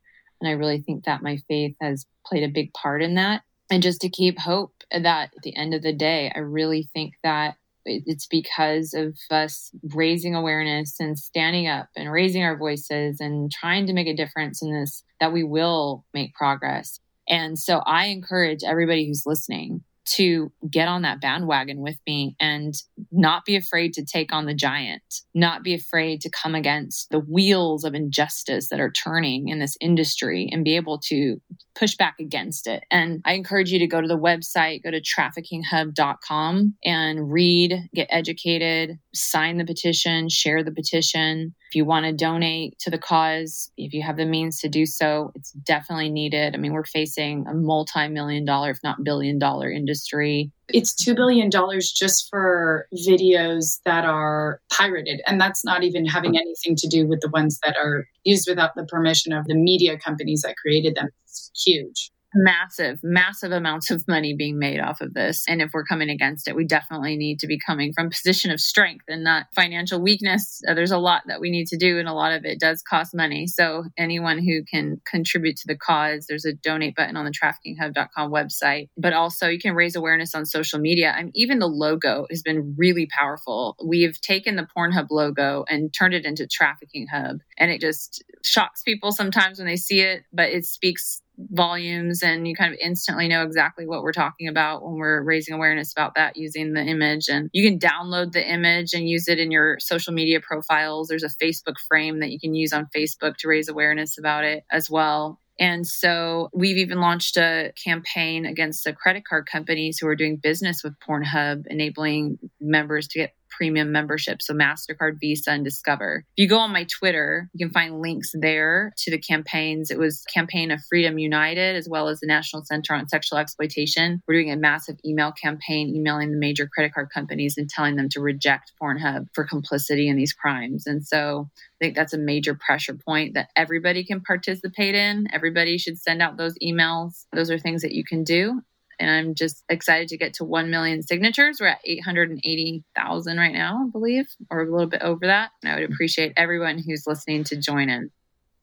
And 0.42 0.50
I 0.50 0.54
really 0.54 0.82
think 0.82 1.06
that 1.06 1.22
my 1.22 1.38
faith 1.48 1.76
has 1.82 2.06
played 2.26 2.44
a 2.44 2.52
big 2.52 2.74
part 2.74 3.04
in 3.04 3.16
that. 3.16 3.44
And 3.70 3.84
just 3.84 4.02
to 4.02 4.10
keep 4.10 4.40
hope 4.40 4.74
that 4.92 5.32
at 5.36 5.44
the 5.44 5.56
end 5.56 5.74
of 5.74 5.84
the 5.84 5.94
day, 5.94 6.32
I 6.36 6.40
really 6.40 6.90
think 6.94 7.14
that 7.24 7.56
it's 7.90 8.28
because 8.28 8.94
of 8.94 9.18
us 9.32 9.72
raising 9.94 10.36
awareness 10.36 11.00
and 11.00 11.18
standing 11.18 11.68
up 11.68 11.88
and 11.96 12.12
raising 12.12 12.44
our 12.44 12.58
voices 12.58 13.20
and 13.20 13.52
trying 13.52 13.88
to 13.88 13.94
make 13.94 14.08
a 14.08 14.16
difference 14.16 14.62
in 14.62 14.72
this 14.74 15.04
that 15.20 15.34
we 15.34 15.44
will 15.44 16.06
make 16.14 16.34
progress. 16.34 17.00
And 17.28 17.60
so 17.60 17.80
I 17.86 18.06
encourage 18.08 18.64
everybody 18.64 19.08
who's 19.08 19.24
listening 19.26 19.84
to 20.16 20.52
get 20.70 20.88
on 20.88 21.04
that 21.04 21.22
bandwagon 21.22 21.82
with 21.82 21.98
me 22.08 22.36
and 22.40 22.74
not 23.12 23.46
be 23.46 23.56
afraid 23.56 23.94
to 23.94 24.06
take 24.06 24.34
on 24.34 24.46
the 24.46 24.54
giant, 24.54 25.04
not 25.34 25.64
be 25.64 25.74
afraid 25.74 26.22
to 26.22 26.30
come 26.30 26.56
against 26.56 27.10
the 27.12 27.20
wheels 27.20 27.84
of 27.84 27.94
injustice 27.94 28.70
that 28.70 28.80
are 28.80 28.92
turning 28.92 29.50
in 29.50 29.60
this 29.60 29.78
industry 29.80 30.50
and 30.52 30.64
be 30.64 30.76
able 30.76 31.00
to 31.00 31.38
push 31.76 31.96
back 31.96 32.16
against 32.20 32.68
it. 32.68 32.84
And 32.90 33.22
I 33.26 33.34
encourage 33.34 33.72
you 33.72 33.80
to 33.80 33.88
go 33.88 34.02
to 34.02 34.08
the 34.08 34.18
website, 34.18 34.84
go 34.84 34.92
to 34.92 35.02
traffickinghub.com 35.02 36.76
and 36.84 37.32
read, 37.32 37.90
get 37.94 38.08
educated, 38.10 38.98
sign 39.14 39.58
the 39.58 39.66
petition, 39.66 40.30
share 40.30 40.64
the 40.64 40.72
petition. 40.72 41.56
If 41.70 41.76
you 41.76 41.86
want 41.86 42.08
to 42.08 42.12
donate 42.12 42.80
to 42.80 42.90
the 42.90 42.98
cause, 42.98 43.70
if 43.78 43.94
you 43.94 44.02
have 44.02 44.18
the 44.18 44.26
means 44.26 44.60
to 44.62 44.70
do 44.70 44.88
so, 44.88 45.32
it's 45.36 45.52
definitely 45.52 46.10
needed. 46.10 46.56
I 46.56 46.58
mean, 46.58 46.74
we're 46.74 46.84
facing 46.84 47.46
a 47.48 47.54
multi 47.54 48.08
million 48.08 48.44
dollar, 48.44 48.72
if 48.72 48.80
not 48.84 49.04
billion 49.04 49.38
dollar 49.38 49.70
industry. 49.70 50.52
It's 50.70 50.96
$2 50.96 51.16
billion 51.16 51.52
just 51.52 52.28
for 52.32 52.88
videos 53.08 53.80
that 53.86 54.04
are 54.04 54.62
pirated. 54.72 55.22
And 55.28 55.40
that's 55.40 55.64
not 55.64 55.84
even 55.84 56.08
having 56.08 56.36
anything 56.38 56.76
to 56.78 56.88
do 56.88 57.08
with 57.08 57.22
the 57.22 57.30
ones 57.30 57.60
that 57.64 57.76
are 57.78 58.08
used 58.24 58.48
without 58.50 58.74
the 58.76 58.86
permission 58.86 59.32
of 59.32 59.46
the 59.46 59.56
media 59.56 59.98
companies 60.00 60.42
that 60.42 60.56
created 60.58 60.96
them. 60.96 61.10
It's 61.26 61.52
huge 61.64 62.12
massive, 62.34 63.00
massive 63.04 63.52
amounts 63.52 63.92
of 63.92 64.08
money 64.08 64.36
being 64.36 64.60
made 64.60 64.80
off 64.80 65.02
of 65.02 65.14
this. 65.14 65.44
And 65.48 65.62
if 65.62 65.72
we're 65.74 65.86
coming 65.86 66.10
against 66.10 66.48
it, 66.48 66.56
we 66.56 66.66
definitely 66.66 67.18
need 67.18 67.40
to 67.40 67.48
be 67.48 67.60
coming 67.60 67.94
from 67.94 68.10
position 68.10 68.52
of 68.52 68.60
strength 68.60 69.06
and 69.08 69.24
not 69.24 69.48
financial 69.56 70.02
weakness. 70.02 70.62
Uh, 70.68 70.74
there's 70.74 70.92
a 70.92 70.98
lot 70.98 71.24
that 71.28 71.42
we 71.42 71.50
need 71.50 71.68
to 71.68 71.78
do, 71.78 72.00
and 72.00 72.08
a 72.08 72.14
lot 72.14 72.34
of 72.34 72.46
it 72.46 72.60
does 72.60 72.82
cost 72.82 73.16
money. 73.16 73.48
So 73.48 73.86
anyone 73.98 74.40
who 74.40 74.64
can 74.64 75.02
contribute 75.06 75.58
to 75.58 75.68
the 75.68 75.78
cause, 75.78 76.26
there's 76.28 76.46
a 76.46 76.54
donate 76.54 76.96
button 76.96 77.18
on 77.18 77.26
the 77.26 77.32
traffickinghub.com 77.32 78.32
website. 78.32 78.90
But 78.98 79.14
also 79.14 79.48
you 79.48 79.60
can 79.60 79.76
raise 79.76 79.96
awareness 79.96 80.36
on 80.36 80.46
social 80.46 80.80
media. 80.80 81.14
I 81.16 81.24
mean, 81.24 81.32
even 81.36 81.60
the 81.60 81.68
logo 81.68 82.26
has 82.30 82.42
been 82.42 82.76
really 82.78 83.08
powerful. 83.08 83.76
We've 83.84 84.20
taken 84.22 84.56
the 84.56 84.68
Pornhub 84.76 85.08
logo 85.10 85.66
and 85.68 85.94
turned 85.94 86.14
it 86.14 86.26
into 86.26 86.48
Trafficking 86.48 87.08
Hub. 87.08 87.38
And 87.58 87.72
it 87.72 87.82
just 87.82 88.24
shocks 88.44 88.84
people 88.84 89.12
sometimes 89.12 89.60
when 89.60 89.68
they 89.68 89.76
see 89.76 90.02
it, 90.02 90.24
but 90.32 90.50
it 90.50 90.66
speaks 90.66 91.22
volumes 91.52 92.22
and 92.22 92.48
you 92.48 92.56
kind 92.56 92.74
of 92.74 92.80
instantly 92.82 93.28
know 93.28 93.44
exactly 93.44 93.88
what 93.88 94.04
we're 94.04 94.12
talking 94.12 94.48
about 94.48 94.84
when 94.84 94.96
we're 94.96 95.24
raising 95.24 95.54
awareness 95.54 95.92
about 95.92 96.16
that 96.16 96.36
using 96.36 96.74
the 96.74 96.82
image. 96.82 97.28
And 97.30 97.50
you 97.54 97.70
can 97.70 97.80
download 97.80 98.32
the 98.34 98.48
image 98.48 98.94
and 98.94 99.08
use 99.08 99.28
it 99.28 99.40
in 99.40 99.52
your 99.52 99.78
social 99.80 100.14
media 100.14 100.40
profiles. 100.42 101.08
There's 101.08 101.24
a 101.24 101.30
facebook 101.44 101.76
frame 101.88 102.20
that 102.20 102.32
you 102.32 102.40
can 102.40 102.54
use 102.54 102.74
on 102.74 102.90
facebook 102.96 103.38
to 103.38 103.48
raise 103.48 103.70
awareness 103.70 104.18
about 104.18 104.44
it 104.44 104.64
as 104.72 104.90
well. 104.90 105.40
And 105.60 105.86
so 105.86 106.50
we've 106.54 106.78
even 106.78 107.02
launched 107.02 107.36
a 107.36 107.74
campaign 107.84 108.46
against 108.46 108.86
the 108.86 108.94
credit 108.94 109.26
card 109.28 109.46
companies 109.46 109.98
who 110.00 110.08
are 110.08 110.16
doing 110.16 110.38
business 110.38 110.84
with 110.84 110.94
Pornhub, 111.06 111.64
enabling 111.68 112.40
members 112.62 113.10
to 113.10 113.20
get 113.20 113.34
premium 113.50 113.92
membership. 113.92 114.42
So 114.42 114.54
MasterCard, 114.54 115.20
Visa, 115.20 115.52
and 115.52 115.64
Discover. 115.64 116.26
If 116.38 116.44
you 116.44 116.48
go 116.48 116.60
on 116.60 116.72
my 116.72 116.86
Twitter, 116.86 117.50
you 117.54 117.66
can 117.66 117.74
find 117.74 118.02
links 118.02 118.32
there 118.34 118.94
to 118.98 119.12
the 119.12 119.18
campaigns. 119.18 119.92
It 119.92 120.00
was 120.00 120.24
Campaign 120.34 120.72
of 120.72 120.82
Freedom 120.90 121.18
United, 121.18 121.76
as 121.76 121.88
well 121.90 122.08
as 122.08 122.20
the 122.20 122.28
National 122.28 122.64
Center 122.64 122.94
on 122.94 123.08
Sexual 123.10 123.40
Exploitation. 123.40 124.22
We're 124.28 124.36
doing 124.36 124.52
a 124.52 124.58
massive 124.58 124.98
email 125.06 125.32
campaign, 125.32 125.96
emailing 125.96 126.32
the 126.32 126.38
major 126.38 126.68
credit 126.68 126.94
card 126.94 127.10
companies 127.14 127.56
and 127.58 127.70
telling 127.70 127.96
them 127.96 128.10
to 128.10 128.22
reject 128.22 128.72
Pornhub 128.82 129.28
for 129.34 129.44
complicity 129.44 130.08
in 130.08 130.16
these 130.16 130.34
crimes. 130.34 130.88
And 130.88 131.06
so 131.06 131.50
I 131.56 131.86
think 131.86 131.96
that's 131.96 132.14
a 132.14 132.18
major 132.18 132.56
pressure 132.56 132.94
point 132.94 133.34
that 133.36 133.50
everybody 133.56 134.04
can 134.04 134.22
participate 134.22 134.96
in. 134.96 135.28
Everybody 135.32 135.78
should 135.78 135.98
send 135.98 136.22
out 136.22 136.38
those 136.38 136.56
emails. 136.64 137.26
Those 137.32 137.50
are 137.52 137.60
things 137.60 137.82
that 137.82 137.94
you 137.94 138.04
can 138.04 138.24
do 138.24 138.62
and 139.00 139.10
I'm 139.10 139.36
just 139.36 139.64
excited 139.70 140.10
to 140.10 140.18
get 140.18 140.34
to 140.36 140.44
1 140.44 140.70
million 140.70 141.02
signatures. 141.02 141.60
We're 141.60 141.68
at 141.68 141.80
880,000 141.86 143.38
right 143.38 143.54
now, 143.54 143.86
I 143.88 143.90
believe, 143.92 144.28
or 144.52 144.62
a 144.62 144.72
little 144.72 144.88
bit 144.88 145.02
over 145.02 145.26
that. 145.28 145.52
And 145.64 145.72
I 145.72 145.76
would 145.76 145.92
appreciate 145.92 146.34
everyone 146.36 146.84
who's 146.86 147.08
listening 147.08 147.44
to 147.46 147.58
join 147.58 147.90
in. 147.90 148.12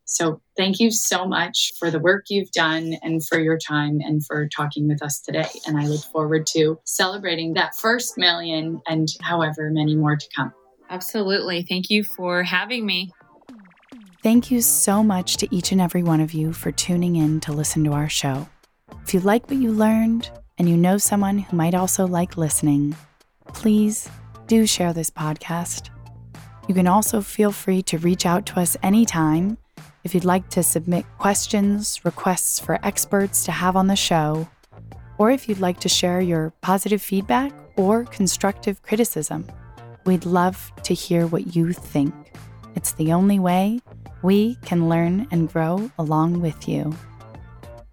So, 0.08 0.40
thank 0.56 0.78
you 0.78 0.92
so 0.92 1.26
much 1.26 1.72
for 1.80 1.90
the 1.90 1.98
work 1.98 2.26
you've 2.28 2.52
done 2.52 2.94
and 3.02 3.26
for 3.26 3.40
your 3.40 3.58
time 3.58 3.98
and 4.00 4.24
for 4.24 4.48
talking 4.48 4.86
with 4.86 5.02
us 5.02 5.18
today. 5.18 5.48
And 5.66 5.76
I 5.76 5.86
look 5.86 6.04
forward 6.04 6.46
to 6.48 6.78
celebrating 6.84 7.54
that 7.54 7.74
first 7.74 8.16
million 8.16 8.80
and 8.86 9.08
however 9.22 9.68
many 9.70 9.96
more 9.96 10.14
to 10.14 10.26
come. 10.34 10.52
Absolutely. 10.88 11.66
Thank 11.68 11.90
you 11.90 12.04
for 12.04 12.44
having 12.44 12.86
me. 12.86 13.10
Thank 14.22 14.50
you 14.50 14.60
so 14.60 15.02
much 15.02 15.36
to 15.38 15.54
each 15.54 15.72
and 15.72 15.80
every 15.80 16.04
one 16.04 16.20
of 16.20 16.32
you 16.32 16.52
for 16.52 16.70
tuning 16.70 17.16
in 17.16 17.40
to 17.40 17.52
listen 17.52 17.82
to 17.84 17.92
our 17.92 18.08
show. 18.08 18.48
If 19.06 19.14
you 19.14 19.20
like 19.20 19.48
what 19.48 19.60
you 19.60 19.70
learned 19.70 20.28
and 20.58 20.68
you 20.68 20.76
know 20.76 20.98
someone 20.98 21.38
who 21.38 21.56
might 21.56 21.76
also 21.76 22.08
like 22.08 22.36
listening, 22.36 22.96
please 23.54 24.10
do 24.48 24.66
share 24.66 24.92
this 24.92 25.10
podcast. 25.10 25.90
You 26.66 26.74
can 26.74 26.88
also 26.88 27.20
feel 27.20 27.52
free 27.52 27.82
to 27.82 27.98
reach 27.98 28.26
out 28.26 28.46
to 28.46 28.58
us 28.58 28.76
anytime 28.82 29.58
if 30.02 30.12
you'd 30.12 30.24
like 30.24 30.48
to 30.48 30.62
submit 30.64 31.04
questions, 31.18 32.04
requests 32.04 32.58
for 32.58 32.84
experts 32.84 33.44
to 33.44 33.52
have 33.52 33.76
on 33.76 33.86
the 33.86 33.94
show, 33.94 34.48
or 35.18 35.30
if 35.30 35.48
you'd 35.48 35.60
like 35.60 35.78
to 35.80 35.88
share 35.88 36.20
your 36.20 36.50
positive 36.60 37.00
feedback 37.00 37.52
or 37.76 38.06
constructive 38.06 38.82
criticism. 38.82 39.46
We'd 40.04 40.26
love 40.26 40.72
to 40.82 40.94
hear 40.94 41.28
what 41.28 41.54
you 41.54 41.72
think. 41.72 42.12
It's 42.74 42.90
the 42.94 43.12
only 43.12 43.38
way 43.38 43.78
we 44.22 44.56
can 44.64 44.88
learn 44.88 45.28
and 45.30 45.48
grow 45.48 45.92
along 45.96 46.40
with 46.40 46.66
you. 46.66 46.92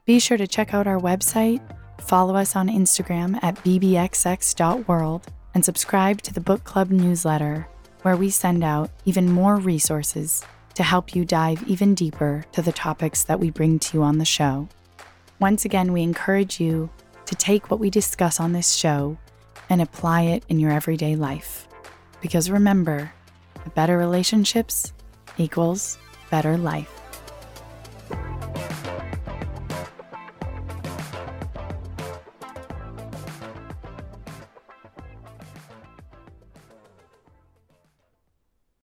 Be 0.05 0.19
sure 0.19 0.35
to 0.35 0.47
check 0.47 0.73
out 0.73 0.85
our 0.85 0.99
website, 0.99 1.61
follow 2.01 2.35
us 2.35 2.57
on 2.57 2.67
Instagram 2.67 3.41
at 3.41 3.55
bbxx.world, 3.63 5.27
and 5.53 5.63
subscribe 5.63 6.21
to 6.23 6.33
the 6.33 6.41
book 6.41 6.65
club 6.65 6.89
newsletter, 6.89 7.69
where 8.01 8.17
we 8.17 8.29
send 8.29 8.65
out 8.65 8.91
even 9.05 9.31
more 9.31 9.55
resources 9.55 10.43
to 10.73 10.83
help 10.83 11.15
you 11.15 11.23
dive 11.23 11.63
even 11.69 11.95
deeper 11.95 12.43
to 12.51 12.61
the 12.61 12.73
topics 12.73 13.23
that 13.23 13.39
we 13.39 13.49
bring 13.49 13.79
to 13.79 13.97
you 13.97 14.03
on 14.03 14.17
the 14.17 14.25
show. 14.25 14.67
Once 15.39 15.63
again, 15.63 15.93
we 15.93 16.01
encourage 16.01 16.59
you 16.59 16.89
to 17.25 17.35
take 17.35 17.71
what 17.71 17.79
we 17.79 17.89
discuss 17.89 18.41
on 18.41 18.51
this 18.51 18.75
show 18.75 19.17
and 19.69 19.81
apply 19.81 20.23
it 20.23 20.43
in 20.49 20.59
your 20.59 20.71
everyday 20.71 21.15
life. 21.15 21.65
Because 22.19 22.51
remember, 22.51 23.09
better 23.73 23.97
relationships 23.97 24.91
equals 25.37 25.97
better 26.29 26.57
life. 26.57 27.02